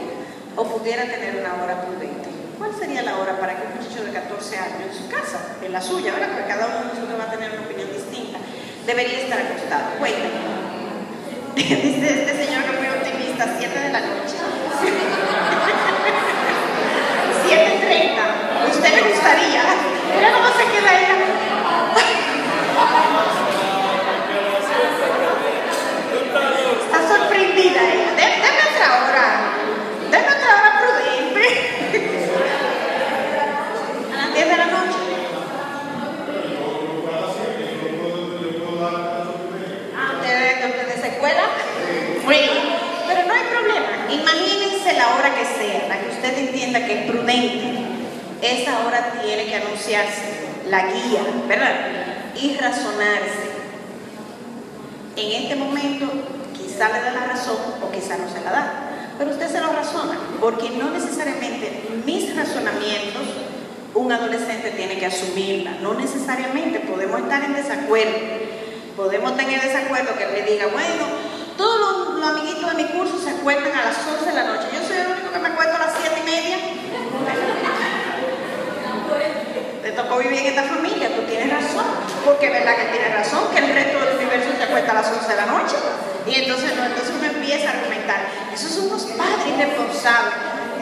o 0.57 0.65
pudiera 0.65 1.05
tener 1.05 1.37
una 1.37 1.63
hora 1.63 1.83
prudente. 1.83 2.24
¿Cuál 2.59 2.73
sería 2.79 3.03
la 3.03 3.17
hora 3.19 3.39
para 3.39 3.55
que 3.57 3.63
un 3.67 3.75
muchacho 3.77 4.05
de 4.05 4.13
14 4.13 4.59
años 4.59 4.81
en 4.91 4.95
su 4.95 5.09
casa, 5.09 5.39
en 5.63 5.73
la 5.73 5.81
suya, 5.81 6.13
¿verdad? 6.13 6.29
Porque 6.33 6.49
cada 6.49 6.67
uno 6.67 6.79
de 6.81 6.85
nosotros 6.95 7.19
va 7.19 7.25
a 7.25 7.31
tener 7.31 7.51
una 7.53 7.63
opinión 7.67 7.89
distinta, 7.93 8.39
debería 8.87 9.19
estar 9.21 9.41
acostado? 9.41 9.85
Cuéntame. 9.99 10.65
Dice 11.55 12.23
este 12.23 12.47
señor 12.47 12.65
que 12.65 12.71
es 12.75 12.79
muy 12.81 12.89
optimista, 12.89 13.47
7 13.59 13.79
de 13.79 13.93
la 13.93 14.01
noche. 14.01 14.35
7.30. 17.47 18.71
¿Usted 18.71 18.91
le 18.95 19.03
gustaría? 19.13 19.63
Mira 20.17 20.29
cómo 20.33 20.49
se 20.49 20.65
queda 20.73 20.91
ella. 20.99 21.15
Está 26.85 26.99
sorprendida 27.09 27.81
ella. 27.93 28.11
De- 28.17 28.37
Deme 28.43 28.63
otra 28.71 28.89
hora. 28.99 29.27
Deme 30.11 30.27
otra 30.27 30.51
hora 30.59 30.71
prudente. 30.81 31.45
A 34.13 34.15
las 34.17 34.29
10 34.35 34.47
de 34.49 34.57
la 34.57 34.67
noche. 34.67 34.99
Ah, 39.97 40.13
¿ustedes 40.21 40.65
ustedes 40.65 41.01
se 41.01 41.09
escuela? 41.09 41.43
Muy 42.25 42.37
bien. 42.37 42.65
Pero 43.07 43.23
no 43.27 43.35
hay 43.35 43.45
problema. 43.53 43.87
Imagínense 44.11 44.93
la 44.95 45.15
hora 45.15 45.35
que 45.35 45.45
sea, 45.45 45.89
la 45.89 46.01
que 46.01 46.09
que 46.81 47.01
es 47.01 47.11
prudente. 47.11 47.79
Esa 48.43 48.87
hora 48.87 49.21
tiene 49.23 49.47
que 49.47 49.57
anunciarse 49.57 50.45
la 50.69 50.87
guía, 50.87 51.21
¿verdad? 51.49 51.75
Y 52.41 52.57
razonarse. 52.57 53.55
En 55.17 55.43
este 55.43 55.57
momento 55.57 56.11
quizá 56.53 56.89
le 56.89 57.01
da 57.01 57.13
la 57.13 57.27
razón 57.27 57.57
o 57.83 57.91
quizá 57.91 58.17
no 58.17 58.29
se 58.29 58.45
la 58.45 58.51
da. 58.51 58.73
Pero 59.17 59.31
usted 59.31 59.49
se 59.49 59.61
lo 59.61 59.73
razona, 59.73 60.19
porque 60.41 60.71
no 60.71 60.91
necesariamente 60.91 61.83
mis 62.05 62.35
razonamientos 62.37 63.23
un 63.95 64.11
adolescente 64.11 64.73
tiene 64.73 64.99
que 64.99 65.07
asumirla. 65.07 65.79
No 65.81 65.95
necesariamente 65.95 66.81
podemos 66.81 67.21
estar 67.21 67.45
en 67.45 67.55
desacuerdo. 67.55 68.19
Podemos 68.97 69.37
tener 69.37 69.61
desacuerdo 69.61 70.17
que 70.17 70.27
me 70.27 70.43
diga, 70.51 70.67
bueno, 70.67 71.05
todos 71.57 71.81
los, 71.81 72.21
los 72.21 72.31
amiguitos 72.31 72.77
de 72.77 72.83
mi 72.83 72.89
curso 72.91 73.19
se 73.19 73.31
acuestan 73.31 73.73
a 73.73 73.85
las 73.85 73.97
11 73.99 74.27
de 74.27 74.35
la 74.35 74.45
noche. 74.45 74.67
Yo 74.73 74.87
soy 74.87 74.97
el 74.99 75.07
único 75.09 75.33
que 75.33 75.39
me 75.39 75.49
acuesto 75.49 75.75
a 75.77 75.79
las 75.79 75.95
7 76.01 76.21
y 76.21 76.25
media. 76.25 76.57
Te 79.83 79.93
tocó 79.93 80.19
vivir 80.19 80.39
en 80.39 80.47
esta 80.47 80.63
familia, 80.63 81.15
tú 81.15 81.23
tienes 81.29 81.53
razón, 81.53 81.85
porque 82.25 82.47
es 82.47 82.53
verdad 82.53 82.75
que 82.77 82.85
tienes 82.97 83.15
razón, 83.15 83.53
que 83.53 83.59
el 83.59 83.75
resto 83.75 84.01
del 84.01 84.17
universo 84.17 84.51
se 84.57 84.65
acuesta 84.65 84.93
a 84.93 84.95
las 84.95 85.13
11 85.13 85.29
de 85.29 85.37
la 85.37 85.47
noche. 85.47 85.77
Y 86.27 86.35
entonces, 86.37 86.73
entonces 86.73 87.13
uno 87.15 87.27
empieza 87.27 87.69
a 87.69 87.73
argumentar. 87.73 88.17
Esos 88.53 88.73
son 88.73 88.87
unos 88.87 89.05
padres 89.05 89.47
irresponsables, 89.47 90.35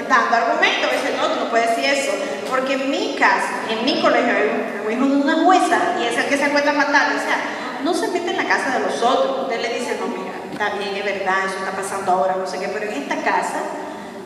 dando 0.09 0.37
argumentos, 0.37 0.93
dicen, 0.93 1.17
no, 1.17 1.27
tú 1.29 1.45
no 1.45 1.51
puedes 1.51 1.75
decir 1.75 1.91
eso. 1.91 2.13
Porque 2.49 2.75
en 2.75 2.91
mi 2.91 3.17
casa, 3.19 3.67
en 3.69 3.85
mi 3.85 4.01
colegio, 4.01 4.31
hay 4.31 4.49
un, 4.87 4.93
hijo 4.93 5.07
de 5.07 5.23
una 5.23 5.45
jueza 5.45 5.79
y 5.99 6.07
es 6.07 6.17
el 6.17 6.27
que 6.27 6.37
se 6.37 6.45
acuesta 6.45 6.73
más 6.73 6.93
tarde. 6.93 7.17
O 7.17 7.23
sea, 7.27 7.39
no 7.83 7.95
se 7.95 8.09
mete 8.09 8.31
en 8.31 8.37
la 8.37 8.45
casa 8.45 8.79
de 8.79 8.87
los 8.87 9.03
otros. 9.03 9.43
Usted 9.43 9.61
le 9.61 9.81
dice, 9.81 9.99
no, 9.99 10.22
está 10.65 10.79
bien, 10.79 10.97
es 10.97 11.05
verdad, 11.05 11.47
eso 11.47 11.59
está 11.59 11.73
pasando 11.73 12.13
ahora, 12.13 12.37
no 12.37 12.47
sé 12.47 12.59
qué, 12.59 12.69
pero 12.69 12.91
en 12.91 13.03
esta 13.03 13.17
casa, 13.17 13.63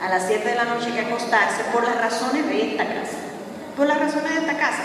a 0.02 0.08
las 0.08 0.26
7 0.26 0.46
de 0.46 0.54
la 0.54 0.64
noche 0.64 0.86
hay 0.86 0.92
que 0.92 1.00
acostarse 1.06 1.64
por 1.72 1.82
las 1.84 1.96
razones 1.96 2.46
de 2.46 2.72
esta 2.72 2.84
casa 2.84 3.26
por 3.76 3.86
las 3.86 3.98
razones 3.98 4.32
de 4.32 4.40
esta 4.40 4.56
casa, 4.56 4.84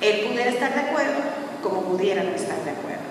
él 0.00 0.26
pudiera 0.26 0.50
estar 0.50 0.74
de 0.74 0.80
acuerdo 0.80 1.20
como 1.62 1.82
pudiera 1.82 2.22
no 2.22 2.30
estar 2.30 2.56
de 2.64 2.70
acuerdo. 2.70 3.02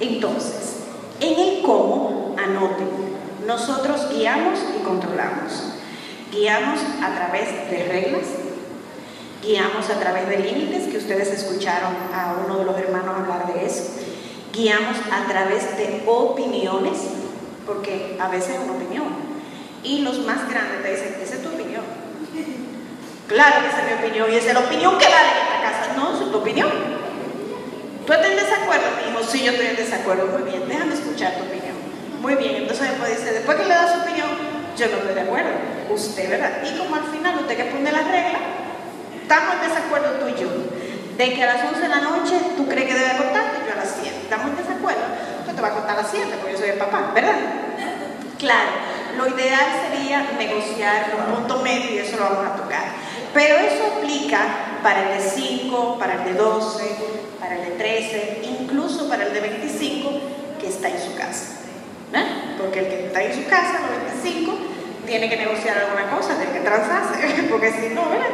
Entonces, 0.00 0.78
en 1.20 1.38
el 1.38 1.62
cómo, 1.62 2.34
anoten, 2.36 2.88
nosotros 3.46 4.08
guiamos 4.10 4.58
y 4.76 4.82
controlamos. 4.82 5.74
Guiamos 6.32 6.80
a 7.02 7.14
través 7.14 7.70
de 7.70 7.84
reglas, 7.84 8.26
guiamos 9.42 9.88
a 9.88 10.00
través 10.00 10.28
de 10.28 10.38
límites, 10.38 10.88
que 10.88 10.98
ustedes 10.98 11.28
escucharon 11.28 11.94
a 12.12 12.34
uno 12.44 12.58
de 12.58 12.64
los 12.64 12.76
hermanos 12.76 13.16
hablar 13.16 13.54
de 13.54 13.64
eso. 13.64 13.84
Guiamos 14.56 14.96
a 15.12 15.28
través 15.28 15.76
de 15.76 16.02
opiniones, 16.06 16.96
porque 17.66 18.16
a 18.18 18.28
veces 18.28 18.54
es 18.54 18.60
una 18.60 18.72
opinión. 18.72 19.04
Y 19.82 20.00
los 20.00 20.20
más 20.20 20.48
grandes 20.48 20.82
te 20.82 20.90
dicen, 20.92 21.16
esa 21.22 21.34
es 21.34 21.42
tu 21.42 21.48
opinión. 21.50 21.82
Claro 23.28 23.60
que 23.60 23.68
esa 23.68 23.82
es 23.82 23.86
mi 23.86 24.06
opinión 24.06 24.32
y 24.32 24.36
esa 24.36 24.48
es 24.48 24.54
la 24.54 24.60
opinión 24.60 24.96
que 24.96 25.04
vale 25.04 25.28
en 25.28 25.38
esta 25.44 25.60
casa. 25.60 25.92
No, 25.94 26.14
es 26.14 26.32
tu 26.32 26.38
opinión. 26.38 26.70
¿Tú 28.06 28.12
estás 28.12 28.30
en 28.30 28.36
desacuerdo, 28.36 28.86
mi 28.96 29.10
hijo? 29.10 29.22
Sí, 29.30 29.44
yo 29.44 29.52
estoy 29.52 29.66
en 29.66 29.76
desacuerdo. 29.76 30.26
Muy 30.26 30.50
bien, 30.50 30.62
déjame 30.66 30.94
escuchar 30.94 31.34
tu 31.34 31.42
opinión. 31.44 31.76
Muy 32.22 32.34
bien, 32.36 32.56
entonces 32.56 32.88
después 32.88 33.18
dice, 33.18 33.32
después 33.34 33.58
que 33.58 33.64
le 33.64 33.74
da 33.74 33.92
su 33.92 34.00
opinión, 34.00 34.28
yo 34.76 34.86
no 34.88 34.96
estoy 34.96 35.14
de 35.14 35.20
acuerdo. 35.20 35.50
Usted, 35.90 36.30
¿verdad? 36.30 36.62
Y 36.64 36.78
como 36.78 36.96
al 36.96 37.04
final 37.04 37.40
usted 37.40 37.56
que 37.56 37.64
pone 37.64 37.92
las 37.92 38.06
reglas, 38.06 38.40
estamos 39.20 39.54
en 39.54 39.68
desacuerdo 39.68 40.08
tú 40.16 40.28
y 40.28 40.40
yo. 40.40 40.48
De 41.18 41.34
que 41.34 41.42
a 41.42 41.54
las 41.54 41.64
11 41.64 41.80
de 41.80 41.88
la 41.88 42.00
noche 42.00 42.40
tú 42.56 42.66
crees 42.66 42.88
que 42.88 42.94
debe 42.94 43.10
acostarte, 43.10 43.58
yo 43.66 43.72
a 43.72 43.75
las 43.75 43.75
7. 43.75 43.75
Estamos 44.26 44.46
en 44.48 44.56
desacuerdo. 44.56 45.06
Tú 45.46 45.54
te 45.54 45.60
vas 45.62 45.70
a 45.70 45.74
acostar 45.74 45.98
a 45.98 46.02
las 46.02 46.10
7 46.10 46.26
porque 46.40 46.54
yo 46.54 46.58
soy 46.58 46.70
el 46.70 46.78
papá, 46.78 47.12
¿verdad? 47.14 47.36
Claro, 48.40 48.70
lo 49.16 49.28
ideal 49.28 49.66
sería 49.86 50.26
negociar 50.36 51.14
un 51.16 51.36
punto 51.36 51.62
medio 51.62 51.92
y 51.92 51.98
eso 51.98 52.16
lo 52.16 52.24
vamos 52.24 52.44
a 52.44 52.56
tocar. 52.56 52.82
Pero 53.32 53.54
eso 53.54 53.86
aplica 53.96 54.40
para 54.82 55.12
el 55.12 55.22
de 55.22 55.30
5, 55.30 55.96
para 56.00 56.14
el 56.14 56.24
de 56.24 56.34
12, 56.34 56.96
para 57.38 57.54
el 57.54 57.64
de 57.66 57.70
13, 57.76 58.40
incluso 58.42 59.08
para 59.08 59.26
el 59.26 59.32
de 59.32 59.40
25 59.42 60.10
que 60.60 60.66
está 60.70 60.88
en 60.88 60.98
su 61.00 61.14
casa. 61.14 61.60
¿eh? 62.12 62.56
Porque 62.58 62.80
el 62.80 62.86
que 62.88 63.06
está 63.06 63.22
en 63.22 63.32
su 63.32 63.48
casa, 63.48 63.78
los 63.78 64.22
25, 64.24 64.58
tiene 65.06 65.30
que 65.30 65.36
negociar 65.36 65.78
alguna 65.78 66.10
cosa, 66.10 66.34
tiene 66.34 66.52
que 66.52 66.64
transarse, 66.64 67.42
porque 67.48 67.70
si 67.70 67.94
no, 67.94 68.10
¿verdad? 68.10 68.26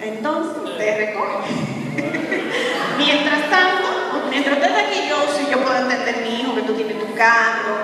Entonces, 0.00 0.78
te 0.78 0.96
recoge. 0.98 1.50
mientras 2.98 3.50
tanto, 3.50 3.95
mientras 4.36 4.58
usted 4.58 4.68
está 4.68 4.80
aquí, 4.86 5.08
yo 5.08 5.16
sí, 5.34 5.46
yo 5.50 5.62
puedo 5.64 5.78
entender 5.78 6.16
mi 6.20 6.40
hijo 6.40 6.54
que 6.54 6.62
tú 6.62 6.74
tienes 6.74 6.98
tu 6.98 7.14
carro, 7.14 7.74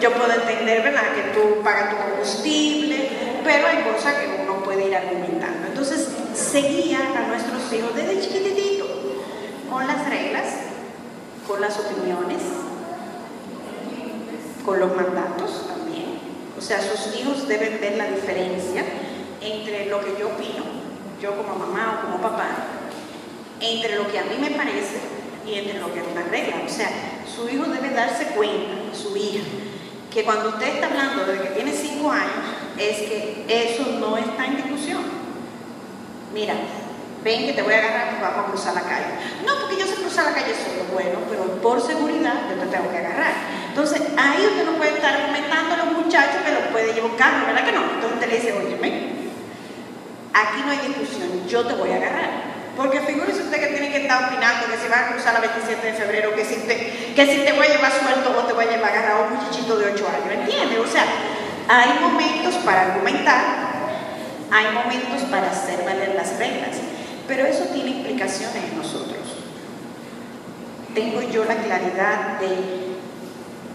yo 0.00 0.10
puedo 0.12 0.32
entender, 0.32 0.82
¿verdad?, 0.82 1.02
que 1.14 1.38
tú 1.38 1.62
pagas 1.62 1.90
tu 1.90 1.96
combustible, 1.96 3.10
pero 3.44 3.66
hay 3.66 3.82
cosas 3.82 4.14
que 4.14 4.42
uno 4.42 4.62
puede 4.64 4.86
ir 4.86 4.96
argumentando. 4.96 5.66
Entonces, 5.66 6.08
seguía 6.34 7.00
a 7.14 7.28
nuestros 7.28 7.70
hijos 7.74 7.94
desde 7.94 8.20
chiquitito 8.22 8.86
con 9.68 9.86
las 9.86 10.08
reglas, 10.08 10.46
con 11.46 11.60
las 11.60 11.78
opiniones, 11.78 12.40
con 14.64 14.80
los 14.80 14.96
mandatos 14.96 15.66
también. 15.68 16.20
O 16.56 16.62
sea, 16.62 16.80
sus 16.80 17.20
hijos 17.20 17.46
deben 17.46 17.80
ver 17.82 17.98
la 17.98 18.06
diferencia 18.06 18.82
entre 19.42 19.86
lo 19.86 20.00
que 20.00 20.16
yo 20.18 20.28
opino, 20.28 20.64
yo 21.20 21.36
como 21.36 21.54
mamá 21.54 21.98
o 21.98 22.06
como 22.06 22.22
papá, 22.22 22.48
entre 23.60 23.96
lo 23.96 24.10
que 24.10 24.18
a 24.18 24.22
mí 24.22 24.38
me 24.40 24.52
parece 24.52 25.17
entre 25.54 25.78
lo 25.78 25.92
que 25.92 26.00
es 26.00 26.06
una 26.06 26.22
regla. 26.22 26.62
O 26.66 26.68
sea, 26.68 26.90
su 27.26 27.48
hijo 27.48 27.64
debe 27.64 27.90
darse 27.90 28.26
cuenta, 28.28 28.94
su 28.94 29.16
hija, 29.16 29.44
que 30.12 30.24
cuando 30.24 30.50
usted 30.50 30.66
está 30.66 30.86
hablando 30.86 31.24
de 31.26 31.40
que 31.40 31.48
tiene 31.50 31.72
cinco 31.72 32.10
años, 32.10 32.44
es 32.76 32.96
que 32.98 33.44
eso 33.48 33.84
no 33.98 34.16
está 34.16 34.46
en 34.46 34.56
discusión. 34.56 35.02
Mira, 36.32 36.54
ven 37.22 37.46
que 37.46 37.52
te 37.52 37.62
voy 37.62 37.74
a 37.74 37.78
agarrar 37.78 38.14
y 38.18 38.22
vamos 38.22 38.38
a 38.38 38.50
cruzar 38.50 38.74
la 38.74 38.82
calle. 38.82 39.06
No, 39.46 39.58
porque 39.60 39.76
yo 39.76 39.86
sé 39.86 39.94
cruzar 39.96 40.26
la 40.26 40.34
calle 40.34 40.54
solo. 40.54 40.84
Bueno, 40.92 41.18
pero 41.28 41.44
por 41.60 41.80
seguridad 41.80 42.34
yo 42.48 42.62
te 42.62 42.66
tengo 42.66 42.90
que 42.90 42.98
agarrar. 42.98 43.32
Entonces, 43.68 44.02
ahí 44.16 44.46
usted 44.46 44.64
no 44.64 44.72
puede 44.72 44.94
estar 44.94 45.14
argumentando 45.14 45.74
a 45.74 45.76
los 45.78 46.04
muchachos 46.04 46.42
que 46.44 46.52
los 46.52 46.62
puede 46.72 46.94
llevar 46.94 47.10
un 47.10 47.16
carro, 47.16 47.46
¿verdad 47.46 47.64
que 47.64 47.72
no? 47.72 47.82
Entonces 47.82 48.12
usted 48.14 48.28
le 48.28 48.36
dice, 48.36 48.52
oye, 48.52 48.76
ven, 48.80 49.30
aquí 50.32 50.62
no 50.64 50.70
hay 50.70 50.78
discusión, 50.88 51.46
yo 51.48 51.66
te 51.66 51.74
voy 51.74 51.90
a 51.90 51.96
agarrar. 51.96 52.57
Porque 52.78 53.00
figúrese 53.00 53.42
usted 53.42 53.58
que 53.58 53.74
tiene 53.74 53.90
que 53.90 54.02
estar 54.02 54.30
opinando 54.30 54.68
que 54.68 54.78
si 54.78 54.86
va 54.86 55.00
a 55.00 55.08
cruzar 55.08 55.34
la 55.34 55.40
27 55.40 55.84
de 55.84 55.92
febrero, 55.94 56.32
que 56.32 56.44
si 56.44 56.54
te, 56.60 57.12
que 57.12 57.26
si 57.26 57.44
te 57.44 57.52
voy 57.52 57.66
a 57.66 57.70
llevar 57.74 57.90
suelto 57.90 58.30
o 58.38 58.44
te 58.44 58.52
voy 58.52 58.66
a 58.66 58.70
llevar 58.70 58.92
agarrado 58.92 59.24
a 59.24 59.26
un 59.26 59.34
muchachito 59.34 59.76
de 59.76 59.92
8 59.94 60.06
años, 60.06 60.46
¿entiende? 60.46 60.78
O 60.78 60.86
sea, 60.86 61.02
hay 61.68 61.98
momentos 61.98 62.54
para 62.64 62.82
argumentar, 62.82 63.42
hay 64.52 64.66
momentos 64.72 65.22
para 65.28 65.50
hacer 65.50 65.84
valer 65.84 66.14
las 66.14 66.38
reglas, 66.38 66.76
pero 67.26 67.46
eso 67.46 67.64
tiene 67.74 67.90
implicaciones 67.90 68.62
en 68.70 68.78
nosotros. 68.78 69.26
Tengo 70.94 71.20
yo 71.22 71.46
la 71.46 71.56
claridad 71.56 72.38
de 72.38 72.94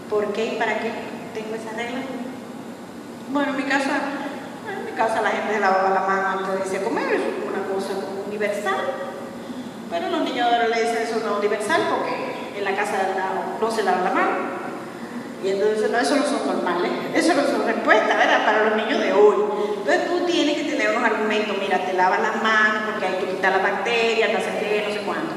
por 0.08 0.32
qué 0.32 0.46
y 0.46 0.56
para 0.56 0.78
qué 0.78 0.90
tengo 1.34 1.54
esa 1.56 1.76
regla. 1.76 2.00
Bueno, 3.28 3.50
en 3.50 3.56
mi 3.58 3.64
casa, 3.64 4.00
en 4.72 4.84
mi 4.86 4.92
casa 4.92 5.20
la 5.20 5.28
gente 5.28 5.52
se 5.52 5.60
lavaba 5.60 5.90
la 5.90 6.00
mano 6.00 6.52
antes 6.52 6.72
de 6.72 6.82
comer, 6.82 7.12
es 7.12 7.20
una 7.46 7.58
cosa 7.58 7.63
universal. 8.34 8.74
Pero 9.90 10.08
los 10.08 10.22
niños 10.22 10.46
ahora 10.50 10.68
le 10.68 10.82
dicen 10.82 11.02
eso 11.02 11.20
no 11.20 11.34
es 11.34 11.38
universal 11.38 11.80
porque 11.90 12.58
en 12.58 12.64
la 12.64 12.74
casa 12.74 12.98
de 12.98 13.14
lado 13.14 13.58
no 13.60 13.70
se 13.70 13.82
lava 13.82 14.02
la 14.02 14.10
mano. 14.10 14.54
Y 15.44 15.50
entonces 15.50 15.90
no, 15.90 15.98
eso 15.98 16.16
no 16.16 16.24
son 16.24 16.46
normales, 16.46 16.90
eso 17.14 17.34
no 17.34 17.42
son 17.42 17.66
respuestas, 17.66 18.16
¿verdad? 18.16 18.46
Para 18.46 18.64
los 18.64 18.76
niños 18.76 18.98
de 18.98 19.12
hoy. 19.12 19.36
Entonces 19.76 20.08
tú 20.08 20.24
tienes 20.24 20.56
que 20.56 20.64
tener 20.64 20.96
unos 20.96 21.04
argumentos, 21.04 21.56
mira, 21.60 21.84
te 21.84 21.92
lavas 21.92 22.20
las 22.22 22.42
manos 22.42 22.82
porque 22.90 23.06
hay 23.06 23.14
que 23.18 23.30
quitar 23.36 23.52
las 23.52 23.62
bacterias, 23.62 24.32
no 24.32 24.38
sé 24.38 24.58
qué, 24.58 24.84
no 24.88 24.94
sé 24.94 25.00
cuánto. 25.04 25.34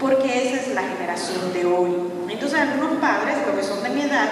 Porque 0.00 0.46
esa 0.46 0.62
es 0.62 0.74
la 0.74 0.82
generación 0.82 1.52
de 1.52 1.66
hoy. 1.66 1.90
Entonces 2.30 2.60
algunos 2.60 3.00
padres, 3.00 3.36
los 3.44 3.56
que 3.56 3.64
son 3.64 3.82
de 3.82 3.90
mi 3.90 4.02
edad, 4.02 4.28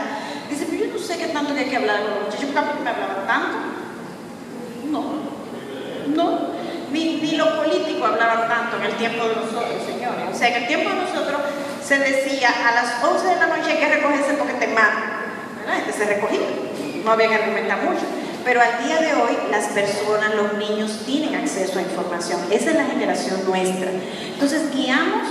dicen, 0.49 0.69
pero 0.71 0.85
yo 0.85 0.93
no 0.93 0.99
sé 0.99 1.19
qué 1.19 1.27
tanto 1.27 1.55
que 1.55 1.61
hay 1.61 1.71
que 1.71 1.77
hablar 1.77 2.03
con 2.03 2.11
los 2.11 2.21
muchachos, 2.27 2.51
porque 2.55 2.83
me 2.85 2.91
hablaban 2.91 3.27
tanto. 3.27 3.57
No, 4.93 5.03
no. 6.15 6.56
Ni, 6.93 7.21
ni 7.21 7.37
los 7.37 7.49
políticos 7.49 8.11
hablaban 8.11 8.49
tanto 8.49 8.77
en 8.77 8.85
el 8.85 8.93
tiempo 8.97 9.25
de 9.29 9.37
nosotros, 9.37 9.83
señores. 9.87 10.25
O 10.33 10.37
sea, 10.37 10.49
en 10.49 10.63
el 10.63 10.67
tiempo 10.69 10.91
de 10.91 10.97
nosotros 10.97 11.41
se 11.85 11.99
decía 11.99 12.49
a 12.49 12.75
las 12.75 13.05
11 13.05 13.29
de 13.29 13.37
la 13.37 13.47
noche 13.47 13.73
hay 13.73 13.79
que 13.79 13.95
recogerse 13.95 14.35
porque 14.35 14.55
te 14.55 14.69
matan. 14.69 15.17
¿verdad? 15.59 15.79
Entonces 15.79 15.97
se 15.97 16.15
recogía. 16.15 16.41
No 17.05 17.11
había 17.13 17.29
que 17.29 17.35
argumentar 17.35 17.83
mucho. 17.83 18.03
Pero 18.45 18.61
al 18.61 18.85
día 18.85 18.99
de 18.99 19.13
hoy 19.15 19.37
las 19.51 19.67
personas, 19.67 20.35
los 20.37 20.55
niños 20.55 21.01
tienen 21.05 21.35
acceso 21.35 21.81
a 21.81 21.83
información. 21.83 22.41
Esa 22.51 22.71
es 22.71 22.77
la 22.77 22.85
generación 22.85 23.45
nuestra. 23.45 23.91
Entonces 24.33 24.73
guiamos 24.73 25.29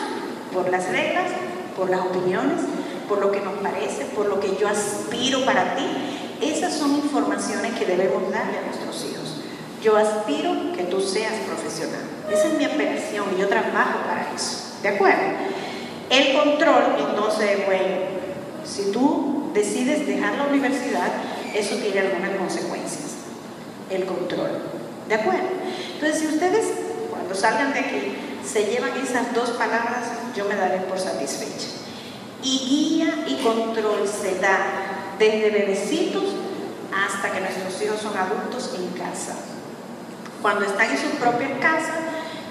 por 0.53 0.69
las 0.69 0.89
reglas, 0.89 1.31
por 1.77 1.89
las 1.89 2.01
opiniones, 2.01 2.59
por 3.07 3.19
lo 3.19 3.31
que 3.31 3.39
nos 3.39 3.53
parece, 3.55 4.05
por 4.15 4.27
lo 4.27 4.39
que 4.41 4.57
yo 4.57 4.67
aspiro 4.67 5.45
para 5.45 5.75
ti. 5.75 5.85
Esas 6.41 6.73
son 6.73 6.93
informaciones 6.95 7.73
que 7.79 7.85
debemos 7.85 8.29
darle 8.31 8.57
a 8.57 8.61
nuestros 8.63 9.05
hijos. 9.05 9.24
Yo 9.85 9.95
aspiro 9.95 10.73
que 10.75 10.85
tú 10.85 10.99
seas 10.99 11.33
profesional. 11.45 12.01
Esa 12.31 12.47
es 12.47 12.53
mi 12.57 12.65
aspiración 12.65 13.27
y 13.37 13.39
yo 13.39 13.47
trabajo 13.47 13.99
para 13.99 14.33
eso. 14.35 14.79
¿De 14.81 14.89
acuerdo? 14.89 15.21
El 16.09 16.33
control, 16.35 16.95
entonces, 17.07 17.67
bueno, 17.67 17.97
si 18.65 18.91
tú 18.91 19.51
decides 19.53 20.07
dejar 20.07 20.39
la 20.39 20.45
universidad, 20.45 21.07
eso 21.53 21.75
tiene 21.75 21.99
algunas 21.99 22.31
consecuencias. 22.31 23.11
El 23.91 24.05
control. 24.05 24.57
¿De 25.07 25.13
acuerdo? 25.13 25.49
Entonces, 25.93 26.19
si 26.19 26.27
ustedes, 26.33 26.65
cuando 27.11 27.35
salgan 27.35 27.71
de 27.71 27.79
aquí, 27.81 28.15
se 28.43 28.65
llevan 28.65 28.99
esas 28.99 29.35
dos 29.35 29.51
palabras, 29.51 30.05
yo 30.35 30.45
me 30.45 30.55
daré 30.55 30.79
por 30.79 30.97
satisfecha. 30.97 31.67
Y 32.41 32.57
guía 32.57 33.23
y 33.27 33.35
control 33.43 34.07
se 34.07 34.39
da 34.39 35.13
desde 35.19 35.51
bebecitos 35.51 36.23
hasta 36.91 37.31
que 37.31 37.39
nuestros 37.39 37.79
hijos 37.83 38.01
son 38.01 38.17
adultos 38.17 38.71
en 38.79 38.87
casa. 38.99 39.35
Cuando 40.45 40.63
están 40.63 40.91
en 40.91 40.97
sus 40.99 41.13
propias 41.13 41.53
casas, 41.59 41.97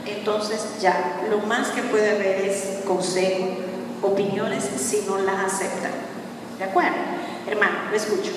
entonces 0.05 0.81
ya 0.81 1.23
lo 1.31 1.39
más 1.39 1.69
que 1.69 1.83
puede 1.83 2.17
haber 2.17 2.45
es 2.45 2.81
consejo, 2.85 3.51
opiniones 4.03 4.65
si 4.65 5.03
no 5.09 5.19
las 5.19 5.45
aceptan. 5.45 5.93
¿De 6.59 6.65
acuerdo? 6.65 6.97
Hermano, 7.47 7.77
lo 7.93 7.97
escucho. 7.97 8.33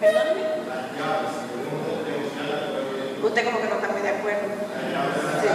Perdóneme. 0.00 0.40
Usted 3.24 3.44
como 3.44 3.60
que 3.60 3.68
no 3.68 3.74
está 3.74 3.88
muy 3.88 4.00
de 4.00 4.08
acuerdo. 4.08 4.40
Sí. 5.42 5.48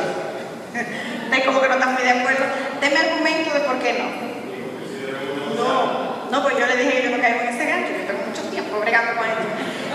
Usted 1.26 1.46
como 1.48 1.60
que 1.60 1.68
no 1.70 1.74
está 1.74 1.88
muy 1.88 2.04
de 2.04 2.12
acuerdo. 2.12 2.46
Deme 2.80 2.98
argumento 2.98 3.52
de 3.52 3.60
por 3.62 3.80
qué 3.80 3.94
no. 3.98 5.64
No, 5.64 6.11
no, 6.32 6.44
pues 6.44 6.58
yo 6.58 6.66
le 6.66 6.78
dije 6.78 6.92
que 6.92 7.04
yo 7.04 7.18
no 7.18 7.22
caigo 7.22 7.42
en 7.42 7.48
ese 7.50 7.66
gancho, 7.66 7.92
yo 7.92 8.08
tengo 8.08 8.26
mucho 8.26 8.42
tiempo 8.44 8.80
bregando 8.80 9.20
con 9.20 9.28
esto. 9.28 9.44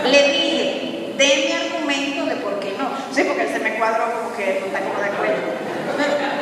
Le 0.03 0.31
dije, 0.31 1.13
deme 1.17 1.53
argumento 1.53 2.25
de 2.25 2.35
por 2.35 2.59
qué 2.59 2.75
no. 2.77 2.89
Sí, 3.11 3.23
porque 3.23 3.41
él 3.41 3.49
se 3.51 3.59
me 3.59 3.75
cuadró 3.75 4.05
como 4.13 4.37
que 4.37 4.59
no 4.61 4.67
está 4.67 4.79
como 4.81 4.99
de 4.99 5.07
acuerdo. 5.07 5.41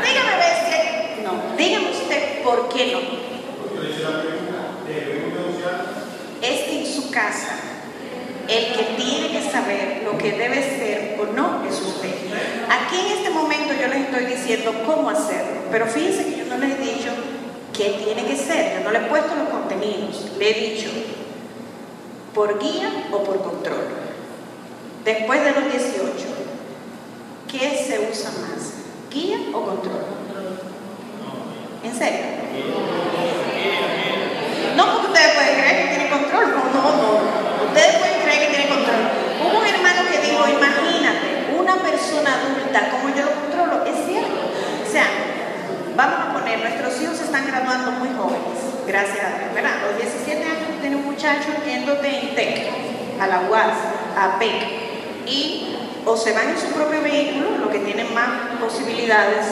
Dígame, 0.04 0.36
si. 0.68 1.24
No, 1.24 1.56
dígame 1.58 1.92
usted 1.92 2.44
por 2.44 2.68
qué 2.70 2.92
no. 2.92 3.00
Es 6.42 6.60
que 6.62 6.80
en 6.80 6.86
su 6.86 7.10
casa 7.10 7.56
el 8.48 8.74
que 8.74 8.84
tiene 8.98 9.32
que 9.32 9.50
saber 9.50 10.02
lo 10.04 10.18
que 10.18 10.34
debe 10.34 10.62
ser 10.62 11.18
o 11.20 11.26
no 11.34 11.64
es 11.68 11.82
usted. 11.82 12.14
Aquí 12.70 13.00
en 13.00 13.18
este 13.18 13.30
momento 13.30 13.74
yo 13.74 13.88
les 13.88 14.02
estoy 14.02 14.26
diciendo 14.26 14.74
cómo 14.86 15.10
hacerlo, 15.10 15.62
pero 15.72 15.88
fíjense 15.88 16.26
que 16.26 16.38
yo 16.38 16.46
no 16.46 16.58
les 16.58 16.78
he 16.78 16.82
dicho 16.82 17.12
qué 17.78 18.02
tiene 18.04 18.26
que 18.26 18.36
ser, 18.36 18.78
yo 18.78 18.84
no 18.84 18.92
le 18.92 19.00
he 19.00 19.10
puesto 19.10 19.36
los 19.36 19.50
contenidos, 19.50 20.26
le 20.38 20.50
he 20.50 20.72
dicho 20.72 20.90
por 22.34 22.60
guía 22.60 22.90
o 23.12 23.24
por 23.24 23.42
control. 23.42 23.88
Después 25.04 25.44
de 25.44 25.52
los 25.52 25.72
18, 25.72 26.14
¿qué 27.52 27.86
se 27.86 28.10
usa 28.10 28.32
más? 28.42 28.74
¿Guía 29.12 29.38
o 29.54 29.62
control? 29.62 30.06
¿En 31.84 31.96
serio? 31.96 32.26
No, 34.76 34.86
porque 34.94 35.08
ustedes 35.08 35.34
pueden 35.36 35.56
creer 35.60 35.82
que 35.82 35.96
tienen 35.96 36.10
control, 36.10 36.46
no, 36.52 36.64
no, 36.74 36.98
no. 36.98 37.66
Ustedes 37.68 37.96
pueden 37.98 38.22
creer 38.22 38.40
que 38.40 38.56
tiene 38.56 38.70
control. 38.70 39.02
Hubo 39.42 39.60
un 39.60 39.68
hermano 39.68 40.02
que 40.10 40.28
dijo, 40.28 40.48
imagínate, 40.48 41.56
una 41.58 41.76
persona 41.76 42.42
adulta, 42.42 42.90
como 42.90 43.16
yo 43.16 43.24
lo 43.24 43.32
controlo? 43.32 43.86
Es 43.86 44.06
cierto. 44.06 44.52
O 44.86 44.92
sea, 44.92 45.08
vamos 45.96 46.35
nuestros 46.58 47.02
hijos 47.02 47.18
se 47.18 47.26
están 47.26 47.48
graduando 47.48 47.92
muy 47.92 48.10
jóvenes, 48.10 48.58
gracias 48.88 49.20
a 49.20 49.38
Dios, 49.40 49.54
¿verdad? 49.54 49.72
Los 49.90 49.98
17 50.02 50.44
años 50.44 50.82
tiene 50.82 50.96
un 50.96 51.06
muchacho 51.06 51.50
yendo 51.66 51.96
de 51.96 52.10
INTEC 52.10 52.68
a 53.20 53.28
la 53.28 53.42
UAS, 53.50 53.78
a 54.18 54.40
PEC, 54.40 55.26
y 55.26 55.76
o 56.06 56.16
se 56.16 56.34
van 56.34 56.50
en 56.50 56.58
su 56.58 56.68
propio 56.68 57.02
vehículo, 57.02 57.58
lo 57.58 57.70
que 57.72 57.80
tienen 57.80 58.14
más 58.14 58.60
posibilidades, 58.60 59.46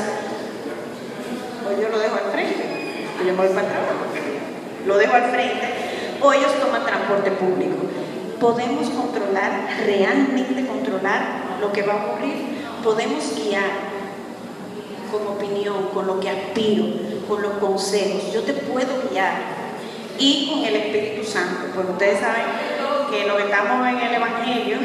o 1.68 1.82
yo 1.82 1.90
lo 1.90 1.98
dejo 1.98 2.16
al 2.16 2.32
frente, 2.32 3.08
yo 3.20 3.26
me 3.26 3.34
voy 3.34 3.48
para 3.48 3.68
atrás, 3.68 3.82
lo 4.86 4.98
dejo 4.98 5.14
al 5.16 5.32
frente, 5.32 5.74
o 6.22 6.34
ellos 6.34 6.60
toman 6.60 6.86
transporte 6.86 7.32
público 7.32 7.84
podemos 8.44 8.90
controlar, 8.90 9.70
realmente 9.86 10.68
controlar 10.68 11.22
lo 11.62 11.72
que 11.72 11.82
va 11.82 11.94
a 11.94 12.06
ocurrir. 12.08 12.62
Podemos 12.84 13.24
guiar 13.38 13.93
con 15.14 15.28
opinión, 15.38 15.90
con 15.94 16.08
lo 16.08 16.20
que 16.20 16.30
aspiro, 16.30 16.86
con 17.28 17.42
los 17.42 17.54
consejos. 17.54 18.34
Yo 18.34 18.42
te 18.44 18.54
puedo 18.54 18.90
guiar. 19.10 19.54
Y 20.20 20.50
con 20.50 20.64
el 20.66 20.76
Espíritu 20.76 21.24
Santo, 21.30 21.68
porque 21.74 21.92
ustedes 21.94 22.20
saben 22.20 22.44
que 23.10 23.26
lo 23.28 23.38
que 23.38 23.44
estamos 23.44 23.88
en 23.88 23.98
el 24.00 24.14
Evangelio, 24.14 24.78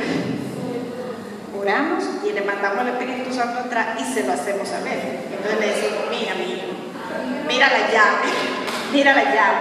oramos 1.61 2.05
y 2.29 2.33
le 2.33 2.41
mandamos 2.43 2.79
al 2.81 2.89
Espíritu 2.89 3.33
Santo 3.35 3.61
atrás 3.61 3.89
y 4.01 4.05
se 4.15 4.25
lo 4.25 4.33
hacemos 4.33 4.69
saber. 4.69 5.27
Entonces 5.31 5.61
le 5.61 5.67
decimos, 5.67 6.05
mira, 6.11 6.35
mi 6.35 6.45
hijo, 6.55 6.67
mira 7.47 7.69
la 7.69 7.91
llave, 7.93 8.29
mira 8.93 9.15
la 9.15 9.25
llave. 9.25 9.59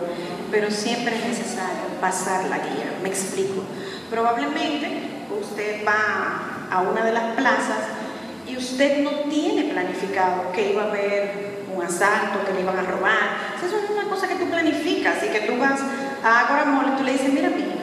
Pero 0.50 0.70
siempre 0.70 1.16
es 1.16 1.24
necesario 1.24 1.88
pasar 2.00 2.44
la 2.48 2.58
guía. 2.58 2.98
Me 3.02 3.08
explico. 3.08 3.62
Probablemente 4.10 5.26
usted 5.40 5.86
va 5.86 6.68
a 6.70 6.82
una 6.82 7.04
de 7.04 7.12
las 7.12 7.34
plazas 7.36 7.78
y 8.46 8.56
usted 8.56 9.02
no 9.02 9.10
tiene 9.30 9.72
planificado 9.72 10.52
que 10.52 10.72
iba 10.72 10.84
a 10.84 10.88
haber 10.88 11.64
un 11.74 11.82
asalto, 11.82 12.44
que 12.46 12.52
le 12.54 12.60
iban 12.62 12.78
a 12.78 12.82
robar. 12.82 13.36
Eso 13.56 13.76
es 13.76 13.90
una 13.90 14.04
cosa 14.08 14.28
que 14.28 14.36
tú 14.36 14.46
planificas 14.46 15.22
y 15.22 15.28
que 15.28 15.40
tú 15.40 15.58
vas 15.58 15.80
a 16.22 16.40
Agoramol 16.40 16.94
y 16.94 16.96
tú 16.98 17.04
le 17.04 17.12
dices, 17.12 17.32
mira, 17.32 17.50
mira, 17.50 17.74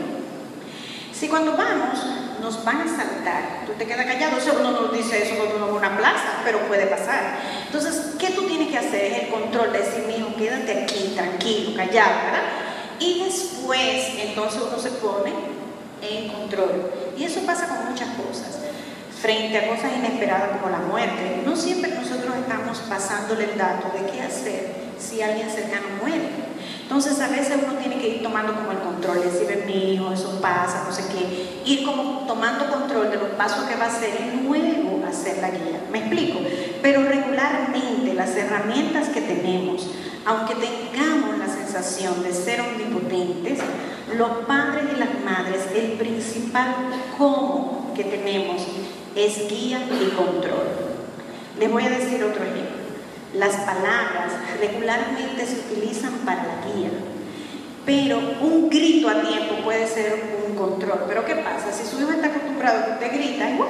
si 1.13 1.27
cuando 1.27 1.55
vamos 1.55 2.03
nos 2.45 2.63
van 2.63 2.77
a 2.77 2.83
asaltar, 2.83 3.65
tú 3.65 3.73
te 3.73 3.87
quedas 3.87 4.05
callado, 4.05 4.37
o 4.37 4.39
sea, 4.39 4.53
uno 4.53 4.69
no 4.69 4.87
dice 4.89 5.23
eso 5.23 5.35
cuando 5.35 5.55
uno 5.55 5.65
va 5.65 5.71
a 5.73 5.75
una 5.77 5.97
plaza, 5.97 6.41
pero 6.45 6.59
puede 6.67 6.85
pasar. 6.85 7.39
Entonces, 7.65 8.13
¿qué 8.19 8.29
tú 8.29 8.43
tienes 8.43 8.69
que 8.69 8.77
hacer? 8.77 9.03
Es 9.05 9.23
el 9.23 9.29
control 9.29 9.73
de 9.73 9.79
decir, 9.79 10.03
mijo, 10.05 10.35
quédate 10.35 10.83
aquí, 10.83 11.13
tranquilo, 11.15 11.75
callado, 11.75 12.11
¿verdad? 12.25 12.43
Y 12.99 13.23
después, 13.23 14.09
entonces 14.19 14.61
uno 14.61 14.77
se 14.77 14.91
pone 14.91 15.33
en 16.03 16.27
control. 16.29 16.91
Y 17.17 17.23
eso 17.23 17.41
pasa 17.47 17.67
con 17.67 17.89
muchas 17.89 18.09
cosas. 18.09 18.59
Frente 19.19 19.57
a 19.57 19.67
cosas 19.67 19.93
inesperadas 19.97 20.59
como 20.59 20.69
la 20.69 20.79
muerte, 20.85 21.41
no 21.43 21.55
siempre 21.55 21.95
nosotros 21.95 22.35
estamos 22.35 22.77
pasándole 22.87 23.45
el 23.45 23.57
dato 23.57 23.91
de 23.97 24.05
qué 24.11 24.21
hacer 24.21 24.75
si 24.99 25.23
alguien 25.23 25.49
cercano 25.49 25.87
muere. 25.99 26.29
Entonces 26.85 27.19
a 27.19 27.27
veces 27.29 27.57
uno 27.63 27.77
tiene 27.79 27.97
que 27.99 28.07
ir 28.07 28.23
tomando 28.23 28.53
como 28.53 28.71
el 28.71 28.77
control, 28.77 29.23
decir, 29.23 29.47
"Ven, 29.47 29.65
mi 29.65 29.93
hijo, 29.93 30.11
eso 30.13 30.39
pasa, 30.39 30.83
no 30.87 30.93
sé 30.93 31.03
qué, 31.11 31.61
ir 31.65 31.83
como 31.83 32.25
tomando 32.27 32.69
control 32.69 33.09
de 33.09 33.17
los 33.17 33.29
pasos 33.29 33.63
que 33.65 33.75
va 33.75 33.85
a 33.85 33.87
hacer 33.87 34.11
y 34.33 34.47
luego 34.47 34.85
hacer 35.15 35.37
la 35.39 35.49
guía. 35.49 35.81
¿Me 35.91 35.99
explico? 35.99 36.39
Pero 36.81 37.03
regularmente 37.03 38.13
las 38.13 38.35
herramientas 38.35 39.09
que 39.09 39.21
tenemos, 39.21 39.87
aunque 40.25 40.55
tengamos 40.55 41.37
la 41.37 41.47
sensación 41.47 42.23
de 42.23 42.33
ser 42.33 42.61
omnipotentes, 42.61 43.59
los 44.17 44.29
padres 44.45 44.83
y 44.95 44.99
las 44.99 45.09
madres, 45.23 45.61
el 45.75 45.93
principal 45.93 46.75
cómo 47.17 47.93
que 47.95 48.03
tenemos 48.03 48.61
es 49.15 49.47
guía 49.47 49.79
y 49.89 50.09
control. 50.15 50.67
Les 51.59 51.71
voy 51.71 51.83
a 51.83 51.89
decir 51.89 52.23
otro 52.23 52.43
ejemplo. 52.43 52.74
Las 53.37 53.55
palabras 53.55 54.31
regularmente 54.59 55.45
se 55.45 55.59
utilizan 55.59 56.13
para 56.25 56.43
la 56.43 56.55
guía, 56.65 56.89
pero 57.85 58.17
un 58.17 58.69
grito 58.69 59.09
a 59.09 59.21
tiempo 59.21 59.55
puede 59.63 59.87
ser 59.87 60.37
un 60.47 60.55
control. 60.55 61.03
Pero 61.07 61.25
¿qué 61.25 61.35
pasa? 61.35 61.71
Si 61.71 61.85
su 61.85 62.01
hijo 62.01 62.11
está 62.11 62.27
acostumbrado 62.27 62.79
a 62.79 62.85
que 62.85 62.91
usted 62.93 63.13
grita, 63.13 63.49
igual, 63.49 63.69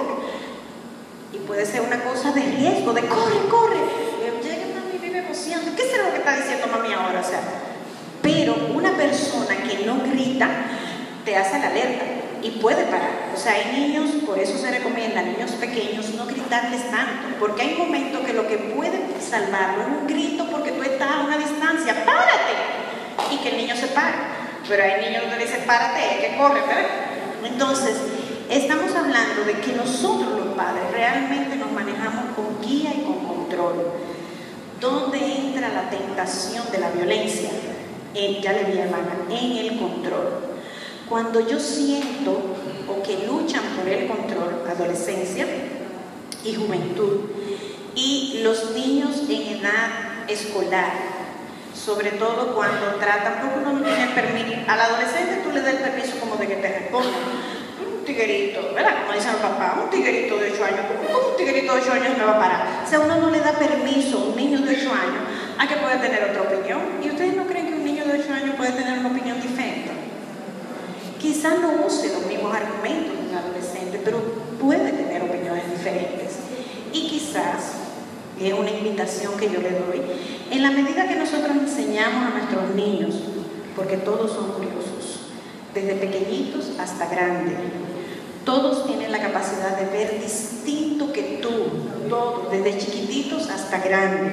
y 1.34 1.38
puede 1.40 1.66
ser 1.66 1.82
una 1.82 2.00
cosa 2.04 2.32
de 2.32 2.42
riesgo, 2.42 2.94
de 2.94 3.02
corre, 3.08 3.48
corre, 3.50 3.78
Eh, 4.26 4.34
llega 4.42 4.80
mami, 4.80 4.98
vive 5.00 5.22
negociando, 5.22 5.72
¿qué 5.76 5.84
será 5.84 6.06
lo 6.06 6.12
que 6.12 6.18
está 6.20 6.36
diciendo 6.36 6.68
mami 6.68 6.94
ahora? 6.94 7.20
O 7.20 7.24
sea, 7.24 7.42
pero 8.22 8.56
una 8.74 8.92
persona 8.92 9.56
que 9.58 9.86
no 9.86 10.00
grita 10.12 10.48
te 11.26 11.36
hace 11.36 11.60
la 11.60 11.68
alerta 11.68 12.15
y 12.46 12.52
puede 12.52 12.84
parar. 12.86 13.32
O 13.34 13.38
sea, 13.38 13.54
hay 13.54 13.72
niños, 13.80 14.12
por 14.24 14.38
eso 14.38 14.56
se 14.56 14.70
recomienda 14.70 15.24
niños 15.24 15.50
pequeños 15.54 16.12
no 16.12 16.28
gritarles 16.28 16.92
tanto, 16.92 17.40
porque 17.40 17.64
hay 17.64 17.76
momentos 17.76 18.22
que 18.22 18.34
lo 18.34 18.48
que 18.48 18.58
puede 18.58 19.00
salvarlo 19.20 19.82
es 19.82 19.88
un 19.88 20.08
grito 20.08 20.46
porque 20.52 20.72
tú 20.72 20.84
estás 20.84 21.10
a 21.10 21.24
una 21.24 21.40
distancia, 21.40 22.06
párate, 22.06 23.34
y 23.34 23.38
que 23.38 23.50
el 23.50 23.58
niño 23.58 23.76
se 23.76 23.88
pare. 23.88 24.14
Pero 24.70 24.84
hay 24.84 25.10
niños 25.10 25.24
que 25.24 25.38
le 25.38 25.46
dicen, 25.46 25.64
párate, 25.66 26.02
que 26.22 26.38
corre, 26.38 26.62
¿verdad? 26.62 26.86
Entonces, 27.44 27.98
estamos 28.48 28.96
hablando 28.96 29.44
de 29.44 29.54
que 29.54 29.74
nosotros 29.74 30.46
los 30.46 30.56
padres 30.56 30.84
realmente 30.92 31.56
nos 31.56 31.72
manejamos 31.72 32.36
con 32.36 32.62
guía 32.62 32.92
y 32.96 33.02
con 33.06 33.26
control. 33.26 33.92
¿Dónde 34.80 35.18
entra 35.18 35.70
la 35.70 35.90
tentación 35.90 36.64
de 36.72 36.78
la 36.78 36.92
violencia? 36.92 37.50
En, 38.14 38.40
ya 38.40 38.54
le 38.54 38.66
vi 38.66 38.78
hermana, 38.78 39.16
en 39.32 39.58
el 39.58 39.80
control. 39.80 40.55
Cuando 41.10 41.40
yo 41.40 41.60
siento 41.60 42.32
o 42.88 43.04
que 43.04 43.28
luchan 43.28 43.64
por 43.78 43.88
el 43.88 44.08
control, 44.08 44.64
adolescencia 44.68 45.46
y 46.44 46.56
juventud, 46.56 47.22
y 47.94 48.42
los 48.44 48.72
niños 48.72 49.22
en 49.30 49.60
edad 49.60 50.28
escolar, 50.28 50.92
sobre 51.74 52.12
todo 52.12 52.56
cuando 52.56 52.96
tratan, 53.00 53.40
porque 53.42 53.60
uno 53.60 53.80
no 53.80 53.86
tiene 53.86 54.08
permiso, 54.14 54.58
al 54.68 54.80
adolescente 54.80 55.42
tú 55.44 55.52
le 55.52 55.62
das 55.62 55.76
el 55.76 55.80
permiso 55.80 56.20
como 56.20 56.38
de 56.38 56.48
que 56.48 56.56
te 56.56 56.80
responda. 56.80 57.10
Un 57.80 58.04
tiguerito, 58.04 58.74
¿verdad? 58.74 59.04
Como 59.04 59.14
dicen 59.14 59.34
los 59.34 59.42
papás, 59.42 59.74
un 59.84 59.90
tiguerito 59.90 60.38
de 60.38 60.52
8 60.52 60.66
años, 60.66 60.80
¿cómo, 60.88 61.08
cómo 61.08 61.30
un 61.30 61.38
tiguerito 61.38 61.76
de 61.76 61.82
8 61.82 61.92
años 61.92 62.18
me 62.18 62.24
va 62.24 62.36
a 62.36 62.40
parar? 62.40 62.84
O 62.86 62.90
sea, 62.90 63.00
uno 63.00 63.18
no 63.18 63.30
le 63.30 63.40
da 63.40 63.54
permiso 63.54 64.18
a 64.18 64.24
un 64.26 64.36
niño 64.36 64.60
de 64.62 64.76
8 64.76 64.90
años 64.92 65.24
a 65.58 65.68
que 65.68 65.76
pueda 65.76 66.02
tener 66.02 66.24
otra 66.24 66.42
opinión. 66.42 66.82
¿Y 67.04 67.10
ustedes 67.10 67.36
no 67.36 67.46
creen 67.46 67.68
que 67.68 67.74
un 67.74 67.86
niño 67.86 68.06
de 68.06 68.20
8 68.20 68.34
años 68.34 68.56
puede 68.56 68.72
tener 68.72 69.00
una 69.00 69.10
opinión 69.10 69.42
diferente? 69.42 69.65
Quizás 71.26 71.60
no 71.60 71.84
use 71.88 72.14
los 72.14 72.28
mismos 72.28 72.54
argumentos 72.56 73.18
de 73.18 73.30
un 73.30 73.36
adolescente, 73.36 74.00
pero 74.06 74.20
puede 74.62 74.92
tener 74.92 75.24
opiniones 75.24 75.64
diferentes. 75.72 76.36
Y 76.94 77.08
quizás, 77.08 77.78
es 78.40 78.54
una 78.54 78.70
invitación 78.70 79.36
que 79.36 79.50
yo 79.50 79.60
le 79.60 79.72
doy, 79.72 80.02
en 80.52 80.62
la 80.62 80.70
medida 80.70 81.08
que 81.08 81.16
nosotros 81.16 81.50
enseñamos 81.60 82.28
a 82.28 82.38
nuestros 82.38 82.76
niños, 82.76 83.16
porque 83.76 83.98
todos 83.98 84.34
son 84.34 84.52
curiosos, 84.52 85.32
desde 85.74 85.96
pequeñitos 85.96 86.74
hasta 86.78 87.08
grandes, 87.10 87.56
todos 88.46 88.86
tienen 88.86 89.12
la 89.12 89.20
capacidad 89.20 89.80
de 89.80 89.86
ver 89.98 90.22
distinto 90.22 91.12
que 91.12 91.40
tú, 91.42 91.50
todos, 92.08 92.52
desde 92.52 92.78
chiquititos 92.78 93.50
hasta 93.50 93.80
grandes. 93.80 94.32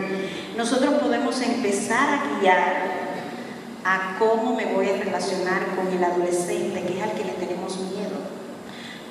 Nosotros 0.59 0.93
podemos 1.01 1.41
empezar 1.41 2.19
a 2.19 2.39
guiar 2.39 3.02
a 3.85 4.17
cómo 4.19 4.55
me 4.55 4.67
voy 4.67 4.89
a 4.89 4.97
relacionar 4.97 5.75
con 5.75 5.89
el 5.89 6.03
adolescente, 6.03 6.83
que 6.83 6.99
es 6.99 7.03
al 7.03 7.13
que 7.13 7.25
le 7.25 7.33
tenemos 7.33 7.77
miedo. 7.79 8.23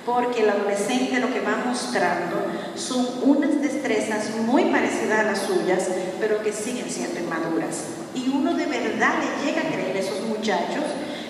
Porque 0.05 0.41
el 0.41 0.49
adolescente 0.49 1.19
lo 1.19 1.31
que 1.31 1.41
va 1.41 1.63
mostrando 1.65 2.37
son 2.75 3.07
unas 3.23 3.61
destrezas 3.61 4.35
muy 4.37 4.65
parecidas 4.65 5.19
a 5.19 5.23
las 5.23 5.39
suyas, 5.39 5.89
pero 6.19 6.41
que 6.41 6.51
siguen 6.51 6.89
siendo 6.89 7.19
inmaduras. 7.19 7.85
Y 8.15 8.29
uno 8.29 8.53
de 8.53 8.65
verdad 8.65 9.13
le 9.19 9.45
llega 9.45 9.61
a 9.61 9.71
creer 9.71 9.95
a 9.95 9.99
esos 9.99 10.21
muchachos 10.21 10.83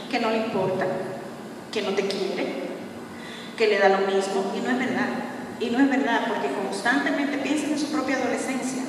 que 0.09 0.19
no 0.19 0.29
le 0.29 0.37
importa, 0.37 0.85
que 1.71 1.81
no 1.81 1.91
te 1.91 2.07
quiere, 2.07 2.53
que 3.57 3.67
le 3.67 3.79
da 3.79 3.89
lo 3.89 4.07
mismo, 4.07 4.51
y 4.55 4.61
no 4.61 4.71
es 4.71 4.79
verdad. 4.79 5.09
Y 5.59 5.69
no 5.69 5.79
es 5.79 5.89
verdad 5.89 6.21
porque 6.27 6.49
constantemente 6.53 7.37
piensan 7.37 7.71
en 7.71 7.79
su 7.79 7.91
propia 7.91 8.17
adolescencia. 8.17 8.83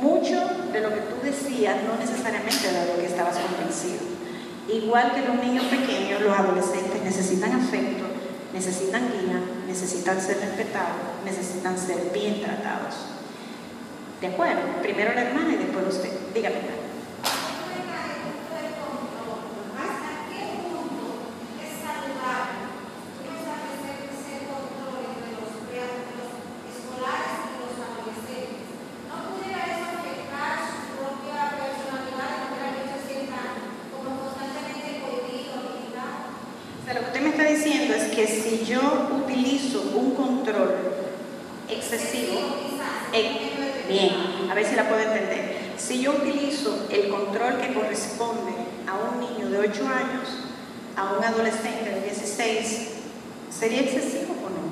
Mucho 0.00 0.40
de 0.72 0.80
lo 0.80 0.90
que 0.90 1.00
tú 1.00 1.16
decías 1.22 1.76
no 1.84 1.96
necesariamente 1.98 2.68
era 2.68 2.84
lo 2.86 3.00
que 3.00 3.06
estabas 3.06 3.36
convencido. 3.38 4.00
Igual 4.68 5.12
que 5.14 5.22
los 5.22 5.36
niños 5.36 5.64
pequeños, 5.66 6.20
los 6.22 6.36
adolescentes 6.38 7.02
necesitan 7.02 7.52
afecto, 7.52 8.04
necesitan 8.52 9.02
guía, 9.12 9.40
necesitan 9.66 10.20
ser 10.20 10.38
respetados, 10.40 10.96
necesitan 11.24 11.78
ser 11.78 12.10
bien 12.12 12.40
tratados. 12.42 12.94
¿De 14.20 14.26
acuerdo? 14.28 14.62
Primero 14.82 15.14
la 15.14 15.22
hermana 15.22 15.54
y 15.54 15.56
después 15.56 15.86
usted. 15.88 16.10
Dígame. 16.34 16.56
¿Hasta 19.76 20.10
qué 20.32 20.42
punto 20.66 21.30
es 21.60 21.70
saludable 21.84 22.64
no 23.22 23.30
establecer 23.36 23.96
ese 24.08 24.34
control 24.48 25.04
entre 25.04 25.30
los, 25.36 25.52
pre- 25.68 26.00
los 26.16 26.32
escolares 26.64 27.34
y 27.44 27.60
los 27.60 27.76
adolescentes? 27.76 28.66
¿No 29.04 29.36
pudiera 29.36 29.60
eso 29.68 29.84
afectar 30.00 30.64
su 30.64 30.96
propia 30.96 31.60
personalidad 31.60 32.28
de 32.32 32.40
manera 32.40 32.68
que 32.72 32.80
ellos 32.88 32.92
se 32.96 33.04
sientan 33.04 33.52
como 33.92 34.08
constantemente 34.16 35.04
cohibidos, 35.04 35.60
limitados? 35.76 36.40
O 36.40 36.82
sea, 36.88 36.92
lo 36.96 37.00
que 37.04 37.08
usted 37.12 37.20
me 37.20 37.32
está 37.36 37.44
diciendo 37.52 37.90
es 38.00 38.04
que 38.16 38.24
si 38.24 38.64
yo 38.76 39.08
utilizo 39.24 39.82
un 39.94 40.14
control 40.14 40.74
excesivo, 41.68 42.38
en- 43.12 43.88
bien, 43.88 44.12
a 44.50 44.54
ver 44.54 44.64
si 44.66 44.74
la 44.76 44.88
puedo 44.88 45.02
entender. 45.02 45.56
Si 45.78 46.00
yo 46.00 46.12
utilizo 46.12 46.86
el 46.90 47.08
control 47.08 47.58
que 47.60 47.74
corresponde 47.74 48.52
a 48.86 48.94
un 48.94 49.20
niño 49.20 49.50
de 49.50 49.58
8 49.68 49.86
años, 49.88 50.28
a 50.96 51.12
un 51.18 51.24
adolescente 51.24 51.90
de 51.90 52.00
16, 52.02 52.88
¿sería 53.50 53.80
excesivo 53.80 54.34
o 54.44 54.48
no? 54.50 54.62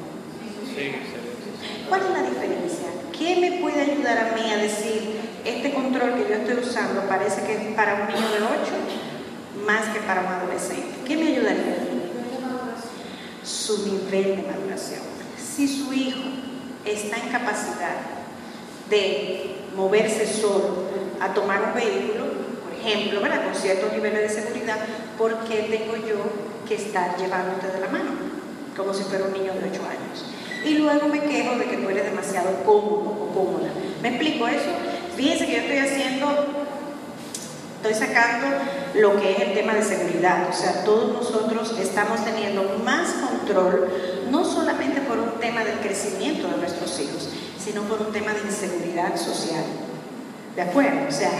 Sí, 0.74 0.90
sí, 0.92 1.86
¿Cuál 1.88 2.00
es 2.02 2.10
la 2.10 2.22
diferencia? 2.22 2.88
¿Qué 3.16 3.36
me 3.36 3.60
puede 3.60 3.80
ayudar 3.82 4.18
a 4.18 4.34
mí 4.36 4.50
a 4.50 4.56
decir, 4.56 5.20
este 5.44 5.72
control 5.72 6.14
que 6.14 6.28
yo 6.28 6.34
estoy 6.36 6.56
usando 6.64 7.02
parece 7.02 7.42
que 7.44 7.52
es 7.52 7.74
para 7.76 7.94
un 7.94 8.08
niño 8.08 8.28
de 8.30 8.42
8 8.42 8.74
más 9.66 9.86
que 9.94 10.00
para 10.00 10.20
un 10.22 10.26
adolescente? 10.28 10.94
¿Qué 11.06 11.16
me 11.16 11.28
ayudaría? 11.28 11.83
Su 13.64 13.78
nivel 13.86 14.36
de 14.36 14.42
maduración. 14.42 15.00
Si 15.38 15.66
su 15.66 15.90
hijo 15.94 16.20
está 16.84 17.16
en 17.16 17.30
capacidad 17.30 17.96
de 18.90 19.56
moverse 19.74 20.26
solo 20.26 20.84
a 21.18 21.32
tomar 21.32 21.62
un 21.62 21.74
vehículo, 21.74 22.26
por 22.62 22.78
ejemplo, 22.78 23.22
¿verdad? 23.22 23.42
con 23.46 23.54
ciertos 23.54 23.90
niveles 23.94 24.20
de 24.34 24.42
seguridad, 24.42 24.76
¿por 25.16 25.38
qué 25.44 25.66
tengo 25.70 25.96
yo 25.96 26.16
que 26.68 26.74
estar 26.74 27.16
llevándote 27.16 27.68
de 27.68 27.80
la 27.80 27.88
mano? 27.88 28.10
Como 28.76 28.92
si 28.92 29.02
fuera 29.04 29.24
un 29.24 29.32
niño 29.32 29.54
de 29.54 29.70
8 29.70 29.80
años. 29.88 30.26
Y 30.66 30.74
luego 30.74 31.08
me 31.08 31.20
quejo 31.20 31.56
de 31.56 31.64
que 31.64 31.78
tú 31.78 31.88
eres 31.88 32.04
demasiado 32.04 32.64
cómodo 32.66 33.16
o 33.18 33.32
cómoda. 33.32 33.70
¿Me 34.02 34.08
explico 34.10 34.46
eso? 34.46 34.72
Fíjense 35.16 35.46
que 35.46 35.52
yo 35.52 35.58
estoy 35.60 35.78
haciendo, 35.78 36.26
estoy 37.86 38.08
sacando 38.08 38.46
lo 38.94 39.20
que 39.20 39.32
es 39.32 39.40
el 39.40 39.52
tema 39.52 39.74
de 39.74 39.84
seguridad. 39.84 40.48
O 40.48 40.52
sea, 40.54 40.84
todos 40.84 41.12
nosotros 41.12 41.76
estamos 41.78 42.24
teniendo 42.24 42.80
más 42.82 43.10
control, 43.14 43.92
no 44.30 44.42
solamente 44.42 45.02
por 45.02 45.18
un 45.18 45.38
tema 45.38 45.62
del 45.64 45.78
crecimiento 45.80 46.48
de 46.48 46.56
nuestros 46.56 46.98
hijos, 47.00 47.28
sino 47.62 47.82
por 47.82 48.00
un 48.00 48.10
tema 48.10 48.32
de 48.32 48.40
inseguridad 48.40 49.14
social. 49.16 49.64
¿De 50.56 50.62
acuerdo? 50.62 51.08
O 51.08 51.12
sea, 51.12 51.30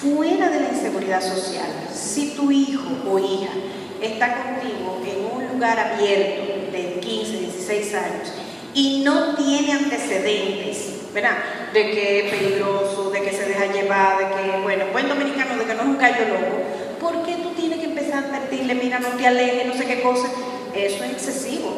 fuera 0.00 0.48
de 0.48 0.60
la 0.60 0.68
inseguridad 0.70 1.20
social, 1.20 1.66
si 1.92 2.30
tu 2.30 2.50
hijo 2.50 2.88
o 3.06 3.18
hija 3.18 3.52
está 4.00 4.42
contigo 4.42 5.02
en 5.04 5.36
un 5.36 5.52
lugar 5.52 5.78
abierto 5.78 6.72
de 6.72 6.98
15, 7.00 7.38
16 7.40 7.94
años 7.94 8.32
y 8.72 9.02
no 9.04 9.34
tiene 9.34 9.72
antecedentes, 9.72 11.03
¿verdad? 11.14 11.36
De 11.72 11.90
que 11.92 12.26
es 12.26 12.34
peligroso, 12.34 13.10
de 13.10 13.22
que 13.22 13.32
se 13.32 13.46
deja 13.46 13.66
llevar, 13.66 14.18
de 14.18 14.24
que, 14.24 14.60
bueno, 14.62 14.86
buen 14.92 15.08
dominicano, 15.08 15.56
de 15.56 15.64
que 15.64 15.74
no 15.74 15.82
es 15.82 15.88
un 15.88 15.96
callo 15.96 16.28
loco, 16.28 17.00
¿por 17.00 17.22
qué 17.24 17.36
tú 17.36 17.50
tienes 17.50 17.78
que 17.78 17.86
empezar 17.86 18.24
a 18.24 18.26
advertirle, 18.26 18.74
mira, 18.74 18.98
no 18.98 19.08
te 19.10 19.26
alejes, 19.26 19.66
no 19.66 19.74
sé 19.74 19.86
qué 19.86 20.02
cosa? 20.02 20.28
Eso 20.74 21.04
es 21.04 21.12
excesivo. 21.12 21.72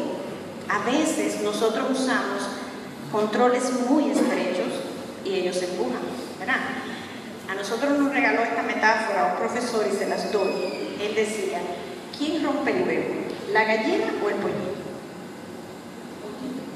A 0.69 0.79
veces 0.91 1.43
nosotros 1.43 1.91
usamos 1.91 2.49
controles 3.13 3.71
muy 3.89 4.11
estrechos 4.11 4.73
y 5.25 5.35
ellos 5.35 5.57
se 5.57 5.67
empujan, 5.67 6.01
¿verdad? 6.41 6.57
A 7.49 7.55
nosotros 7.55 7.99
nos 7.99 8.13
regaló 8.13 8.43
esta 8.43 8.63
metáfora 8.63 9.33
un 9.33 9.39
profesor 9.39 9.87
y 9.93 9.97
se 9.97 10.09
las 10.09 10.33
doy. 10.33 10.97
Él 11.01 11.15
decía, 11.15 11.61
¿quién 12.17 12.43
rompe 12.43 12.71
el 12.71 12.83
huevo? 12.89 13.15
¿La 13.53 13.65
gallina 13.65 14.07
o 14.25 14.29
el 14.29 14.35
pollito? 14.37 14.75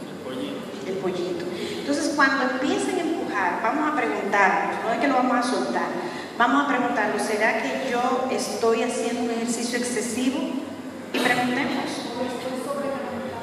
El 0.09 0.25
pollito. 0.25 0.70
Pollito. 0.97 1.45
Entonces, 1.79 2.13
cuando 2.15 2.51
empiecen 2.51 2.99
a 2.99 3.01
empujar, 3.01 3.61
vamos 3.63 3.93
a 3.93 3.97
preguntarnos, 3.97 4.85
no 4.85 4.93
es 4.93 5.01
que 5.01 5.09
lo 5.09 5.15
vamos 5.15 5.37
a 5.39 5.43
soltar, 5.43 5.89
vamos 6.39 6.65
a 6.65 6.69
preguntarnos, 6.69 7.23
¿será 7.23 7.63
que 7.63 7.91
yo 7.91 8.29
estoy 8.31 8.83
haciendo 8.83 9.23
un 9.23 9.31
ejercicio 9.31 9.79
excesivo? 9.79 10.39
Y 11.13 11.19
preguntemos. 11.19 11.85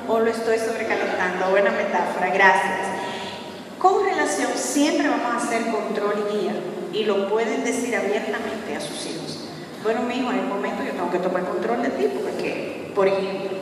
O 0.07 0.19
lo 0.19 0.31
estoy 0.31 0.57
sobrecalentando. 0.59 1.49
Buena 1.49 1.71
metáfora, 1.71 2.29
gracias. 2.29 2.87
Con 3.77 4.05
relación, 4.05 4.51
siempre 4.55 5.09
vamos 5.09 5.33
a 5.33 5.45
hacer 5.45 5.69
control 5.69 6.13
y 6.29 6.37
guía. 6.37 6.53
Y 6.93 7.03
lo 7.03 7.29
pueden 7.29 7.65
decir 7.65 7.95
abiertamente 7.95 8.75
a 8.75 8.79
sus 8.79 9.05
hijos. 9.05 9.49
Bueno, 9.83 10.03
mi 10.03 10.19
hijo, 10.19 10.31
en 10.31 10.39
el 10.39 10.45
momento 10.45 10.83
yo 10.83 10.91
tengo 10.91 11.11
que 11.11 11.19
tomar 11.19 11.43
control 11.43 11.83
de 11.83 11.89
ti, 11.89 12.07
porque, 12.23 12.91
por 12.95 13.07
ejemplo, 13.07 13.57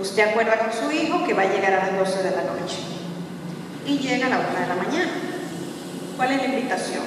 usted 0.00 0.30
acuerda 0.30 0.58
con 0.58 0.72
su 0.72 0.90
hijo 0.90 1.24
que 1.24 1.34
va 1.34 1.42
a 1.42 1.52
llegar 1.52 1.74
a 1.74 1.86
las 1.86 1.98
12 1.98 2.22
de 2.22 2.30
la 2.30 2.42
noche 2.44 2.93
y 3.86 3.98
llega 3.98 4.26
a 4.26 4.30
la 4.30 4.38
1 4.38 4.60
de 4.60 4.66
la 4.66 4.74
mañana. 4.74 5.12
¿Cuál 6.16 6.32
es 6.32 6.38
la 6.38 6.46
invitación? 6.46 7.02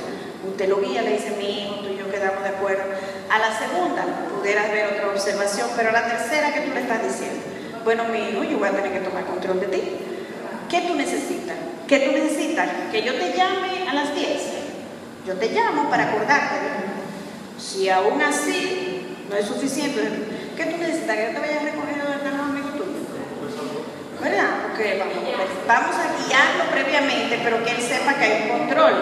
Usted 0.48 0.70
lo 0.70 0.82
guía, 0.82 1.02
le 1.02 1.14
dice, 1.14 1.36
mi 1.38 1.62
hijo, 1.62 1.76
tú 1.76 1.90
y 1.94 1.98
yo 1.98 2.10
quedamos 2.12 2.44
de 2.44 2.50
acuerdo. 2.50 2.84
A 3.30 3.40
la 3.40 3.58
segunda 3.58 4.06
pudieras 4.38 4.72
ver 4.72 4.94
otra 4.94 5.10
observación, 5.10 5.70
pero 5.76 5.90
a 5.90 5.94
la 5.94 6.08
tercera, 6.08 6.54
¿qué 6.54 6.62
tú 6.62 6.74
le 6.74 6.82
estás 6.82 7.04
diciendo? 7.04 7.42
Bueno, 7.84 8.06
mi 8.06 8.20
hijo, 8.20 8.44
yo 8.44 8.60
voy 8.60 8.68
a 8.68 8.72
tener 8.72 8.92
que 8.92 9.00
tomar 9.00 9.26
control 9.26 9.60
de 9.62 9.68
ti. 9.68 9.82
¿Qué 10.70 10.82
tú 10.82 10.96
necesitas? 10.96 11.56
¿Qué 11.88 12.00
tú 12.00 12.12
necesitas? 12.12 12.68
Que 12.92 13.02
yo 13.02 13.14
te 13.16 13.34
llame 13.34 13.88
a 13.90 13.94
las 13.94 14.14
10. 14.14 14.28
Yo 15.26 15.34
te 15.36 15.50
llamo 15.50 15.90
para 15.90 16.10
acordarte. 16.10 16.56
Si 17.58 17.90
aún 17.90 18.22
así 18.22 19.18
no 19.30 19.36
es 19.36 19.46
suficiente, 19.46 20.02
¿qué 20.56 20.66
tú 20.66 20.78
necesitas? 20.78 21.16
Que 21.16 21.24
yo 21.24 21.32
te 21.32 21.40
vaya 21.40 21.62
a 21.62 21.64
recoger 21.64 22.02
a 22.02 22.30
los 22.30 22.40
amigos 22.42 22.72
tuyos. 22.74 22.88
¿Verdad? 24.22 24.50
Porque 24.64 24.98
vamos, 25.00 25.16
vamos 25.68 25.96
a 25.96 26.28
guiarlo 26.28 26.72
previamente, 26.72 27.40
pero 27.44 27.64
que 27.64 27.72
él 27.72 27.82
sepa 27.82 28.16
que 28.16 28.24
hay 28.24 28.50
un 28.50 28.58
control 28.60 28.94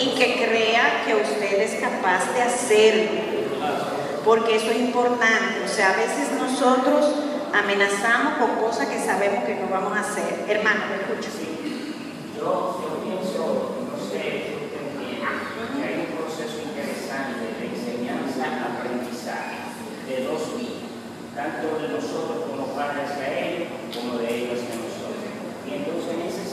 y 0.00 0.14
que 0.14 0.46
crea 0.46 1.02
que 1.04 1.14
usted 1.16 1.60
es 1.60 1.80
capaz 1.80 2.32
de 2.34 2.42
hacerlo. 2.42 3.10
Porque 4.24 4.56
eso 4.56 4.70
es 4.70 4.78
importante. 4.78 5.64
O 5.64 5.68
sea, 5.68 5.90
a 5.90 5.96
veces 5.96 6.32
nosotros 6.38 7.14
amenazamos 7.52 8.34
con 8.38 8.56
cosas 8.56 8.88
que 8.88 8.98
sabemos 8.98 9.44
que 9.44 9.54
no 9.56 9.68
vamos 9.68 9.96
a 9.96 10.00
hacer. 10.00 10.44
Hermano, 10.48 10.82
me 10.90 10.96
escucha. 11.02 11.30
Yo, 12.36 12.80
yo 12.82 13.02
pienso, 13.02 13.74
no 13.90 13.98
sé 13.98 14.22
que 15.74 15.82
hay 15.82 16.06
un 16.06 16.14
proceso 16.16 16.62
interesante 16.62 17.58
de 17.58 17.66
enseñanza-aprendizaje 17.66 19.58
de 20.06 20.14
dos 20.24 20.54
vías, 20.54 20.86
tanto 21.34 21.82
de 21.82 21.88
nosotros 21.88 22.46
como 22.46 22.66
padres 22.78 23.10
hacia 23.10 23.28
ellos, 23.38 23.68
como 23.90 24.18
de 24.18 24.28
ellos 24.28 24.62
hacia 24.62 24.78
nosotros. 24.78 25.26
Y 25.66 25.68
entonces 25.74 26.14
en 26.14 26.22
ese 26.30 26.48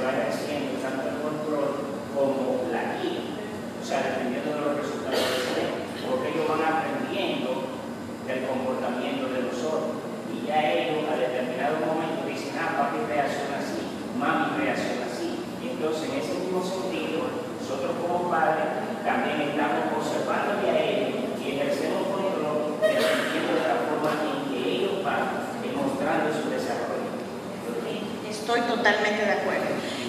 se 0.00 0.06
va 0.06 0.32
haciendo 0.32 0.80
tanto 0.80 1.12
el 1.12 1.20
control 1.20 1.76
como 2.16 2.72
la 2.72 2.96
guía, 2.96 3.20
o 3.20 3.84
sea, 3.84 4.00
dependiendo 4.00 4.56
de 4.56 4.60
los 4.64 4.76
resultados 4.80 5.20
que 5.28 5.40
se 5.44 5.52
den, 5.60 5.72
porque 6.08 6.32
ellos 6.32 6.48
van 6.48 6.64
aprendiendo 6.64 7.68
del 8.24 8.48
comportamiento 8.48 9.28
de 9.28 9.44
nosotros. 9.44 10.00
Y 10.32 10.48
ya 10.48 10.56
ellos 10.72 11.04
a 11.04 11.20
determinado 11.20 11.84
momento 11.84 12.24
dicen, 12.24 12.56
ah, 12.56 12.80
papi 12.80 13.04
reacciona 13.12 13.60
así, 13.60 13.84
mami 14.16 14.56
reacciona 14.56 15.04
así. 15.04 15.36
Entonces 15.60 16.08
en 16.08 16.16
ese 16.16 16.48
mismo 16.48 16.64
sentido, 16.64 17.28
nosotros 17.60 17.92
como 18.00 18.32
padres 18.32 19.04
también 19.04 19.52
estamos 19.52 20.00
observando 20.00 20.64
a 20.64 20.80
ellos 20.80 21.36
y 21.44 21.60
ejercemos 21.60 22.08
control 22.08 22.80
dependiendo 22.80 23.52
de 23.52 23.68
la 23.68 23.84
forma 23.84 24.16
en 24.16 24.48
que 24.48 24.58
ellos 24.64 25.04
van 25.04 25.44
demostrando 25.60 26.32
su 26.32 26.48
desarrollo. 26.48 26.89
Estoy 28.50 28.66
totalmente 28.66 29.24
de 29.24 29.30
acuerdo. 29.30 29.66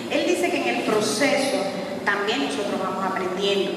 Él 0.09 0.25
dice 0.25 0.49
que 0.49 0.67
en 0.67 0.77
el 0.77 0.81
proceso 0.85 1.57
también 2.03 2.43
nosotros 2.45 2.81
vamos 2.81 3.05
aprendiendo. 3.05 3.71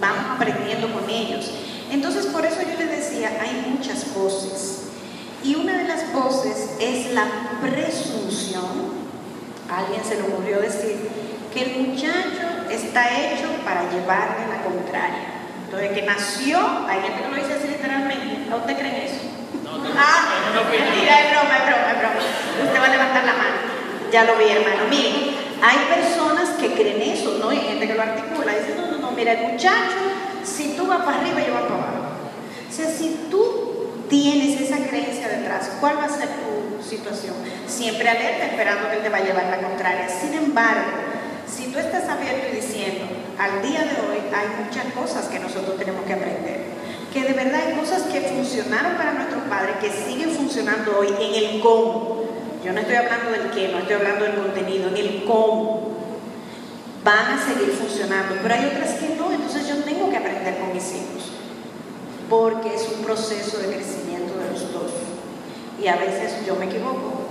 vamos 0.00 0.24
aprendiendo 0.36 0.90
con 0.90 1.08
ellos. 1.10 1.50
Entonces, 1.92 2.24
por 2.26 2.46
eso 2.46 2.62
yo 2.62 2.78
les 2.78 2.90
decía, 2.90 3.28
hay 3.42 3.66
muchas 3.68 4.14
voces. 4.14 4.84
Y 5.42 5.56
una 5.56 5.76
de 5.76 5.84
las 5.84 6.10
voces 6.14 6.70
es 6.80 7.12
la 7.12 7.26
presunción. 7.60 9.04
A 9.70 9.80
alguien 9.80 10.02
se 10.02 10.14
le 10.14 10.22
ocurrió 10.22 10.60
decir 10.60 11.10
que 11.52 11.62
el 11.64 11.86
muchacho 11.86 12.70
está 12.70 13.04
hecho 13.20 13.48
para 13.66 13.82
llevarle 13.90 14.48
la 14.48 14.62
contraria. 14.64 15.44
Entonces, 15.66 15.92
que 15.92 16.02
nació, 16.06 16.58
hay 16.88 17.02
gente 17.02 17.22
que 17.22 17.28
lo 17.28 17.36
dice 17.36 17.52
así 17.52 17.68
literalmente. 17.68 18.50
¿A 18.50 18.56
usted 18.56 18.78
creen 18.78 18.94
eso? 18.94 19.20
No, 19.62 19.76
no, 19.76 19.90
Ah, 19.94 20.24
no, 20.46 20.54
no, 20.54 20.64
no, 20.64 20.70
mentira, 20.70 21.20
es 21.20 21.30
broma, 21.32 21.58
es 21.58 21.66
broma, 21.66 21.92
es 21.92 21.98
broma. 21.98 22.64
Usted 22.64 22.80
va 22.80 22.86
a 22.86 22.88
levantar 22.88 23.24
la 23.24 23.32
mano. 23.34 23.73
Ya 24.14 24.22
lo 24.22 24.36
vi, 24.36 24.44
hermano. 24.44 24.86
Miren, 24.88 25.34
hay 25.60 25.76
personas 25.92 26.50
que 26.50 26.72
creen 26.74 27.02
eso, 27.02 27.36
¿no? 27.40 27.52
Y 27.52 27.56
hay 27.56 27.66
gente 27.66 27.88
que 27.88 27.94
lo 27.94 28.02
articula. 28.02 28.52
Dice, 28.54 28.76
no, 28.78 28.86
no, 28.86 28.98
no, 28.98 29.10
mira, 29.10 29.32
el 29.32 29.52
muchacho, 29.54 29.98
si 30.44 30.76
tú 30.76 30.86
vas 30.86 31.02
para 31.02 31.18
arriba, 31.18 31.40
yo 31.44 31.52
voy 31.52 31.62
para 31.64 31.74
abajo. 31.74 32.14
O 32.70 32.72
sea, 32.72 32.86
si 32.86 33.26
tú 33.28 34.04
tienes 34.08 34.60
esa 34.60 34.76
creencia 34.86 35.26
detrás, 35.26 35.68
¿cuál 35.80 35.98
va 35.98 36.04
a 36.04 36.08
ser 36.08 36.28
tu 36.28 36.80
situación? 36.80 37.34
Siempre 37.66 38.08
alerta, 38.08 38.46
esperando 38.46 38.88
que 38.88 38.98
él 38.98 39.02
te 39.02 39.08
va 39.08 39.16
a 39.16 39.24
llevar 39.24 39.46
la 39.46 39.58
contraria. 39.58 40.08
Sin 40.08 40.32
embargo, 40.32 40.92
si 41.52 41.72
tú 41.72 41.80
estás 41.80 42.08
abierto 42.08 42.46
y 42.52 42.60
diciendo, 42.60 43.06
al 43.36 43.68
día 43.68 43.80
de 43.80 43.98
hoy 43.98 44.18
hay 44.30 44.64
muchas 44.64 44.94
cosas 44.94 45.26
que 45.26 45.40
nosotros 45.40 45.76
tenemos 45.76 46.04
que 46.06 46.12
aprender, 46.12 46.60
que 47.12 47.20
de 47.20 47.32
verdad 47.32 47.62
hay 47.66 47.74
cosas 47.74 48.02
que 48.02 48.20
funcionaron 48.20 48.94
para 48.94 49.14
nuestros 49.14 49.42
padres, 49.50 49.74
que 49.80 49.90
siguen 49.90 50.30
funcionando 50.30 51.00
hoy 51.00 51.08
en 51.08 51.34
el 51.34 51.60
cómo. 51.60 52.13
Yo 52.64 52.72
no 52.72 52.80
estoy 52.80 52.96
hablando 52.96 53.30
del 53.30 53.50
qué, 53.50 53.68
no 53.68 53.78
estoy 53.80 53.96
hablando 53.96 54.24
del 54.24 54.36
contenido, 54.36 54.90
ni 54.90 55.00
el 55.00 55.24
cómo. 55.24 55.92
Van 57.04 57.38
a 57.38 57.38
seguir 57.38 57.74
funcionando, 57.74 58.36
pero 58.42 58.54
hay 58.54 58.64
otras 58.64 58.94
que 58.94 59.14
no, 59.16 59.30
entonces 59.30 59.68
yo 59.68 59.76
tengo 59.84 60.08
que 60.08 60.16
aprender 60.16 60.56
con 60.58 60.72
mis 60.72 60.90
hijos, 60.94 61.32
porque 62.30 62.74
es 62.74 62.88
un 62.88 63.04
proceso 63.04 63.58
de 63.58 63.66
crecimiento 63.66 64.38
de 64.38 64.50
los 64.50 64.72
dos. 64.72 64.92
Y 65.78 65.88
a 65.88 65.96
veces 65.96 66.46
yo 66.46 66.56
me 66.56 66.64
equivoco. 66.64 67.24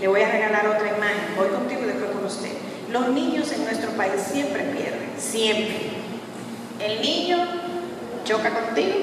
Le 0.00 0.08
voy 0.08 0.22
a 0.22 0.32
regalar 0.32 0.66
otra 0.66 0.88
imagen, 0.96 1.36
voy 1.36 1.48
contigo 1.48 1.82
y 1.82 1.88
después 1.88 2.10
con 2.12 2.24
usted. 2.24 2.52
Los 2.90 3.10
niños 3.10 3.52
en 3.52 3.64
nuestro 3.64 3.90
país 3.90 4.14
siempre 4.32 4.62
pierden, 4.62 5.12
siempre. 5.18 5.90
El 6.80 7.02
niño 7.02 7.36
choca 8.24 8.48
contigo 8.48 8.94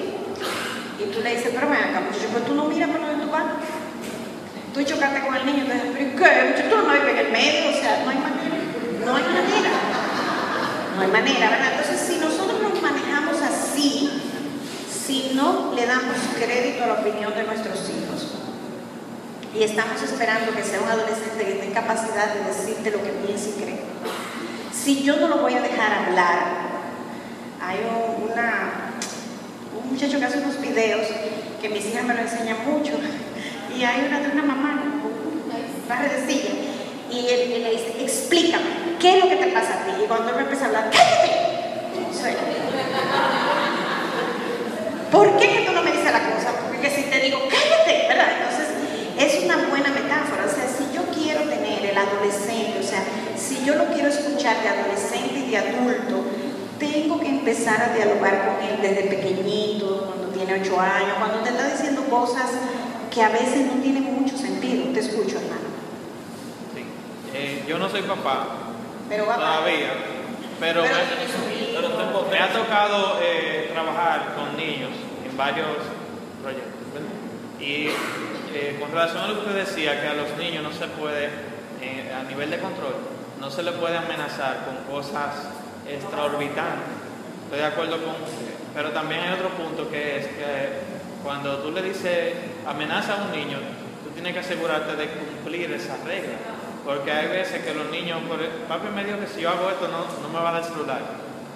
y 0.99 1.03
tú 1.11 1.21
le 1.21 1.35
dices, 1.35 1.51
pero 1.53 1.69
ven 1.69 1.77
acá, 1.77 2.01
muchacho, 2.01 2.29
pues 2.31 2.45
tú 2.45 2.55
no 2.55 2.65
miras 2.65 2.89
por 2.89 2.99
donde 2.99 3.23
tú 3.23 3.31
vas. 3.31 3.43
Tú 4.79 4.85
chocaste 4.85 5.19
con 5.19 5.35
el 5.35 5.45
niño, 5.45 5.63
entonces, 5.63 5.89
pero 5.91 6.05
¿y 6.07 6.15
¿qué? 6.15 6.63
Tú 6.69 6.77
no 6.77 6.83
vives 6.93 7.11
en 7.11 7.17
el 7.17 7.31
medio, 7.33 7.69
o 7.69 7.73
sea, 7.73 8.01
no 8.05 8.11
hay 8.11 8.17
manera. 8.17 8.55
No 9.03 9.15
hay 9.17 9.23
manera. 9.23 9.71
No 10.95 11.01
hay 11.01 11.07
manera, 11.11 11.49
¿verdad? 11.49 11.71
Entonces, 11.73 11.99
si 11.99 12.15
nosotros 12.15 12.61
nos 12.61 12.81
manejamos 12.81 13.41
así, 13.41 14.09
si 14.89 15.31
no 15.35 15.73
le 15.75 15.85
damos 15.85 16.15
crédito 16.39 16.85
a 16.85 16.87
la 16.87 16.93
opinión 16.93 17.35
de 17.35 17.43
nuestros 17.43 17.77
hijos, 17.89 18.35
y 19.53 19.63
estamos 19.63 20.01
esperando 20.01 20.55
que 20.55 20.63
sea 20.63 20.79
un 20.79 20.87
adolescente 20.87 21.43
que 21.43 21.59
tenga 21.59 21.81
capacidad 21.81 22.33
de 22.33 22.45
decirte 22.45 22.91
lo 22.91 23.03
que 23.03 23.09
piensa 23.27 23.49
y 23.49 23.61
cree. 23.61 23.79
Si 24.71 25.03
yo 25.03 25.17
no 25.17 25.27
lo 25.27 25.37
voy 25.39 25.55
a 25.55 25.61
dejar 25.61 25.91
hablar, 25.91 26.39
hay 27.61 27.79
un, 27.83 28.31
una, 28.31 28.93
un 29.75 29.91
muchacho 29.91 30.19
que 30.19 30.25
hace 30.25 30.37
unos 30.37 30.61
videos 30.61 31.05
que 31.61 31.67
mis 31.67 31.85
hijas 31.85 32.05
me 32.05 32.13
lo 32.13 32.21
enseñan 32.21 32.57
mucho, 32.65 32.93
y 33.79 33.83
hay 33.85 34.05
una 34.07 34.19
de 34.19 34.31
una 34.33 34.43
mamá 34.43 34.83
una 35.85 36.01
redecilla, 36.01 36.49
y 37.09 37.27
él, 37.27 37.63
le 37.63 37.71
dice, 37.71 37.95
explícame, 37.99 38.65
¿qué 38.99 39.17
es 39.17 39.23
lo 39.23 39.29
que 39.29 39.37
te 39.37 39.47
pasa 39.47 39.73
a 39.73 39.85
ti? 39.85 39.93
Y 40.03 40.05
cuando 40.05 40.29
él 40.29 40.35
me 40.35 40.41
empieza 40.41 40.65
a 40.65 40.67
hablar, 40.67 40.91
cállate. 40.91 41.31
¿Por 45.11 45.35
qué 45.37 45.47
que 45.47 45.61
tú 45.65 45.71
no 45.71 45.81
me 45.81 45.91
dices 45.91 46.11
la 46.11 46.29
cosa? 46.29 46.51
Porque 46.67 46.91
si 46.91 47.01
te 47.03 47.21
digo, 47.21 47.39
cállate, 47.49 48.07
¿verdad? 48.07 48.27
Entonces, 48.37 48.67
es 49.17 49.43
una 49.45 49.57
buena 49.69 49.89
metáfora. 49.89 50.45
O 50.45 50.49
sea, 50.53 50.67
si 50.67 50.93
yo 50.93 51.01
quiero 51.11 51.41
tener 51.49 51.83
el 51.83 51.97
adolescente, 51.97 52.77
o 52.79 52.83
sea, 52.83 53.03
si 53.35 53.65
yo 53.65 53.73
lo 53.73 53.85
quiero 53.85 54.09
escuchar 54.09 54.61
de 54.61 54.69
adolescente 54.69 55.39
y 55.39 55.49
de 55.49 55.57
adulto, 55.57 56.25
tengo 56.77 57.19
que 57.19 57.29
empezar 57.29 57.81
a 57.81 57.95
dialogar 57.95 58.45
con 58.45 58.57
él 58.69 58.79
desde 58.83 59.05
pequeñito, 59.09 60.05
cuando 60.05 60.27
tiene 60.27 60.61
ocho 60.61 60.79
años, 60.79 61.17
cuando 61.17 61.39
te 61.39 61.49
está 61.49 61.67
diciendo 61.67 62.03
cosas 62.03 62.51
que 63.11 63.21
a 63.21 63.29
veces 63.29 63.65
no 63.65 63.81
tienen 63.81 64.03
mucho 64.03 64.37
sentido. 64.37 64.85
Te 64.93 64.99
escucho, 64.99 65.37
hermano. 65.37 65.69
Sí. 66.73 66.83
Eh, 67.33 67.63
yo 67.67 67.77
no 67.77 67.89
soy 67.89 68.01
papá 68.03 68.47
Pero 69.07 69.25
va 69.25 69.35
todavía, 69.35 69.91
pero, 70.59 70.83
Pero 70.83 70.95
me, 70.95 71.27
tiene 71.27 71.73
pero 71.73 72.25
me 72.29 72.39
ha 72.39 72.51
tocado 72.51 73.19
eh, 73.21 73.69
trabajar 73.71 74.35
con 74.35 74.57
niños 74.57 74.91
en 75.25 75.37
varios 75.37 75.67
proyectos. 76.41 76.73
¿verdad? 76.93 77.09
Y 77.59 77.87
eh, 78.53 78.77
con 78.79 78.91
relación 78.91 79.23
a 79.23 79.27
lo 79.27 79.33
que 79.35 79.39
usted 79.41 79.65
decía, 79.65 80.01
que 80.01 80.07
a 80.07 80.13
los 80.13 80.37
niños 80.37 80.63
no 80.63 80.71
se 80.71 80.87
puede, 80.87 81.29
eh, 81.81 82.13
a 82.13 82.23
nivel 82.23 82.49
de 82.49 82.59
control, 82.59 82.95
no 83.39 83.49
se 83.49 83.63
les 83.63 83.73
puede 83.75 83.97
amenazar 83.97 84.65
con 84.65 84.93
cosas 84.93 85.35
extraorbitantes. 85.87 86.99
Estoy 87.45 87.59
de 87.59 87.65
acuerdo 87.65 87.97
con 88.03 88.15
usted. 88.23 88.53
Pero 88.75 88.91
también 88.91 89.21
hay 89.21 89.33
otro 89.33 89.49
punto 89.49 89.89
que 89.89 90.17
es 90.17 90.27
que 90.27 90.98
cuando 91.23 91.57
tú 91.59 91.71
le 91.71 91.81
dices 91.81 92.33
amenaza 92.67 93.13
a 93.21 93.25
un 93.25 93.31
niño, 93.31 93.57
tú 94.03 94.09
tienes 94.11 94.33
que 94.33 94.39
asegurarte 94.39 94.95
de 94.95 95.07
cumplir 95.09 95.71
esa 95.73 95.97
regla. 96.05 96.35
Porque 96.85 97.11
hay 97.11 97.27
veces 97.27 97.63
que 97.63 97.73
los 97.73 97.89
niños, 97.91 98.19
por 98.27 98.41
el- 98.41 98.49
papi 98.67 98.87
me 98.95 99.03
dijo 99.03 99.19
que 99.19 99.27
si 99.27 99.41
yo 99.41 99.49
hago 99.49 99.69
esto 99.69 99.87
no, 99.89 100.05
no 100.21 100.29
me 100.29 100.39
va 100.43 100.49
a 100.57 100.61
dar. 100.61 101.01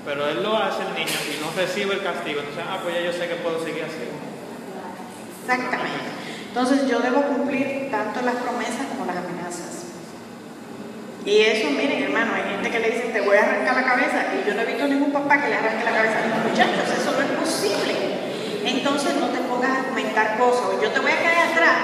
Pero 0.05 0.27
él 0.27 0.43
lo 0.43 0.57
hace 0.57 0.83
el 0.83 0.93
niño 0.93 1.17
y 1.31 1.41
no 1.41 1.49
recibe 1.55 1.93
el 1.95 2.03
castigo. 2.03 2.41
Entonces, 2.41 2.63
ah, 2.69 2.79
pues 2.83 2.93
ya 2.95 3.01
yo 3.01 3.13
sé 3.13 3.27
que 3.27 3.35
puedo 3.35 3.63
seguir 3.63 3.83
así. 3.83 4.03
Exactamente. 5.41 6.11
Entonces 6.49 6.87
yo 6.87 6.99
debo 6.99 7.21
cumplir 7.23 7.89
tanto 7.89 8.21
las 8.21 8.35
promesas 8.35 8.85
como 8.91 9.05
las 9.05 9.17
amenazas. 9.17 9.83
Y 11.25 11.39
eso, 11.39 11.69
miren 11.71 12.03
hermano, 12.03 12.33
hay 12.35 12.43
gente 12.51 12.69
que 12.69 12.79
le 12.79 12.89
dice, 12.91 13.09
te 13.13 13.21
voy 13.21 13.37
a 13.37 13.43
arrancar 13.43 13.75
la 13.77 13.83
cabeza. 13.85 14.25
Y 14.35 14.47
yo 14.47 14.53
no 14.55 14.61
he 14.61 14.65
visto 14.65 14.87
ningún 14.87 15.11
papá 15.13 15.41
que 15.41 15.49
le 15.49 15.55
arranque 15.55 15.85
la 15.85 15.91
cabeza 15.91 16.19
a 16.19 16.27
los 16.27 16.49
muchachos. 16.51 16.99
Eso 16.99 17.11
no 17.13 17.21
es 17.21 17.31
posible. 17.39 18.12
Entonces 18.65 19.15
no 19.19 19.27
te 19.27 19.39
pongas 19.39 19.79
a 19.79 19.83
comentar 19.89 20.37
cosas. 20.37 20.81
Yo 20.81 20.89
te 20.89 20.99
voy 20.99 21.11
a 21.11 21.17
caer 21.23 21.51
atrás. 21.51 21.77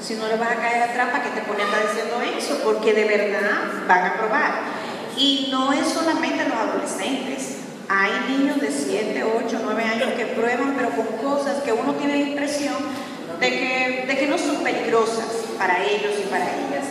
Si 0.00 0.14
no 0.14 0.26
le 0.26 0.36
vas 0.36 0.50
a 0.50 0.56
caer 0.56 0.82
atrás, 0.90 1.08
¿para 1.10 1.22
qué 1.24 1.30
te 1.30 1.42
pones 1.42 1.64
a 1.64 1.68
estar 1.68 1.82
diciendo 1.88 2.20
eso? 2.36 2.60
Porque 2.64 2.92
de 2.92 3.04
verdad 3.04 3.86
van 3.86 4.04
a 4.06 4.14
probar. 4.18 4.52
Y 5.16 5.48
no 5.50 5.72
es 5.72 5.86
solamente 5.88 6.44
los 6.48 6.56
adolescentes. 6.58 7.58
Hay 7.88 8.10
niños 8.36 8.60
de 8.60 8.70
7, 8.70 9.22
8, 9.44 9.60
9 9.62 9.84
años 9.84 10.08
que 10.16 10.26
prueban, 10.26 10.74
pero 10.76 10.90
con 10.90 11.06
cosas 11.18 11.62
que 11.62 11.72
uno 11.72 11.92
tiene 11.94 12.18
la 12.18 12.28
impresión 12.30 12.74
de 13.38 13.50
que, 13.50 14.04
de 14.08 14.16
que 14.16 14.26
no 14.26 14.38
son 14.38 14.56
peligrosas 14.62 15.26
para 15.58 15.84
ellos 15.84 16.12
y 16.18 16.28
para 16.28 16.44
ellas. 16.46 16.86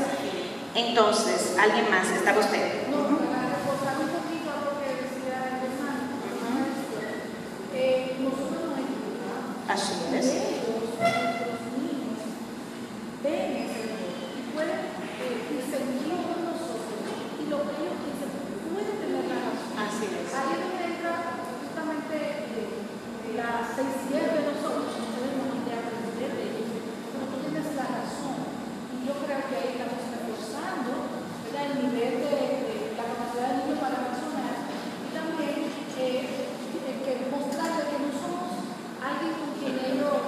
Entonces, 0.75 1.55
¿alguien 1.59 1.89
más? 1.89 2.07
¿Está 2.09 2.37
usted? 2.37 2.87
No, 2.91 3.17
para 3.27 3.49
reforzar 3.49 3.97
un 3.99 4.09
poquito 4.13 4.51
a 4.51 4.63
lo 4.63 4.79
que 4.79 4.87
decía 5.03 5.51
el 5.51 5.67
hermano, 5.67 6.07
eh, 7.73 8.15
nosotros 8.19 8.61
nos 8.71 8.79
equivocamos. 8.79 9.67
Así 9.67 9.93
Y 10.11 10.15
es. 10.15 10.25
ellos, 10.27 10.95
nuestros 10.95 11.59
niños, 11.75 12.19
ven 13.23 13.67
ese 13.67 13.79
error 13.89 14.11
y 14.37 14.41
pueden 14.53 14.79
eh, 15.19 15.43
discernirlo 15.51 16.15
con 16.29 16.39
nosotros 16.45 17.03
y 17.39 17.43
lo 17.49 17.57
que 17.67 17.73
ellos 17.83 17.97
dicen 18.05 18.31
puede 18.71 18.91
tener 19.01 19.23
la 19.27 19.37
razón. 19.43 19.75
Así 19.75 20.05
es. 20.07 20.31
Ahí 20.31 20.49
es 20.55 20.59
donde 20.63 20.83
entra 20.87 21.13
justamente 21.59 22.15
eh, 22.15 23.35
la 23.35 23.63
6 23.75 24.07
de 24.11 24.43
nosotros, 24.47 24.87
nosotros 24.87 25.19
tenemos 25.19 25.67
que 25.67 25.71
aprender 25.75 26.31
de 26.31 26.43
ellos, 26.47 26.69
pero 27.11 27.23
tú 27.27 27.35
tienes 27.43 27.67
la 27.75 27.87
razón. 27.91 28.39
Y 28.91 29.07
yo 29.07 29.13
creo 29.23 29.39
que 29.47 29.55
ahí 29.55 29.69
estamos 29.79 30.03
reforzando 30.11 30.91
¿verdad? 31.47 31.63
el 31.71 31.75
nivel 31.87 32.13
de, 32.21 32.35
de 32.67 32.75
la 32.99 33.05
capacidad 33.07 33.47
del 33.55 33.59
niño 33.65 33.77
para 33.81 33.97
razonar 34.11 34.55
y 34.67 35.09
también 35.15 35.55
eh, 35.95 36.27
eh, 36.27 36.95
que 37.01 37.13
mostrarle 37.31 37.87
que 37.87 37.97
no 38.03 38.11
somos 38.13 38.51
alguien 38.99 39.33
con 39.39 39.49
quien 39.57 39.73
ellos, 39.79 40.21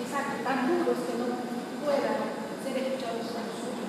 exacto, 0.00 0.42
tan 0.42 0.58
duros 0.66 0.98
que 1.06 1.14
no 1.20 1.26
puedan 1.84 2.18
ser 2.64 2.74
escuchados 2.82 3.30
a 3.36 3.42
nosotros. 3.46 3.86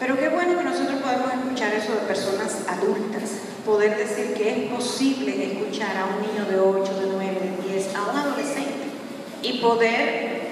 Pero 0.00 0.12
qué 0.16 0.28
bueno 0.30 0.56
que 0.56 0.64
nosotros 0.64 0.98
podemos 1.04 1.28
escuchar 1.34 1.70
eso 1.74 1.92
de 1.92 2.06
personas 2.08 2.64
adultas, 2.70 3.28
poder 3.66 3.96
decir 3.98 4.32
que 4.34 4.44
es 4.50 4.58
posible 4.72 5.32
escuchar 5.52 5.92
a 5.96 6.06
un 6.16 6.22
niño 6.24 6.44
de 6.48 6.56
8, 6.60 7.00
de 7.00 7.06
9, 7.12 7.40
de 7.40 7.72
10, 7.72 7.94
a 7.94 8.10
un 8.10 8.16
adolescente 8.16 8.84
y 9.42 9.58
poder, 9.58 10.42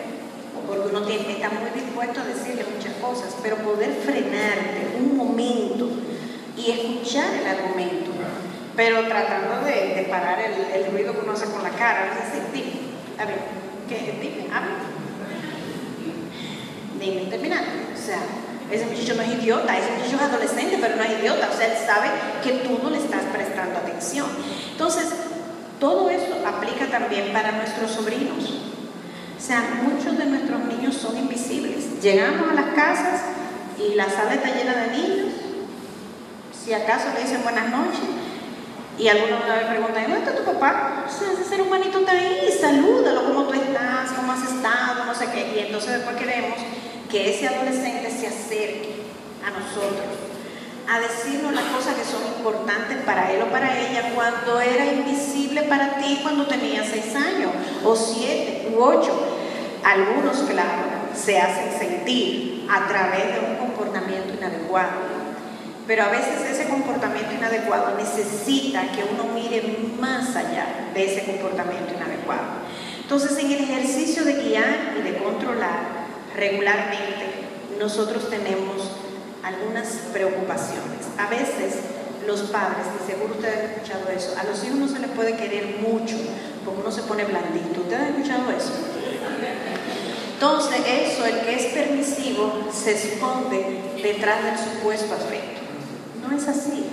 porque 0.67 0.89
uno 0.89 1.03
tiene, 1.03 1.33
está 1.33 1.51
muy 1.51 1.69
dispuesto 1.75 2.21
a 2.21 2.25
decirle 2.25 2.65
muchas 2.75 2.95
cosas, 2.95 3.35
pero 3.43 3.57
poder 3.57 3.93
frenarte 4.05 4.97
un 4.99 5.17
momento 5.17 5.91
y 6.57 6.71
escuchar 6.71 7.35
el 7.35 7.47
argumento, 7.47 8.11
pero 8.77 9.07
tratando 9.07 9.67
de, 9.67 9.95
de 9.95 10.07
parar 10.09 10.39
el, 10.41 10.81
el 10.83 10.91
ruido 10.93 11.13
que 11.13 11.21
uno 11.21 11.33
hace 11.33 11.47
con 11.47 11.63
la 11.63 11.71
cara, 11.71 12.11
es 12.13 12.33
decir, 12.33 12.43
dime, 12.55 12.73
a 13.19 13.25
ver, 13.27 13.37
¿qué? 13.89 14.19
Dime, 14.21 14.47
habla. 14.55 14.79
Dime, 16.99 17.31
terminar. 17.31 17.65
O 17.95 18.01
sea, 18.01 18.19
ese 18.71 18.87
muchacho 18.87 19.15
no 19.17 19.23
es 19.23 19.29
idiota, 19.43 19.77
ese 19.79 19.91
muchacho 19.93 20.17
es 20.17 20.23
adolescente, 20.23 20.79
pero 20.81 20.97
no 20.97 21.03
es 21.03 21.19
idiota. 21.21 21.51
O 21.53 21.57
sea, 21.57 21.67
él 21.67 21.77
sabe 21.87 22.09
que 22.43 22.67
tú 22.67 22.79
no 22.83 22.89
le 22.91 22.99
estás 22.99 23.23
prestando 23.33 23.79
atención. 23.79 24.27
Entonces, 24.73 25.07
Todo 25.81 26.09
eso 26.11 26.35
aplica 26.47 26.87
también 26.87 27.33
para 27.33 27.51
nuestros 27.51 27.91
sobrinos. 27.91 28.45
O 29.37 29.41
sea, 29.41 29.81
muchos 29.83 30.17
de 30.17 30.27
nuestros 30.27 30.61
niños 30.67 30.95
son 30.95 31.19
invisibles. 31.19 31.87
Llegamos 32.03 32.51
a 32.51 32.55
las 32.55 32.75
casas 32.75 33.21
y 33.79 33.95
la 33.95 34.11
sala 34.11 34.35
está 34.35 34.49
llena 34.49 34.75
de 34.75 34.89
niños. 34.89 35.35
Si 36.53 36.73
acaso 36.73 37.07
le 37.15 37.23
dicen 37.23 37.45
buenas 37.45 37.71
noches, 37.71 38.01
y 38.99 39.07
algunos 39.07 39.47
vez 39.47 39.67
preguntan, 39.69 40.03
¿dónde 40.11 40.19
está 40.19 40.35
tu 40.35 40.45
papá? 40.45 41.05
O 41.07 41.11
sea, 41.11 41.33
ese 41.33 41.45
ser 41.45 41.63
humanito 41.63 42.01
está 42.01 42.13
ahí, 42.13 42.53
salúdalo, 42.61 43.25
¿cómo 43.25 43.45
tú 43.45 43.55
estás? 43.55 44.11
¿Cómo 44.17 44.33
has 44.33 44.43
estado? 44.43 45.05
No 45.07 45.15
sé 45.15 45.29
qué. 45.33 45.53
Y 45.55 45.59
entonces 45.61 45.93
después 45.93 46.17
queremos 46.17 46.59
que 47.09 47.35
ese 47.35 47.47
adolescente 47.47 48.11
se 48.11 48.27
acerque 48.27 49.03
a 49.47 49.51
nosotros, 49.51 50.07
a 50.91 50.99
decirnos 50.99 51.53
las 51.55 51.65
cosas 51.67 51.95
que 51.95 52.05
son 52.05 52.23
importantes 52.37 52.99
para 53.07 53.31
él 53.33 53.43
o 53.43 53.47
para 53.47 53.79
ella 53.79 54.11
cuando 54.15 54.61
era 54.61 54.87
invisible 54.87 55.63
para 55.63 55.99
ti 55.99 56.19
cuando 56.23 56.47
tenía 56.47 56.85
seis 56.85 57.15
años, 57.15 57.53
o 57.85 57.95
siete, 57.95 58.73
u 58.75 58.83
ocho. 58.83 59.13
Algunos, 59.85 60.37
claro, 60.49 60.92
se 61.15 61.39
hacen 61.39 61.79
sentir 61.79 62.67
a 62.71 62.87
través 62.89 63.35
de 63.35 63.41
un 63.41 63.57
comportamiento 63.57 64.35
inadecuado 64.35 65.13
pero 65.87 66.05
a 66.05 66.09
veces 66.09 66.41
ese 66.49 66.69
comportamiento 66.69 67.35
inadecuado 67.35 67.97
necesita 67.97 68.93
que 68.93 69.03
uno 69.03 69.35
mire 69.35 69.63
más 69.99 70.37
allá 70.37 70.91
de 70.95 71.05
ese 71.05 71.25
comportamiento 71.25 71.93
inadecuado. 71.95 72.63
Entonces, 73.01 73.37
en 73.39 73.51
el 73.51 73.65
ejercicio 73.65 74.25
de 74.25 74.35
guiar 74.35 74.95
y 74.99 75.03
de 75.03 75.19
controlar 75.19 76.07
regularmente, 76.37 77.27
nosotros 77.79 78.31
tenemos 78.31 78.93
algunas 79.43 79.89
preocupaciones. 80.13 81.09
A 81.19 81.29
veces 81.29 81.81
los 82.27 82.43
padres, 82.43 82.87
y 83.03 83.11
seguro 83.11 83.35
ustedes 83.35 83.59
han 83.59 83.71
escuchado 83.73 84.09
eso, 84.17 84.39
a 84.39 84.45
los 84.45 84.63
hijos 84.63 84.77
no 84.77 84.89
se 84.89 85.01
les 85.01 85.11
puede 85.11 85.37
querer 85.37 85.81
mucho 85.81 86.17
porque 86.65 86.81
uno 86.81 86.93
se 86.93 87.03
pone 87.03 87.25
blandito. 87.25 87.81
¿Ustedes 87.81 88.01
han 88.01 88.09
escuchado 88.15 88.53
eso? 88.53 88.73
Entonces, 90.43 90.81
eso, 90.85 91.25
el 91.25 91.39
que 91.43 91.55
es 91.55 91.67
permisivo, 91.67 92.69
se 92.73 92.95
esconde 92.95 93.65
detrás 94.03 94.43
del 94.43 94.59
supuesto 94.59 95.15
afecto. 95.15 95.61
No 96.21 96.37
es 96.37 96.49
así. 96.49 96.85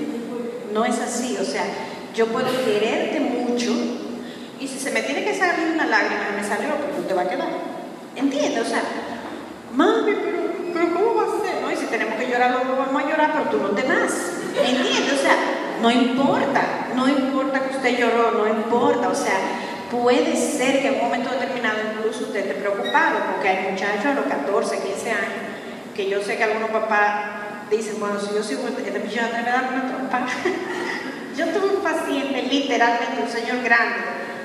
No 0.72 0.86
es 0.86 1.00
así. 1.00 1.36
O 1.42 1.44
sea, 1.44 1.64
yo 2.14 2.28
puedo 2.28 2.46
quererte 2.64 3.20
mucho 3.20 3.72
y 4.60 4.68
si 4.68 4.78
se 4.78 4.92
me 4.92 5.02
tiene 5.02 5.24
que 5.26 5.36
salir 5.36 5.72
una 5.74 5.88
lágrima 5.88 6.30
me 6.40 6.48
salió, 6.48 6.76
pues 6.76 6.96
no 6.96 7.08
te 7.08 7.14
va 7.16 7.24
a 7.24 7.28
quedar. 7.28 7.50
¿Entiendes? 8.16 8.68
O 8.68 8.70
sea, 8.70 8.84
mami, 9.74 10.14
pero, 10.24 10.38
pero 10.72 10.94
¿cómo 10.94 11.16
va 11.16 11.24
a 11.24 11.44
ser? 11.44 11.60
¿No? 11.64 11.72
Y 11.72 11.76
si 11.76 11.88
tenemos 11.88 12.20
que 12.20 12.30
llorar, 12.30 12.52
lo 12.52 12.78
vamos 12.78 13.04
a 13.04 13.10
llorar, 13.10 13.32
pero 13.34 13.50
tú 13.50 13.58
no 13.64 13.70
te 13.70 13.82
vas. 13.82 14.14
¿Entiendes? 14.64 15.14
O 15.14 15.24
sea, 15.24 15.36
no 15.82 15.90
importa. 15.90 16.86
No 16.96 17.10
importa 17.10 17.62
que 17.64 17.78
usted 17.78 17.98
lloró, 17.98 18.30
no 18.30 18.48
importa. 18.48 19.10
O 19.10 19.16
sea, 19.16 19.40
puede 19.92 20.36
ser 20.36 20.82
que 20.82 20.88
en 20.88 20.96
un 20.96 21.02
momento 21.02 21.32
determinado 21.32 21.78
incluso 21.94 22.26
usted 22.26 22.42
esté 22.42 22.54
preocupado, 22.56 23.20
porque 23.32 23.50
hay 23.50 23.72
muchachos 23.72 24.06
a 24.06 24.14
los 24.14 24.26
14, 24.26 24.80
15 24.80 25.12
años, 25.12 25.44
que 25.96 26.10
yo 26.10 26.22
sé 26.22 26.38
que 26.38 26.44
algunos 26.44 26.70
papás 26.70 27.70
dicen, 27.70 28.00
bueno, 28.00 28.20
si 28.20 28.34
yo 28.34 28.44
soy 28.44 28.56
este 28.56 29.00
millón 29.00 29.32
me 29.32 29.44
da 29.44 29.70
una 29.72 29.88
trompa. 29.88 30.28
yo 31.38 31.48
tuve 31.48 31.78
un 31.78 31.84
paciente, 31.84 32.42
literalmente, 32.44 33.22
un 33.22 33.30
señor 33.30 33.64
grande, 33.64 33.98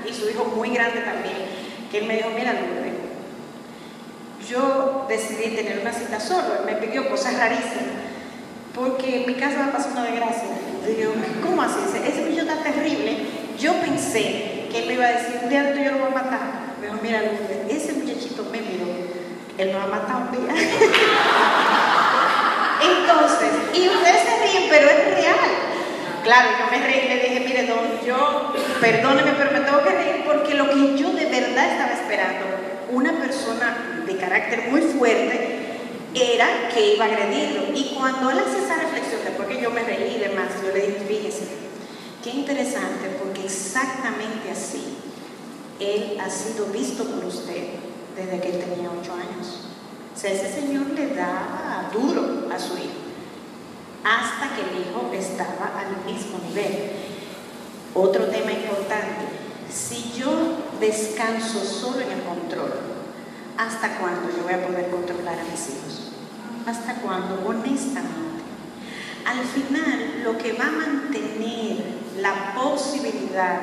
y 0.08 0.12
su 0.12 0.28
hijo 0.28 0.44
muy 0.56 0.70
grande 0.70 1.00
también, 1.00 1.36
que 1.90 1.98
él 1.98 2.06
me 2.06 2.16
dijo, 2.16 2.30
mira, 2.34 2.52
Lourdes, 2.52 2.94
yo 4.48 5.06
decidí 5.08 5.56
tener 5.56 5.80
una 5.80 5.92
cita 5.92 6.20
solo, 6.20 6.58
él 6.60 6.66
me 6.66 6.86
pidió 6.86 7.08
cosas 7.08 7.38
rarísimas, 7.38 7.94
porque 8.74 9.22
en 9.22 9.26
mi 9.26 9.34
casa 9.34 9.66
a 9.66 9.72
pasar 9.72 9.92
una 9.92 10.04
desgracia. 10.04 10.48
Y 10.86 11.00
yo, 11.00 11.12
¿cómo 11.42 11.62
así? 11.62 11.78
Ese 12.06 12.22
millón 12.22 12.48
está 12.48 12.62
terrible. 12.62 13.16
Yo 13.58 13.72
pensé 13.74 14.63
él 14.74 14.86
me 14.86 14.94
iba 14.94 15.04
a 15.06 15.12
decir, 15.12 15.38
un 15.42 15.48
día 15.48 15.72
yo 15.74 15.92
lo 15.92 15.98
voy 15.98 16.08
a 16.08 16.14
matar. 16.22 16.40
Me 16.80 16.86
dijo, 16.86 16.98
mira, 17.02 17.22
ese 17.68 17.92
muchachito 17.92 18.44
me 18.50 18.60
miró, 18.60 18.86
él 19.56 19.68
me 19.68 19.74
va 19.74 19.84
a 19.84 19.86
matar 19.86 20.16
un 20.16 20.32
día. 20.32 20.52
Entonces, 22.82 23.50
y 23.72 23.88
ustedes 23.88 24.22
se 24.22 24.42
ríen, 24.42 24.64
pero 24.68 24.88
es 24.90 25.14
real. 25.14 25.50
Claro, 26.24 26.48
yo 26.58 26.66
me 26.70 26.86
reí 26.86 27.04
y 27.04 27.08
le 27.08 27.14
dije, 27.16 27.40
mire, 27.46 27.66
don, 27.66 28.00
yo, 28.04 28.52
perdóneme, 28.80 29.32
pero 29.38 29.52
me 29.52 29.60
tengo 29.60 29.82
que 29.84 29.90
reír 29.90 30.24
porque 30.24 30.54
lo 30.54 30.70
que 30.70 30.96
yo 30.96 31.12
de 31.12 31.26
verdad 31.26 31.72
estaba 31.72 31.92
esperando, 31.92 32.46
una 32.90 33.12
persona 33.12 34.02
de 34.06 34.16
carácter 34.16 34.68
muy 34.70 34.80
fuerte, 34.80 35.64
era 36.14 36.68
que 36.72 36.94
iba 36.94 37.04
a 37.04 37.08
agredirlo. 37.08 37.64
Y 37.74 37.94
cuando 37.96 38.30
él 38.30 38.38
hace 38.38 38.64
esa 38.64 38.76
reflexión, 38.76 39.20
después 39.24 39.48
que 39.48 39.60
yo 39.60 39.70
me 39.70 39.82
reí 39.82 40.16
y 40.16 40.20
demás, 40.20 40.48
yo 40.62 40.72
le 40.72 40.86
dije, 40.86 41.04
fíjese, 41.06 41.63
qué 42.24 42.30
interesante, 42.30 43.18
porque 43.22 43.44
exactamente 43.44 44.50
así, 44.50 44.96
él 45.78 46.18
ha 46.18 46.30
sido 46.30 46.66
visto 46.66 47.04
por 47.04 47.26
usted 47.26 47.74
desde 48.16 48.40
que 48.40 48.48
él 48.48 48.64
tenía 48.64 48.90
ocho 48.90 49.12
años. 49.12 49.60
O 50.14 50.18
sea, 50.18 50.32
ese 50.32 50.50
señor 50.50 50.86
le 50.90 51.14
daba 51.14 51.90
duro 51.92 52.48
a 52.50 52.58
su 52.58 52.78
hijo, 52.78 53.04
hasta 54.02 54.56
que 54.56 54.62
el 54.62 54.80
hijo 54.80 55.10
estaba 55.12 55.78
al 55.78 56.10
mismo 56.10 56.38
nivel. 56.48 56.92
Otro 57.92 58.24
tema 58.28 58.52
importante, 58.52 59.26
si 59.70 60.14
yo 60.18 60.30
descanso 60.80 61.62
solo 61.62 62.00
en 62.00 62.12
el 62.12 62.22
control, 62.22 62.72
¿hasta 63.58 63.98
cuándo 63.98 64.30
yo 64.34 64.44
voy 64.44 64.54
a 64.54 64.66
poder 64.66 64.88
controlar 64.88 65.38
a 65.38 65.44
mis 65.44 65.68
hijos? 65.68 66.12
¿Hasta 66.66 66.94
cuándo? 67.02 67.42
Honestamente. 67.46 68.24
Al 69.26 69.44
final, 69.44 70.22
lo 70.24 70.38
que 70.38 70.52
va 70.54 70.66
a 70.66 70.70
mantener 70.70 72.03
la 72.20 72.54
posibilidad 72.54 73.60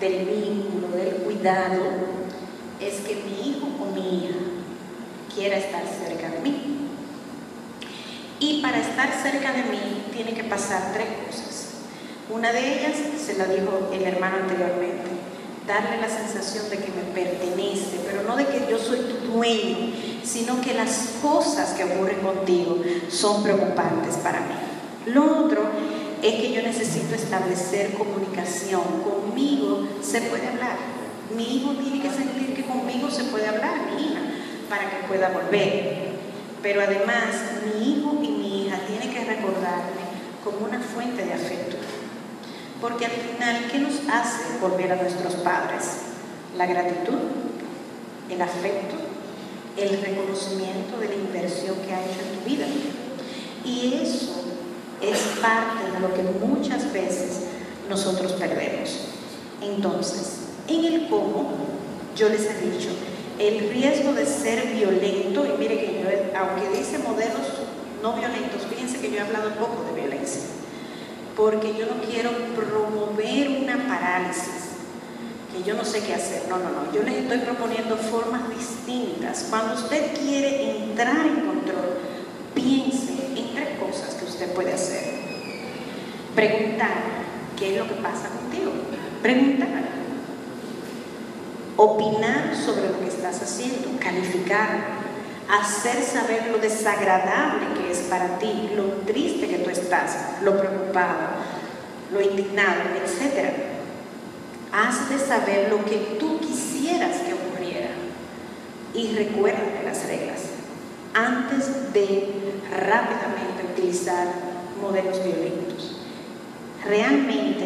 del 0.00 0.24
vínculo, 0.26 0.88
del 0.96 1.14
cuidado, 1.16 1.80
es 2.80 3.00
que 3.00 3.16
mi 3.16 3.50
hijo 3.50 3.66
o 3.80 3.94
mi 3.94 4.24
hija 4.24 4.34
quiera 5.34 5.56
estar 5.56 5.82
cerca 5.82 6.28
de 6.28 6.40
mí. 6.40 6.88
Y 8.40 8.60
para 8.60 8.78
estar 8.78 9.10
cerca 9.22 9.52
de 9.52 9.62
mí 9.64 10.04
tiene 10.12 10.34
que 10.34 10.44
pasar 10.44 10.92
tres 10.92 11.06
cosas. 11.26 11.68
Una 12.30 12.52
de 12.52 12.80
ellas, 12.80 12.92
se 13.24 13.36
la 13.38 13.46
dijo 13.46 13.90
el 13.92 14.02
hermano 14.02 14.38
anteriormente, 14.42 15.10
darle 15.66 16.00
la 16.00 16.08
sensación 16.08 16.68
de 16.68 16.78
que 16.78 16.92
me 16.92 17.02
pertenece, 17.14 18.00
pero 18.04 18.22
no 18.22 18.36
de 18.36 18.46
que 18.46 18.66
yo 18.70 18.78
soy 18.78 18.98
tu 18.98 19.32
dueño, 19.32 19.92
sino 20.22 20.60
que 20.60 20.74
las 20.74 21.14
cosas 21.22 21.70
que 21.70 21.84
ocurren 21.84 22.20
contigo 22.20 22.78
son 23.08 23.42
preocupantes 23.42 24.16
para 24.16 24.40
mí. 24.40 24.54
Lo 25.06 25.44
otro 25.44 25.62
es 26.24 26.36
que 26.36 26.52
yo 26.52 26.62
necesito 26.62 27.14
establecer 27.14 27.92
comunicación. 27.92 28.82
Conmigo 29.02 29.86
se 30.02 30.22
puede 30.22 30.48
hablar. 30.48 30.76
Mi 31.36 31.56
hijo 31.56 31.72
tiene 31.72 32.00
que 32.00 32.10
sentir 32.10 32.54
que 32.54 32.64
conmigo 32.64 33.10
se 33.10 33.24
puede 33.24 33.46
hablar, 33.46 33.92
mi 33.94 34.02
hija 34.02 34.20
para 34.70 34.88
que 34.88 35.06
pueda 35.06 35.28
volver. 35.28 36.14
Pero 36.62 36.80
además, 36.80 37.26
mi 37.66 37.92
hijo 37.92 38.20
y 38.22 38.28
mi 38.28 38.64
hija 38.64 38.78
tienen 38.86 39.12
que 39.12 39.24
recordarme 39.24 40.04
como 40.42 40.66
una 40.66 40.80
fuente 40.80 41.26
de 41.26 41.34
afecto. 41.34 41.76
Porque 42.80 43.04
al 43.04 43.12
final, 43.12 43.66
¿qué 43.70 43.78
nos 43.78 44.00
hace 44.10 44.58
volver 44.62 44.92
a 44.92 44.96
nuestros 44.96 45.34
padres? 45.36 45.84
La 46.56 46.64
gratitud, 46.64 47.18
el 48.30 48.40
afecto, 48.40 48.96
el 49.76 50.00
reconocimiento 50.00 50.98
de 50.98 51.08
la 51.08 51.14
inversión 51.16 51.76
que 51.86 51.92
ha 51.92 52.00
hecho 52.00 52.20
en 52.20 52.38
tu 52.38 52.48
vida. 52.48 52.66
Y 53.62 54.00
eso 54.02 54.43
es 55.10 55.18
parte 55.40 55.90
de 55.92 56.00
lo 56.00 56.14
que 56.14 56.22
muchas 56.44 56.92
veces 56.92 57.40
nosotros 57.88 58.32
perdemos. 58.32 59.08
Entonces, 59.60 60.40
en 60.68 60.84
el 60.84 61.08
cómo, 61.08 61.52
yo 62.16 62.28
les 62.28 62.42
he 62.42 62.70
dicho, 62.70 62.90
el 63.38 63.70
riesgo 63.70 64.12
de 64.12 64.26
ser 64.26 64.66
violento, 64.74 65.44
y 65.44 65.58
mire 65.58 65.78
que 65.78 66.02
yo, 66.02 66.38
aunque 66.38 66.78
dice 66.78 66.98
modelos 66.98 67.46
no 68.02 68.12
violentos, 68.12 68.62
fíjense 68.68 68.98
que 68.98 69.10
yo 69.10 69.16
he 69.16 69.20
hablado 69.20 69.50
poco 69.54 69.84
de 69.88 70.00
violencia, 70.02 70.42
porque 71.36 71.74
yo 71.76 71.86
no 71.86 72.00
quiero 72.08 72.30
promover 72.54 73.62
una 73.62 73.88
parálisis, 73.88 74.74
que 75.52 75.62
yo 75.62 75.74
no 75.74 75.84
sé 75.84 76.00
qué 76.00 76.14
hacer, 76.14 76.42
no, 76.48 76.58
no, 76.58 76.70
no, 76.70 76.92
yo 76.92 77.02
les 77.02 77.14
estoy 77.14 77.38
proponiendo 77.38 77.96
formas 77.96 78.42
distintas. 78.56 79.46
Cuando 79.50 79.74
usted 79.74 80.16
quiere 80.18 80.84
entrar 80.84 81.26
en 81.26 81.46
control, 81.46 81.98
piense 82.54 83.14
en 83.36 83.54
tres 83.54 83.78
cosas 83.78 84.14
que 84.14 84.23
usted 84.34 84.52
puede 84.52 84.72
hacer. 84.72 85.04
Preguntar, 86.34 86.90
¿qué 87.56 87.72
es 87.72 87.78
lo 87.78 87.88
que 87.88 87.94
pasa 87.94 88.28
contigo? 88.28 88.72
Preguntar 89.22 89.68
opinar 91.76 92.54
sobre 92.54 92.88
lo 92.88 93.00
que 93.00 93.08
estás 93.08 93.42
haciendo, 93.42 93.98
calificar, 93.98 94.68
hacer 95.50 96.02
saber 96.04 96.46
lo 96.52 96.58
desagradable 96.58 97.66
que 97.76 97.90
es 97.90 97.98
para 98.02 98.38
ti, 98.38 98.70
lo 98.76 98.84
triste 99.04 99.48
que 99.48 99.58
tú 99.58 99.70
estás, 99.70 100.16
lo 100.42 100.56
preocupado, 100.56 101.30
lo 102.12 102.20
indignado, 102.20 102.80
etc. 103.02 103.50
Haz 104.72 105.08
de 105.10 105.18
saber 105.18 105.68
lo 105.68 105.84
que 105.84 106.16
tú 106.20 106.38
quisieras 106.38 107.18
que 107.18 107.34
ocurriera 107.34 107.90
y 108.94 109.16
recuerda 109.16 109.82
las 109.84 110.06
reglas 110.06 110.53
de 111.92 112.28
rápidamente 112.70 113.72
utilizar 113.72 114.26
modelos 114.80 115.22
violentos. 115.24 115.96
Realmente 116.84 117.64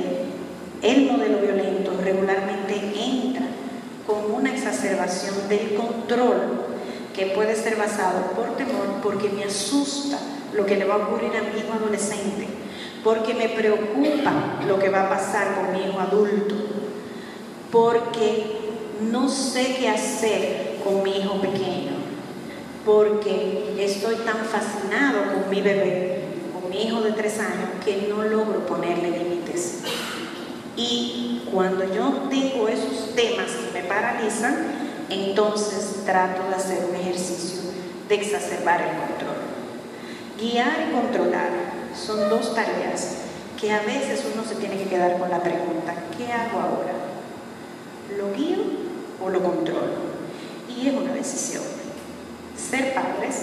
el 0.83 1.11
modelo 1.11 1.39
violento 1.39 1.93
regularmente 2.03 2.59
exacerbación 4.69 5.49
del 5.49 5.75
control 5.75 6.67
que 7.15 7.27
puede 7.27 7.57
ser 7.57 7.77
basado 7.77 8.33
por 8.33 8.57
temor, 8.57 9.01
porque 9.03 9.29
me 9.31 9.45
asusta 9.45 10.19
lo 10.53 10.67
que 10.67 10.77
le 10.77 10.85
va 10.85 10.95
a 10.95 10.99
ocurrir 10.99 11.33
a 11.37 11.53
mi 11.53 11.61
hijo 11.61 11.73
adolescente, 11.73 12.47
porque 13.03 13.35
me 13.35 13.49
preocupa 13.49 14.61
lo 14.67 14.79
que 14.79 14.89
va 14.89 15.07
a 15.07 15.09
pasar 15.09 15.55
con 15.55 15.73
mi 15.73 15.89
hijo 15.89 15.99
adulto, 15.99 16.55
porque 17.73 18.59
no 19.11 19.29
sé 19.29 19.77
qué 19.79 19.89
hacer 19.89 20.77
con 20.85 21.03
mi 21.03 21.19
hijo 21.19 21.41
pequeño, 21.41 21.98
porque 22.89 23.75
estoy 23.79 24.17
tan 24.17 24.47
fascinado 24.47 25.35
con 25.35 25.51
mi 25.51 25.61
bebé, 25.61 26.23
con 26.55 26.71
mi 26.71 26.85
hijo 26.85 27.03
de 27.03 27.13
tres 27.13 27.39
años, 27.39 27.69
que 27.85 28.09
no 28.09 28.23
logro 28.23 28.65
ponerle 28.67 29.11
límites. 29.11 29.81
Y 30.75 31.43
cuando 31.53 31.85
yo 31.93 32.29
tengo 32.31 32.67
esos 32.67 33.15
temas 33.15 33.51
que 33.51 33.83
me 33.83 33.87
paralizan, 33.87 34.69
entonces 35.11 36.03
trato 36.07 36.49
de 36.49 36.55
hacer 36.55 36.87
un 36.89 36.97
ejercicio 36.97 37.61
de 38.09 38.15
exacerbar 38.15 38.81
el 38.81 38.97
control. 38.97 39.37
Guiar 40.41 40.89
y 40.89 40.95
controlar 40.95 41.51
son 41.95 42.31
dos 42.31 42.55
tareas 42.55 43.19
que 43.61 43.71
a 43.71 43.83
veces 43.83 44.25
uno 44.33 44.43
se 44.49 44.55
tiene 44.55 44.79
que 44.79 44.89
quedar 44.89 45.19
con 45.19 45.29
la 45.29 45.43
pregunta, 45.43 45.93
¿qué 46.17 46.33
hago 46.33 46.59
ahora? 46.59 46.95
¿Lo 48.17 48.33
guío 48.33 48.65
o 49.23 49.29
lo 49.29 49.43
controlo? 49.43 50.09
Y 50.75 50.89
es 50.89 50.95
una 50.95 51.13
decisión. 51.13 51.78
Ser 52.59 52.93
padres 52.93 53.37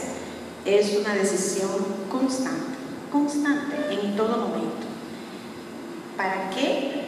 es 0.66 0.98
una 0.98 1.14
decisión 1.14 1.72
constante, 2.12 2.76
constante 3.12 3.76
en 3.92 4.16
todo 4.18 4.48
momento. 4.48 4.86
¿Para 6.18 6.50
qué 6.50 7.06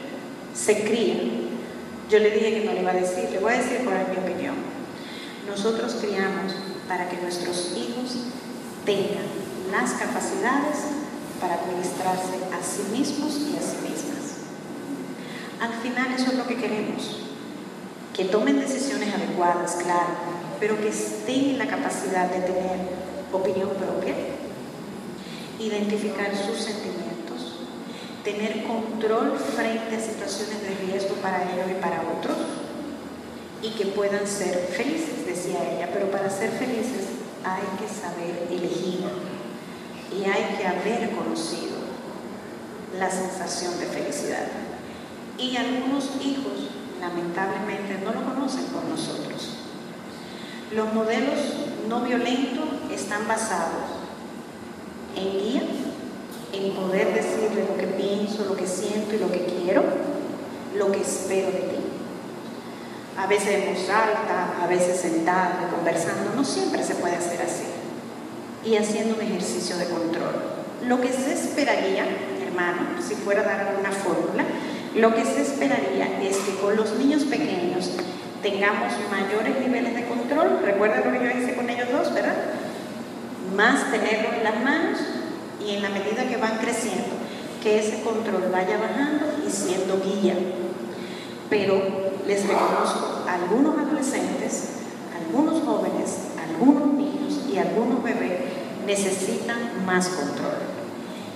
se 0.53 0.83
cría? 0.83 1.15
Yo 2.09 2.19
le 2.19 2.31
dije 2.31 2.53
que 2.53 2.65
no 2.65 2.73
le 2.73 2.81
iba 2.81 2.91
a 2.91 2.95
decir, 2.95 3.29
le 3.31 3.39
voy 3.39 3.53
a 3.53 3.57
decir 3.57 3.81
cuál 3.83 3.97
es 3.97 4.09
mi 4.09 4.17
opinión. 4.17 4.55
Nosotros 5.47 5.97
criamos 5.99 6.53
para 6.87 7.09
que 7.09 7.17
nuestros 7.17 7.73
hijos 7.75 8.17
tengan 8.85 9.25
las 9.71 9.91
capacidades 9.91 10.77
para 11.41 11.55
administrarse 11.55 12.37
a 12.53 12.63
sí 12.63 12.83
mismos 12.97 13.35
y 13.51 13.57
a 13.57 13.61
sí 13.61 13.77
mismas. 13.83 14.17
Al 15.59 15.73
final 15.81 16.13
eso 16.13 16.31
es 16.31 16.37
lo 16.37 16.47
que 16.47 16.55
queremos, 16.55 17.19
que 18.15 18.25
tomen 18.25 18.59
decisiones 18.59 19.13
adecuadas, 19.13 19.77
claro, 19.83 20.36
pero 20.59 20.79
que 20.79 20.89
estén 20.89 21.51
en 21.51 21.57
la 21.57 21.67
capacidad 21.67 22.29
de 22.29 22.41
tener 22.41 22.79
opinión 23.31 23.69
propia, 23.69 24.15
identificar 25.59 26.31
sus 26.35 26.57
sentimientos, 26.57 27.61
tener 28.23 28.63
control 28.63 29.37
frente 29.37 29.95
a 29.95 29.99
situaciones 29.99 30.61
de 30.61 30.85
riesgo 30.85 31.15
para 31.15 31.43
ellos 31.43 31.67
y 31.71 31.81
para 31.81 32.01
otros, 32.01 32.37
y 33.61 33.71
que 33.71 33.87
puedan 33.87 34.27
ser 34.27 34.69
felices, 34.71 35.25
decía 35.25 35.57
ella, 35.73 35.89
pero 35.93 36.11
para 36.11 36.29
ser 36.29 36.51
felices 36.51 37.07
hay 37.43 37.63
que 37.79 37.87
saber 37.87 38.47
elegir 38.49 38.99
y 40.11 40.23
hay 40.25 40.57
que 40.57 40.67
haber 40.67 41.11
conocido 41.11 41.77
la 42.97 43.09
sensación 43.09 43.79
de 43.79 43.85
felicidad. 43.85 44.47
Y 45.37 45.55
algunos 45.55 46.09
hijos, 46.23 46.69
lamentablemente, 46.99 47.99
no 48.03 48.11
lo 48.11 48.33
conocen 48.33 48.65
con 48.67 48.89
nosotros. 48.89 49.66
Los 50.71 50.93
modelos 50.93 51.39
no 51.87 52.01
violentos 52.01 52.65
están 52.91 53.25
basados 53.25 53.85
en 55.15 55.31
guía, 55.31 55.61
en 56.51 56.73
poder 56.73 57.13
decirle 57.13 57.65
lo 57.69 57.77
que 57.77 57.87
pienso, 57.87 58.43
lo 58.43 58.57
que 58.57 58.67
siento 58.67 59.15
y 59.15 59.19
lo 59.19 59.31
que 59.31 59.45
quiero, 59.45 59.83
lo 60.75 60.91
que 60.91 61.01
espero 61.01 61.47
de 61.47 61.59
ti. 61.59 61.77
A 63.17 63.27
veces 63.27 63.47
en 63.47 63.73
voz 63.73 63.89
alta, 63.89 64.61
a 64.61 64.67
veces 64.67 64.99
sentado, 64.99 65.69
conversando, 65.73 66.33
no 66.35 66.43
siempre 66.43 66.83
se 66.83 66.95
puede 66.95 67.15
hacer 67.15 67.41
así. 67.41 67.63
Y 68.65 68.75
haciendo 68.75 69.15
un 69.15 69.21
ejercicio 69.21 69.77
de 69.77 69.85
control. 69.85 70.35
Lo 70.85 70.99
que 70.99 71.13
se 71.13 71.33
esperaría, 71.33 72.05
hermano, 72.45 73.01
si 73.01 73.15
fuera 73.15 73.41
a 73.41 73.45
dar 73.45 73.75
una 73.79 73.91
fórmula, 73.91 74.43
lo 74.95 75.15
que 75.15 75.23
se 75.23 75.43
esperaría 75.43 76.21
es 76.21 76.37
que 76.37 76.55
con 76.55 76.75
los 76.75 76.91
niños 76.95 77.23
pequeños 77.23 77.91
tengamos 78.49 78.93
mayores 79.11 79.59
niveles 79.59 79.93
de 79.93 80.05
control. 80.05 80.61
Recuerda 80.63 81.03
lo 81.03 81.11
que 81.11 81.25
yo 81.25 81.37
hice 81.37 81.53
con 81.53 81.69
ellos 81.69 81.89
dos, 81.91 82.13
¿verdad? 82.13 82.35
Más 83.55 83.91
tenerlo 83.91 84.29
en 84.37 84.43
las 84.43 84.63
manos 84.63 84.99
y 85.65 85.75
en 85.75 85.81
la 85.81 85.89
medida 85.89 86.23
que 86.29 86.37
van 86.37 86.57
creciendo, 86.57 87.15
que 87.61 87.79
ese 87.79 88.01
control 88.03 88.49
vaya 88.51 88.77
bajando 88.77 89.25
y 89.45 89.51
siendo 89.51 90.01
guía. 90.01 90.35
Pero 91.49 91.81
les 92.25 92.47
reconozco, 92.47 93.25
algunos 93.27 93.77
adolescentes, 93.79 94.69
algunos 95.13 95.63
jóvenes, 95.63 96.29
algunos 96.41 96.87
niños 96.93 97.41
y 97.51 97.57
algunos 97.57 98.01
bebés 98.01 98.31
necesitan 98.85 99.85
más 99.85 100.07
control. 100.07 100.55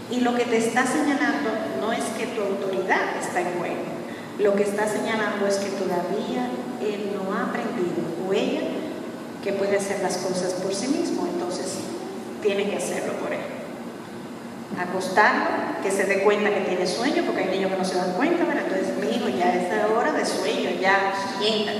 Y 0.09 0.21
lo 0.21 0.35
que 0.35 0.45
te 0.45 0.57
está 0.57 0.85
señalando 0.85 1.49
no 1.81 1.91
es 1.91 2.03
que 2.17 2.27
tu 2.27 2.41
autoridad 2.41 3.17
está 3.19 3.41
en 3.41 3.59
juego, 3.59 4.00
lo 4.39 4.55
que 4.55 4.63
está 4.63 4.87
señalando 4.87 5.45
es 5.47 5.57
que 5.57 5.69
todavía 5.71 6.49
él 6.81 7.11
no 7.15 7.33
ha 7.33 7.49
aprendido 7.49 8.01
o 8.27 8.33
ella 8.33 8.61
que 9.43 9.53
puede 9.53 9.77
hacer 9.77 10.01
las 10.01 10.17
cosas 10.17 10.53
por 10.53 10.73
sí 10.73 10.87
mismo, 10.87 11.27
entonces 11.27 11.79
tiene 12.41 12.69
que 12.69 12.77
hacerlo 12.77 13.13
por 13.13 13.33
él. 13.33 13.39
Acostarlo, 14.79 15.81
que 15.83 15.91
se 15.91 16.05
dé 16.05 16.23
cuenta 16.23 16.49
que 16.49 16.61
tiene 16.61 16.87
sueño, 16.87 17.23
porque 17.25 17.43
hay 17.43 17.49
niños 17.49 17.71
que 17.71 17.77
no 17.77 17.85
se 17.85 17.95
dan 17.95 18.13
cuenta, 18.13 18.45
¿verdad? 18.45 18.63
entonces 18.67 18.97
mi 18.97 19.15
hijo 19.15 19.29
ya 19.29 19.53
es 19.53 19.67
hora 19.89 20.11
de 20.11 20.25
sueño, 20.25 20.69
ya 20.79 21.13
sienta. 21.39 21.71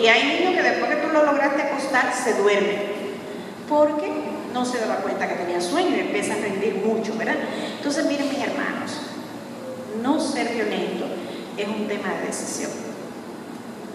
Y 0.00 0.06
hay 0.06 0.38
niños 0.38 0.54
que 0.54 0.62
después 0.62 0.90
que 0.90 1.02
tú 1.02 1.12
lo 1.12 1.24
lograste 1.24 1.62
acostar, 1.62 2.12
se 2.12 2.34
duermen, 2.34 2.80
porque 3.68 4.10
no 4.52 4.64
se 4.64 4.78
daba 4.78 4.96
cuenta 4.96 5.28
que 5.28 5.34
tenía 5.34 5.60
sueño 5.60 5.96
y 5.96 6.00
empieza 6.00 6.34
a 6.34 6.38
rendir 6.38 6.82
mucho, 6.84 7.16
¿verdad? 7.16 7.36
Entonces 7.76 8.06
miren 8.06 8.28
mis 8.28 8.38
hermanos, 8.38 8.90
no 10.02 10.20
ser 10.20 10.48
violento 10.48 11.06
es 11.62 11.68
un 11.68 11.86
tema 11.86 12.14
de 12.14 12.26
decisión. 12.26 12.70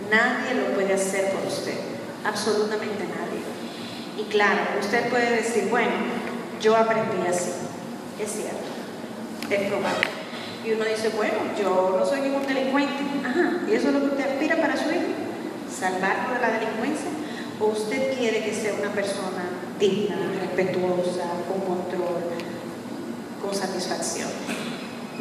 Nadie 0.09 0.55
lo 0.55 0.73
puede 0.73 0.93
hacer 0.93 1.31
por 1.31 1.45
usted, 1.45 1.77
absolutamente 2.23 3.03
nadie. 3.03 3.41
Y 4.17 4.23
claro, 4.29 4.61
usted 4.79 5.09
puede 5.09 5.37
decir, 5.37 5.67
bueno, 5.69 5.91
yo 6.61 6.75
aprendí 6.75 7.27
así, 7.27 7.51
es 8.19 8.31
cierto, 8.31 8.67
es 9.49 9.69
probable. 9.69 10.07
Y 10.65 10.71
uno 10.71 10.85
dice, 10.85 11.09
bueno, 11.09 11.37
yo 11.57 11.97
no 11.99 12.05
soy 12.05 12.21
ningún 12.21 12.45
delincuente. 12.45 13.03
Ajá, 13.25 13.61
¿y 13.69 13.73
eso 13.73 13.89
es 13.89 13.93
lo 13.93 13.99
que 14.01 14.05
usted 14.07 14.31
aspira 14.31 14.55
para 14.57 14.75
su 14.75 14.89
hijo? 14.89 15.13
¿Salvarlo 15.69 16.33
de 16.33 16.41
la 16.41 16.51
delincuencia? 16.59 17.09
¿O 17.59 17.67
usted 17.67 18.17
quiere 18.17 18.43
que 18.43 18.53
sea 18.53 18.73
una 18.73 18.91
persona 18.91 19.43
digna, 19.79 20.15
respetuosa, 20.41 21.23
con 21.47 21.61
control, 21.61 22.23
con 23.41 23.53
satisfacción? 23.53 24.29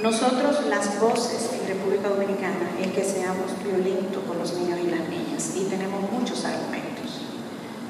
Nosotros 0.02 0.66
las 0.68 1.00
voces 1.00 1.48
en 1.54 1.68
República 1.68 2.10
Dominicana 2.10 2.68
es 2.78 2.92
que 2.92 3.02
seamos 3.02 3.46
violentos 3.64 4.22
con 4.28 4.38
los 4.38 4.52
niños 4.52 4.78
y 4.84 4.90
las 4.90 5.08
niñas 5.08 5.56
y 5.56 5.64
tenemos 5.64 6.12
muchos 6.12 6.44
argumentos. 6.44 7.22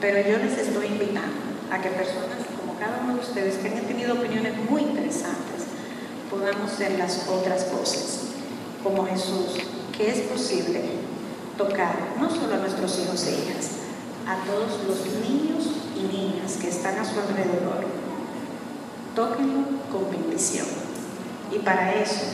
Pero 0.01 0.21
yo 0.21 0.39
les 0.39 0.57
estoy 0.57 0.87
invitando 0.87 1.35
a 1.69 1.83
que 1.83 1.89
personas 1.89 2.47
como 2.61 2.79
cada 2.79 3.01
uno 3.03 3.15
de 3.15 3.21
ustedes 3.21 3.57
que 3.57 3.69
han 3.69 3.87
tenido 3.87 4.15
opiniones 4.15 4.55
muy 4.71 4.83
interesantes 4.83 5.67
podamos 6.31 6.71
ser 6.71 6.97
las 6.97 7.27
otras 7.29 7.73
voces, 7.73 8.21
como 8.85 9.05
Jesús, 9.07 9.59
que 9.97 10.09
es 10.09 10.21
posible 10.29 10.83
tocar 11.59 11.97
no 12.21 12.31
solo 12.31 12.55
a 12.55 12.59
nuestros 12.59 13.01
hijos 13.01 13.27
e 13.27 13.33
hijas, 13.33 13.71
a 14.29 14.45
todos 14.47 14.79
los 14.87 15.29
niños 15.29 15.71
y 15.97 16.17
niñas 16.17 16.57
que 16.61 16.69
están 16.69 17.01
a 17.01 17.05
su 17.05 17.19
alrededor. 17.19 17.85
Tóquenlo 19.17 19.65
con 19.91 20.09
bendición. 20.09 20.86
Y 21.53 21.59
para 21.61 21.95
eso 21.95 22.25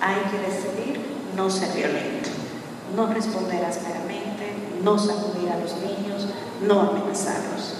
hay 0.00 0.16
que 0.30 0.38
decidir 0.38 1.00
no 1.36 1.50
ser 1.50 1.74
violento, 1.74 2.30
no 2.94 3.06
responder 3.12 3.64
ásperamente, 3.64 4.54
no 4.82 4.98
sacudir 4.98 5.50
a 5.50 5.58
los 5.58 5.74
niños, 5.78 6.26
no 6.62 6.80
amenazarlos. 6.80 7.74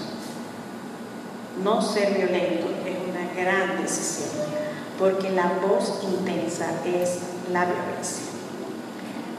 No 1.63 1.81
ser 1.81 2.13
violento 2.15 2.67
es 2.85 2.97
una 3.09 3.33
gran 3.41 3.81
decisión, 3.81 4.29
porque 4.99 5.29
la 5.29 5.53
voz 5.65 6.01
intensa 6.03 6.67
es 6.85 7.19
la 7.51 7.65
violencia. 7.65 8.34